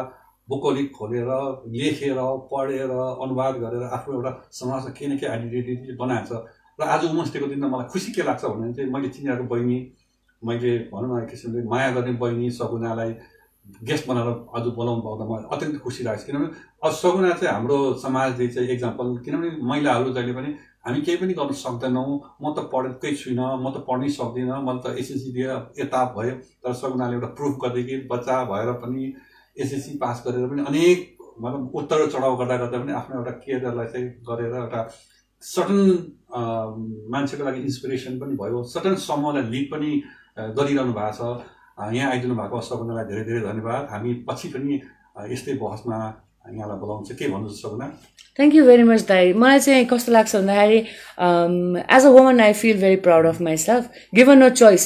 बुकोलिक 0.50 0.92
खोलेर 0.98 1.30
लेखेर 1.74 2.20
पढेर 2.52 2.92
अनुवाद 3.26 3.56
गरेर 3.64 3.84
आफ्नो 3.98 4.14
एउटा 4.16 4.32
समाजमा 4.60 4.92
केही 4.98 5.12
न 5.14 5.18
केही 5.18 5.32
आइडेन्टिटी 5.32 5.96
बनाएको 5.98 6.30
छ 6.30 6.55
र 6.80 6.84
आज 6.84 7.04
वुमेन्स 7.06 7.32
डेको 7.34 7.48
दिनमा 7.48 7.68
मलाई 7.68 7.88
खुसी 7.88 8.12
के 8.12 8.24
लाग्छ 8.24 8.46
भने 8.46 8.74
चाहिँ 8.74 8.92
मैले 8.92 9.10
चिनेको 9.10 9.44
बहिनी 9.48 9.78
मैले 10.42 10.72
भनौँ 10.92 11.10
न 11.10 11.24
एक 11.24 11.30
किसिमले 11.30 11.64
माया 11.66 11.92
गर्ने 11.92 12.14
बहिनी 12.20 12.50
सगुनालाई 12.52 13.12
गेस्ट 13.84 14.08
बनाएर 14.08 14.28
आज 14.58 14.68
बोलाउनु 14.76 15.02
पाउँदा 15.02 15.26
मलाई 15.26 15.48
अत्यन्तै 15.56 15.80
खुसी 15.80 16.04
लाग्छ 16.04 16.24
किनभने 16.26 16.48
अब 16.84 16.92
सगुना 16.94 17.32
चाहिँ 17.32 17.54
हाम्रो 17.54 17.78
समाजले 18.04 18.48
चाहिँ 18.50 18.70
एक्जाम्पल 18.70 19.16
किनभने 19.24 19.52
महिलाहरू 19.64 20.14
जहिले 20.14 20.34
पनि 20.34 20.52
हामी 20.86 21.02
केही 21.02 21.18
पनि 21.18 21.34
गर्न 21.34 21.54
सक्दैनौँ 21.56 22.06
म 22.44 22.54
त 22.54 22.68
पढेकै 22.68 23.16
छुइनँ 23.16 23.48
म 23.56 23.72
त 23.72 23.86
पढ्नै 23.88 24.10
सक्दिनँ 24.12 24.60
मैले 24.62 24.84
त 24.84 24.96
एसएससी 24.98 25.32
दिएर 25.32 25.56
यता 25.80 26.04
भयो 26.12 26.36
तर 26.60 26.74
सगुनाले 26.76 27.16
एउटा 27.16 27.34
प्रुफ 27.40 27.58
गर्दै 27.64 27.84
कि 27.84 28.04
बच्चा 28.12 28.44
भएर 28.52 28.76
पनि 28.84 29.14
एसएससी 29.58 29.98
पास 29.98 30.24
गरेर 30.28 30.48
पनि 30.50 30.68
अनेक 30.68 31.10
मतलब 31.40 31.76
उत्तर 31.76 32.08
चढाउ 32.12 32.38
गर्दा 32.38 32.58
गर्दा 32.58 32.78
पनि 32.80 32.92
आफ्नो 32.96 33.20
एउटा 33.20 33.40
केरियरलाई 33.42 33.88
चाहिँ 33.92 34.08
गरेर 34.28 34.56
एउटा 34.58 34.88
सटन 35.44 35.80
मान्छेको 37.12 37.44
लागि 37.46 37.60
इन्सपिरेसन 37.62 38.20
पनि 38.20 38.36
भयो। 38.42 38.64
सटन 38.74 38.96
समूहलाई 39.08 39.44
लिड 39.52 39.66
पनि 39.72 39.90
गरिरहनु 40.58 40.94
भएको 40.94 41.12
छ। 41.18 41.94
यहाँ 41.96 42.12
आइदिनु 42.12 42.36
भएको 42.36 42.62
सबैजनालाई 42.62 43.06
धेरै 43.06 43.24
धेरै 43.30 43.42
धन्यवाद। 43.42 43.88
हामी 43.92 44.14
पछि 44.28 44.48
पनि 44.56 44.82
यस्तै 45.32 45.54
बहसमा 45.62 45.98
यहाँलाई 46.46 46.78
बोलाउँछु 46.80 47.16
के 47.20 47.28
भन्नु 47.30 47.50
Sapna 47.50 47.88
thank 48.38 48.56
you 48.56 48.66
very 48.66 48.84
much 48.84 49.02
दाई। 49.08 49.34
मलाई 49.34 49.60
चाहिँ 49.60 49.86
कस्तो 49.92 50.12
लाग्छ 50.12 50.36
भन्दाखेरि 50.36 50.80
as 51.96 52.06
a 52.06 52.10
woman 52.16 52.40
I 52.42 52.54
feel 52.54 52.78
very 52.82 52.96
proud 53.08 53.26
of 53.26 53.42
myself 53.42 53.84
given 54.16 54.42
a 54.42 54.50
choice 54.62 54.84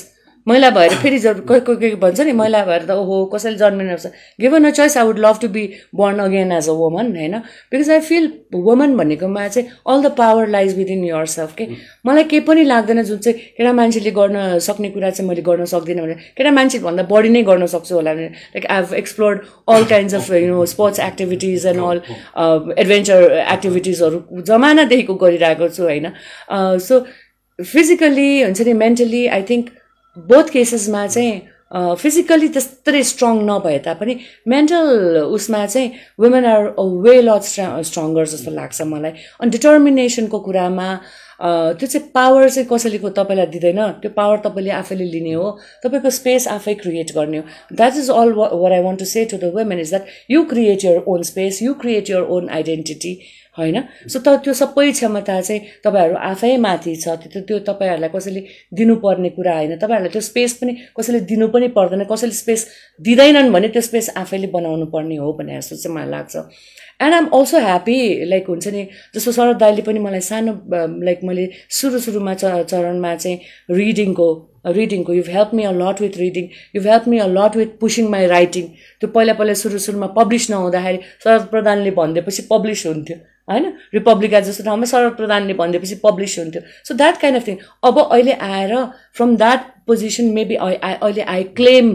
महिला 0.48 0.70
भएर 0.70 0.94
फेरि 1.02 1.20
कोही 1.20 1.60
कोही 1.60 1.78
कोही 1.78 1.96
भन्छ 2.02 2.22
नि 2.22 2.32
महिला 2.32 2.64
भएर 2.66 2.86
त 2.86 2.92
ओहो 2.92 3.26
कसैले 3.34 3.58
जन्मिनु 3.58 3.96
given 4.42 4.66
a 4.66 4.70
choice 4.78 4.98
I 4.98 5.06
would 5.06 5.20
love 5.20 5.40
to 5.42 5.48
be 5.56 5.64
born 5.96 6.20
again 6.20 6.52
as 6.52 6.70
a 6.70 6.74
woman 6.80 7.12
होइन? 7.18 7.36
बिकज 7.72 7.90
आई 7.92 8.00
फिल 8.10 8.32
वुमन 8.54 8.96
भनेकोमा 8.98 9.48
चाहिँ 9.48 9.68
all 9.88 10.02
the 10.04 10.12
power 10.18 10.48
lies 10.48 10.78
within 10.78 11.04
yourself 11.34 11.56
के 11.56 11.68
मलाई 12.08 12.24
केही 12.24 12.40
पनि 12.50 12.64
लाग्दैन 12.64 13.04
जुन 13.04 13.18
चाहिँ 13.18 13.38
केटा 13.58 13.74
मान्छेले 13.74 14.12
गर्न 14.12 14.58
सक्ने 14.68 14.90
कुरा 14.90 15.10
चाहिँ 15.10 15.30
मैले 15.30 15.42
गर्न 15.50 15.66
सक्दिनँ 15.74 16.04
भने 16.04 16.14
केटा 16.38 16.52
मान्छेभन्दा 16.52 17.04
बढी 17.12 17.30
नै 17.30 17.44
गर्न 17.52 17.66
सक्छु 17.76 17.96
होला 17.96 18.14
भने 18.14 18.28
like 18.28 18.66
I 18.66 18.82
have 18.82 18.94
explored 19.04 19.42
all 19.76 19.84
kinds 19.90 20.16
of 20.16 20.32
you 20.32 20.48
know 20.54 20.66
sports 20.76 21.00
activities 21.10 21.66
and 21.74 21.82
all 21.90 22.02
adventure 22.78 23.32
एक्टिभिटिजहरू 23.48 24.24
जमानादेखिको 24.52 25.16
गरिरहेको 25.26 25.70
छु 25.70 25.84
होइन? 25.84 26.12
सो 26.88 27.06
फिजिकली 27.60 28.32
हुन्छ 28.42 28.62
नि 28.62 28.74
मेन्टली 28.82 29.26
आई 29.28 29.44
थिङ्क 29.50 29.70
बोथ 30.18 30.49
केसेसमा 30.53 31.05
चाहिँ 31.07 31.41
फिजिकली 31.72 32.47
त्यस्तै 32.49 33.01
स्ट्रङ 33.05 33.39
नभए 33.45 33.78
तापनि 33.86 34.16
मेन्टल 34.49 35.18
उसमा 35.38 35.66
चाहिँ 35.66 35.91
women 36.20 36.45
are 36.45 36.64
way 37.05 37.22
lot 37.22 37.43
stronger 37.86 38.26
जस्तो 38.26 38.51
लाग्छ 38.51 38.82
मलाई। 38.82 39.12
अनि 39.41 39.49
डिटर्मिनेसनको 39.51 40.39
कुरामा 40.39 40.89
त्यो 41.39 41.88
चाहिँ 41.88 42.10
पावर 42.16 42.49
चाहिँ 42.49 42.68
कसैले 42.72 42.97
तपाईँलाई 42.97 43.45
दिँदैन। 43.53 43.82
त्यो 44.01 44.12
पावर 44.18 44.38
तपाईँले 44.45 44.72
आफैले 44.82 45.05
लिने 45.14 45.34
हो। 45.34 45.45
तपाईँको 45.86 46.10
स्पेस 46.10 46.47
आफै 46.57 46.74
क्रिएट 46.82 47.14
गर्ने 47.16 47.38
हो। 47.38 47.43
That 47.76 47.97
is 47.97 48.10
all 48.10 48.34
what 48.34 48.72
I 48.74 48.82
want 48.84 48.99
to 48.99 49.05
say 49.05 49.26
to 49.32 49.38
the 49.38 49.53
women 49.55 49.80
is 49.80 49.89
that 49.89 50.05
you 50.32 50.43
create 50.49 50.86
your 50.86 51.03
own 51.07 51.22
space 51.30 51.62
you 51.64 51.74
create 51.82 52.10
your 52.10 52.22
own 52.34 52.49
identity 52.49 53.14
होइन? 53.60 53.78
सो 54.07 54.20
त 54.20 54.28
त्यो 54.43 54.53
सबै 54.53 54.91
क्षमता 54.91 55.39
चाहिँ 55.41 55.62
तपाईँहरू 55.86 56.16
आफै 56.32 56.55
माथि 56.66 56.95
छ 56.95 57.16
त्यो 57.22 57.41
त्यो 57.47 57.60
तपाईँहरूलाई 57.70 58.10
कसैले 58.16 58.41
दिनुपर्ने 58.74 59.30
कुरा 59.38 59.53
होइन। 59.55 59.76
तपाईँहरूलाई 59.78 60.12
त्यो 60.16 60.22
स्पेस 60.32 60.53
पनि 60.60 60.74
कसैले 60.97 61.20
दिनु 61.32 61.47
पनि 61.53 61.68
पर्दैन 61.78 62.03
कसैले 62.12 62.36
स्पेस 62.41 62.68
दिँदैनन् 62.99 63.53
भने 63.53 63.68
त्यो 63.76 63.82
स्पेस 63.89 64.10
आफैले 64.18 64.47
बनाउनु 64.57 64.86
पर्ने 64.93 65.16
हो 65.24 65.34
भन्ने 65.34 65.57
जस्तो 65.60 65.76
चाहिँ 65.76 65.95
मलाई 65.95 66.12
लाग्छ। 66.12 66.36
And 67.01 67.14
I'm 67.16 67.26
also 67.34 67.57
happy 67.60 67.97
like 68.30 68.47
हुन्छ 68.49 68.68
नि 68.68 68.84
जस्तो 69.16 69.32
शरद 69.32 69.57
दाईले 69.57 69.82
पनि 69.88 69.99
मलाई 69.99 70.22
सानो 70.22 70.53
लाइक 71.07 71.20
मैले 71.24 71.49
सुरु 71.80 71.99
सुरुमा 72.05 72.34
च 72.34 72.68
चरणमा 72.72 73.16
चाहिँ 73.16 73.38
रिडिङको 73.72 74.28
रिडिङको 74.76 75.14
you 75.14 75.24
help 75.28 75.53
me 75.55 75.64
a 75.64 75.72
lot 75.72 76.01
with 76.01 76.18
reading 76.20 76.47
you 76.76 76.82
help 76.82 77.07
me 77.07 77.18
a 77.20 77.28
lot 77.38 77.55
with 77.55 77.80
pushing 77.80 78.10
my 78.12 78.26
writing 78.28 78.66
त्यो 78.99 79.10
पहिला 79.16 79.34
पहिला 79.39 79.53
सुरु 79.62 79.80
सुरुमा 79.80 80.07
पब्लिस 80.20 80.49
नहुँदाखेरि 80.51 80.99
शरद 81.24 81.47
प्रधानले 81.53 81.91
भनिदिएपछि 81.99 82.47
पब्लिस 82.51 82.86
हुन्थ्यो। 82.88 83.18
होइन? 83.50 83.74
रिपब्लिका 83.93 84.39
जस्तो 84.39 84.64
ठाउँमा 84.64 84.86
शरद 84.86 85.16
प्रधानले 85.16 85.54
भनिदिएपछि 85.54 85.95
पब्लिस 86.04 86.38
हुन्थ्यो। 86.39 86.62
So 86.86 86.93
that 86.93 87.18
kind 87.22 87.39
of 87.39 87.47
thing 87.47 87.58
अब 87.84 88.00
अहिले 88.02 88.34
आएर 88.34 88.74
फ्रम 89.20 89.36
द्याट 89.36 89.67
पोजिसन 89.88 90.26
मेबी 90.34 90.55
अहिले 90.55 91.22
I 91.34 91.43
claim 91.57 91.88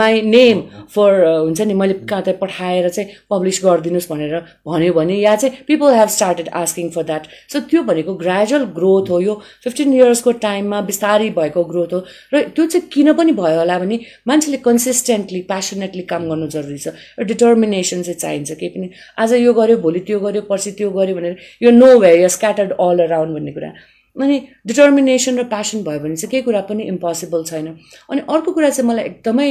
my 0.00 0.20
name 0.22 0.60
for 0.94 1.24
हुन्छ 1.24 1.60
नि 1.60 1.74
मैले 1.74 1.94
कहाँ 2.10 2.22
त 2.22 2.34
पठाएर 2.40 2.88
चाहिँ 2.88 3.08
पब्लिस 3.30 3.60
गरिदिनुहोस् 3.64 4.08
भनेर 4.10 4.36
भन्यो 4.68 4.92
भने 4.94 5.16
या 5.16 5.34
चाहिँ 5.36 5.64
people 5.68 5.94
have 5.94 6.08
started 6.16 6.48
asking 6.62 6.90
for 6.94 7.02
that 7.10 7.26
so 7.52 7.60
त्यो 7.72 7.82
भनेको 7.90 8.14
ग्रेजुअल 8.22 8.64
ग्रोथ 8.78 9.10
हो 9.10 9.20
यो. 9.20 9.34
फिफ्टिन 9.64 9.94
इयर्सको 9.94 10.32
टाइममा 10.46 10.80
बिस्तारै 10.88 11.28
भएको 11.36 11.64
ग्रोथ 11.74 11.92
हो. 11.92 12.00
र 12.34 12.42
त्यो 12.54 12.66
चाहिँ 12.66 12.88
किन 12.88 13.12
पनि 13.18 13.32
भयो 13.42 13.58
होला 13.58 13.78
भने 13.78 13.98
मान्छेले 14.28 14.62
कन्सिस्टेन्टली 14.70 15.42
प्यासनेटली 15.50 16.02
काम 16.06 16.28
गर्नु 16.30 16.46
जरुरी 16.54 16.78
छ। 16.78 16.94
र 17.18 17.24
डिटर्मिनेसन 17.26 18.02
चाहिँ 18.02 18.18
चाहिन्छ 18.24 18.50
केही 18.62 18.68
पनि। 18.78 18.90
आज 19.18 19.32
यो 19.42 19.52
गर्यो 19.52 19.76
भोलि 19.84 20.00
त्यो 20.06 20.20
गर्यो 20.20 20.42
पर्सि 20.46 20.70
त्यो 20.78 20.90
गर्यो 20.90 21.14
भनेर 21.18 21.36
यो 21.62 21.70
नो 21.70 21.98
वे 21.98 22.20
यो 22.22 22.28
स्क्याटर्ड 22.30 22.78
अल 22.78 23.08
अराउन्ड 23.10 23.34
भन्ने 23.34 23.52
कुरा। 23.58 23.72
अनि 24.16 24.38
डिटर्मिनेसन 24.66 25.38
र 25.38 25.42
प्यासन 25.48 25.82
भयो 25.84 26.00
भने 26.00 26.16
चाहिँ 26.16 26.30
केही 26.30 26.42
कुरा 26.42 26.60
पनि 26.70 26.82
इम्पोसिबल 26.92 27.44
छैन। 27.50 27.66
अनि 28.10 28.20
अर्को 28.28 28.52
कुरा 28.52 28.70
चाहिँ 28.70 28.88
मलाई 28.90 29.04
एकदमै 29.04 29.50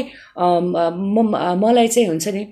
मलाई 1.66 1.88
चाहिँ 1.88 2.08
हुन्छ 2.10 2.28
नि 2.28 2.44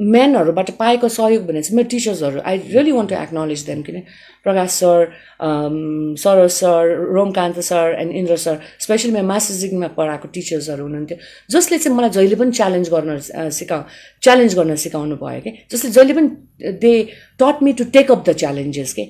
म्यानहरूबाट 0.00 0.70
पाएको 0.78 1.08
सहयोग 1.10 1.46
भने 1.46 1.60
चाहिँ 1.62 1.76
मेरो 1.76 1.88
टिचर्सहरू 1.90 2.40
I 2.46 2.56
really 2.70 2.92
want 2.92 3.10
to 3.10 3.14
acknowledge 3.16 3.62
them 3.66 3.80
किन? 3.82 3.96
Prakash 4.44 4.70
sir 4.70 4.98
Saroj 6.22 6.50
sir 6.50 6.82
Romkant 7.14 7.58
sir 7.68 7.96
and 8.00 8.12
Indra 8.16 8.36
sir 8.44 8.60
specially 8.80 9.10
मेरो 9.12 9.26
मास्टर्स 9.26 9.90
पढाएको 9.96 10.28
टिचर्सहरू 10.34 10.82
हुनुहुन्थ्यो 10.82 11.18
जसले 11.50 11.78
चाहिँ 11.78 11.96
मलाई 11.98 12.10
जहिले 12.10 12.36
पनि 12.42 12.52
च्यालेन्ज 12.58 12.88
गर्न 12.94 13.18
सिकाउ 13.58 13.82
च्यालेन्ज 14.22 14.54
गर्न 14.58 14.74
सिकाउनु 14.84 15.16
भयो 15.22 15.40
कि? 15.40 15.50
जसले 15.70 15.90
जहिले 15.90 16.14
पनि 16.14 16.28
they 16.84 16.92
taught 17.42 17.62
me 17.62 17.72
to 17.72 17.84
take 17.98 18.10
up 18.12 18.24
the 18.28 18.36
challenges 18.44 18.92
के? 18.94 19.04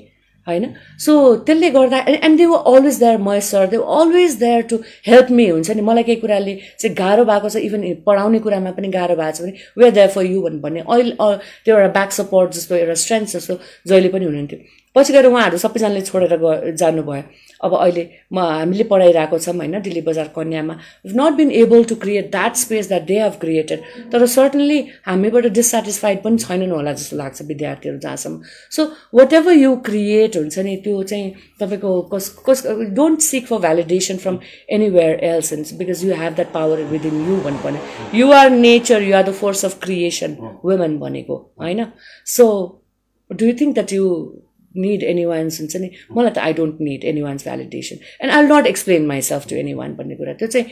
होइन? 0.49 0.65
सो 0.99 1.13
त्यसले 1.47 1.71
गर्दा 1.71 1.99
and 2.09 2.39
they 2.39 2.47
were 2.47 2.75
always 2.75 2.99
there 3.01 3.19
my 3.29 3.41
sir 3.51 3.67
they 3.69 3.77
always 3.99 4.35
there 4.41 4.63
to 4.71 4.77
help 5.07 5.31
me 5.31 5.49
हुन्छ 5.49 5.71
नि? 5.71 5.83
मलाई 5.83 6.03
केही 6.03 6.21
कुराले 6.21 6.55
चाहिँ 6.79 6.95
गाह्रो 6.97 7.25
भएको 7.25 7.49
छ 7.49 7.57
इभन 7.69 7.83
पढाउने 8.07 8.39
कुरामा 8.47 8.71
पनि 8.79 8.89
गाह्रो 8.97 9.17
भएको 9.17 9.37
छ 9.37 9.43
भने 9.43 9.53
वेयर 9.79 9.93
देयर 9.95 10.09
फर 10.17 10.25
यु 10.25 10.43
भन्ने। 10.43 10.81
अहिले 10.81 11.13
त्यो 11.65 11.77
एउटा 11.77 11.93
ब्याक 11.93 12.13
सपोर्ट 12.19 12.53
जस्तो 12.55 12.75
एउटा 12.77 12.95
स्ट्रेन्थ 13.05 13.37
जस्तो 13.37 13.59
जहिले 13.87 14.09
पनि 14.09 14.25
हुनुहुन्थ्यो। 14.25 14.59
पछि 14.99 15.13
गएर 15.13 15.27
उहाँहरू 15.27 15.59
सबैजनाले 15.59 16.01
छोडेर 16.03 16.37
ग 16.43 16.75
जानुभयो। 16.75 17.23
अब 17.61 17.75
अहिले 17.75 18.03
म 18.33 18.39
हामीले 18.39 18.85
पढाइरहेको 18.91 19.39
छौँ 19.39 19.55
होइन 19.57 19.81
Dilli 19.83 20.01
Bazar 20.07 20.29
कन्यामा। 20.35 20.75
Not 21.19 21.33
been 21.37 21.51
able 21.53 21.85
to 21.85 21.95
create 22.03 22.31
that 22.31 22.57
space 22.57 22.89
that 22.89 23.03
they 23.07 23.19
have 23.21 23.35
created 23.41 23.81
तर 24.13 24.27
सर्टनली 24.29 24.79
हामीबाट 25.07 25.47
डिससेटिस्फाइड 25.53 26.23
पनि 26.23 26.39
छैनन् 26.39 26.71
होला 26.71 26.93
जस्तो 26.93 27.17
लाग्छ 27.17 27.43
विद्यार्थीहरू 27.43 27.99
जहाँसम्म। 27.99 28.41
So 28.77 28.85
what 29.15 29.33
ever 29.33 29.53
you 29.55 29.75
create 29.89 30.37
हुन्छ 30.37 30.59
नि 30.59 30.77
त्यो 30.85 31.03
चाहिँ 31.03 31.33
तपाईँको 31.61 32.01
cause 32.15 32.29
cause 32.49 32.67
don't 32.95 33.21
seek 33.23 33.47
for 33.47 33.59
validation 33.59 34.17
from 34.17 34.39
anywhere 34.71 35.25
else 35.25 35.53
ins 35.53 35.75
because 35.79 36.05
you 36.05 36.15
have 36.15 36.35
that 36.35 36.53
power 36.55 36.83
within 36.91 37.21
you 37.29 37.37
भन्नु 37.45 37.63
पर्ने। 37.65 38.19
You 38.19 38.33
are 38.33 38.51
nature 38.51 39.03
you 39.03 39.17
are 39.17 39.31
the 39.31 39.33
force 39.35 39.65
of 39.65 39.79
creation 39.83 40.37
women 40.65 40.99
भनेको 40.99 41.37
होइन? 41.61 41.87
So 42.27 42.47
do 43.31 43.47
you 43.47 43.53
think 43.61 43.75
that 43.75 43.93
you 43.93 44.05
need 44.77 45.03
anyone's 45.25 45.61
हुन्छ 45.61 45.77
नि? 45.77 45.91
मलाई 46.17 46.33
त 46.33 46.39
I 46.39 46.53
don't 46.53 46.81
need 46.81 47.05
anyone's 47.23 47.45
validation 47.45 47.97
and 48.23 48.33
I 48.33 48.43
not 48.47 48.67
explain 48.67 49.07
myself 49.07 49.49
to 49.51 49.57
anyone 49.75 49.95
भन्ने 49.97 50.17
कुरा. 50.17 50.33
त्यो 50.33 50.49
चाहिँ 50.49 50.67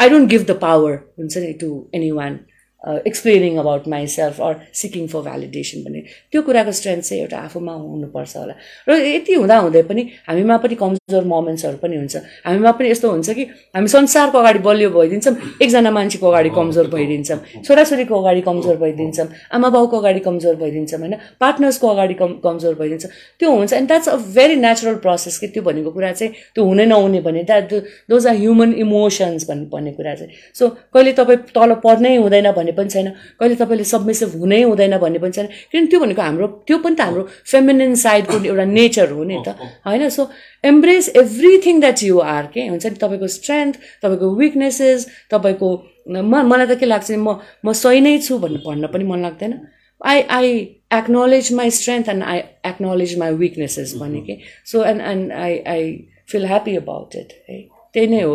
I 0.00 0.08
don't 0.08 0.30
give 0.30 0.46
the 0.46 0.58
power 0.60 0.94
हुन्छ 1.18 1.36
नि 1.38 1.52
to 1.60 1.68
anyone 2.10 2.38
explaining 2.82 3.56
about 3.58 3.88
myself 3.88 4.40
or 4.40 4.54
seeking 4.80 5.06
for 5.12 5.20
validation 5.20 5.82
भन्ने 5.84 6.00
त्यो 6.32 6.42
कुराको 6.42 6.72
स्ट्रेन्थ 6.72 7.02
चाहिँ 7.04 7.22
एउटा 7.22 7.38
आफूमा 7.38 7.72
हुनुपर्छ 7.74 8.36
होला। 8.36 8.54
र 8.88 8.90
यति 8.94 9.34
हुँदा 9.34 9.56
हुँदै 9.58 9.82
पनि 9.82 10.02
हामीमा 10.28 10.56
पनि 10.62 10.74
कमजोर 10.82 11.24
मोमेन्ट्सहरू 11.24 11.76
पनि 11.82 11.96
हुन्छ। 11.96 12.16
हामीमा 12.46 12.70
पनि 12.78 12.90
यस्तो 12.90 13.10
हुन्छ 13.10 13.30
कि 13.30 13.44
हामी 13.74 13.88
संसारको 13.88 14.38
अगाडि 14.38 14.58
बलियो 14.62 14.90
भइदिन्छौँ 14.90 15.34
एकजना 15.62 15.90
मान्छेको 15.90 16.26
अगाडि 16.30 16.50
कमजोर 16.54 16.86
भइदिन्छौँ 16.94 17.38
छोराछोरीको 17.66 18.14
अगाडि 18.22 18.40
कमजोर 18.48 18.76
भइदिन्छौँ 18.78 19.26
आमा 19.58 19.68
बाउको 19.74 19.98
अगाडि 19.98 20.20
कमजोर 20.28 20.54
भइदिन्छौँ 20.62 21.00
होइन 21.00 21.14
पार्टनर्सको 21.40 21.86
अगाडि 21.88 22.14
कम 22.14 22.30
कमजोर 22.46 22.74
भइदिन्छ 22.78 23.04
त्यो 23.40 23.50
हुन्छ। 23.50 23.72
And 23.72 23.88
that's 23.88 24.08
a 24.08 24.16
very 24.38 24.56
natural 24.56 24.96
process 25.02 25.38
कि 25.38 25.46
त्यो 25.48 25.62
भनेको 25.62 25.90
कुरा 25.90 26.12
चाहिँ 26.12 26.32
त्यो 26.54 26.64
हुनै 26.64 26.86
नहुने 26.86 27.20
भने 27.26 27.42
that 27.50 27.74
those 28.10 28.26
are 28.26 28.36
human 28.36 28.72
emotions 28.86 29.48
भन्ने 29.50 29.66
भन्ने 29.72 29.92
कुरा 29.98 30.14
चाहिँ। 30.14 30.32
सो 30.54 30.68
कहिले 30.94 31.12
तपाईँ 31.18 31.38
तल 31.54 31.74
पढ्नै 31.84 32.16
हुँदैन 32.16 32.50
भने 32.52 32.67
भन्ने 32.68 32.76
पनि 32.76 32.90
छैन। 32.90 33.08
कहिले 33.40 33.54
तपाईँले 33.54 33.84
सबमिसिभ 33.84 34.28
हुनै 34.40 34.62
हुँदैन 34.62 34.98
भन्ने 34.98 35.18
पनि 35.18 35.32
छैन। 35.32 35.46
किनभने 35.72 35.88
त्यो 35.88 36.00
भनेको 36.00 36.22
हाम्रो 36.22 36.46
त्यो 36.66 36.78
पनि 36.78 36.94
त 36.96 37.00
हाम्रो 37.00 37.22
फेमिनिन 37.52 37.94
साइडको 37.94 38.36
एउटा 38.44 38.64
नेचर 38.64 39.10
हो 39.12 39.24
नि 39.24 39.36
त। 39.46 39.48
होइन? 39.86 40.08
So 40.08 40.28
embrace 40.64 41.08
everything 41.16 41.80
that 41.80 42.02
you 42.02 42.18
are 42.20 42.46
के 42.52 42.66
हुन्छ 42.68 42.86
नि? 42.86 42.96
तपाईँको 43.00 43.26
स्ट्रेन्थ 43.26 43.74
तपाईँको 44.02 44.26
विकनेसेस 44.34 45.06
तपाईँको 45.30 45.68
म 46.08 46.34
मलाई 46.44 46.66
त 46.66 46.78
के 46.80 46.86
लाग्छ 46.86 47.10
म 47.16 47.38
म 47.64 47.72
सही 47.72 48.00
नै 48.00 48.18
छु 48.18 48.38
भन्नु 48.38 48.58
भन्न 48.66 48.86
पनि 48.92 49.04
मन 49.04 49.22
लाग्दैन। 49.22 49.52
I 50.00 50.20
I 50.30 50.50
acknowledge 50.94 51.52
my 51.52 51.70
strength 51.70 52.08
and 52.08 52.22
I 52.22 52.38
acknowledge 52.66 53.18
my 53.18 53.32
weaknesses 53.34 53.94
भने 53.98 54.20
के 54.26 54.38
so 54.70 54.84
and 54.84 55.00
and 55.02 55.32
I 55.32 55.58
I 55.66 55.82
feel 56.30 56.46
happy 56.46 56.76
about 56.76 57.16
it 57.16 57.32
है 57.48 57.58
त्यही 57.98 58.08
नै 58.14 58.22
हो। 58.22 58.32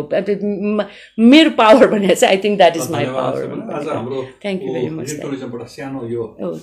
मेरो 1.32 1.50
पावर 1.62 1.86
भने 1.96 2.14
चाहिँ 2.14 2.30
I 2.30 2.38
think 2.44 2.56
that 2.62 2.76
is 2.76 2.86
my 2.96 3.06
power 3.16 3.40
thank 4.44 4.60
you 4.62 4.72
very 4.76 4.90
much 5.00 5.08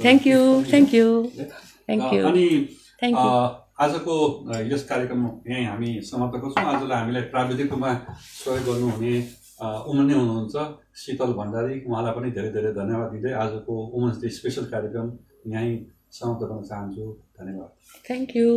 thank 0.06 0.24
you 0.28 0.40
thank 0.72 0.94
you 0.96 1.10
thank 1.38 2.14
you 2.14 2.22
अनि 2.32 2.48
आजको 3.84 4.16
यस 4.72 4.84
कार्यक्रम 4.90 5.22
यहीँ 5.50 5.66
हामी 5.66 5.92
समाप्त 6.10 6.36
गर्छौँ। 6.42 6.66
आजलाई 6.72 6.98
हामीलाई 7.02 7.24
प्राविधिक 7.34 7.72
रूपमा 7.72 7.92
सहयोग 8.42 8.66
गर्नुहुने 8.68 9.14
उमन 9.90 10.06
नै 10.10 10.16
हुनुहुन्छ। 10.20 10.56
शीतल 11.02 11.32
भण्डारी 11.40 11.76
उहाँलाई 11.88 12.14
पनि 12.18 12.30
धेरै 12.38 12.50
धेरै 12.58 12.72
धन्यवाद 12.78 13.08
दिँदै 13.14 13.32
आजको 13.44 13.74
वुमन्स 13.94 14.18
डे 14.22 14.30
स्पेसल 14.38 14.66
कार्यक्रम 14.74 15.08
यहीँ 15.56 15.74
समाप्त 16.20 16.42
गर्न 16.50 16.62
चाहन्छु। 16.70 17.06
धन्यवाद। 17.40 17.70
Thank 18.08 18.30
you 18.38 18.48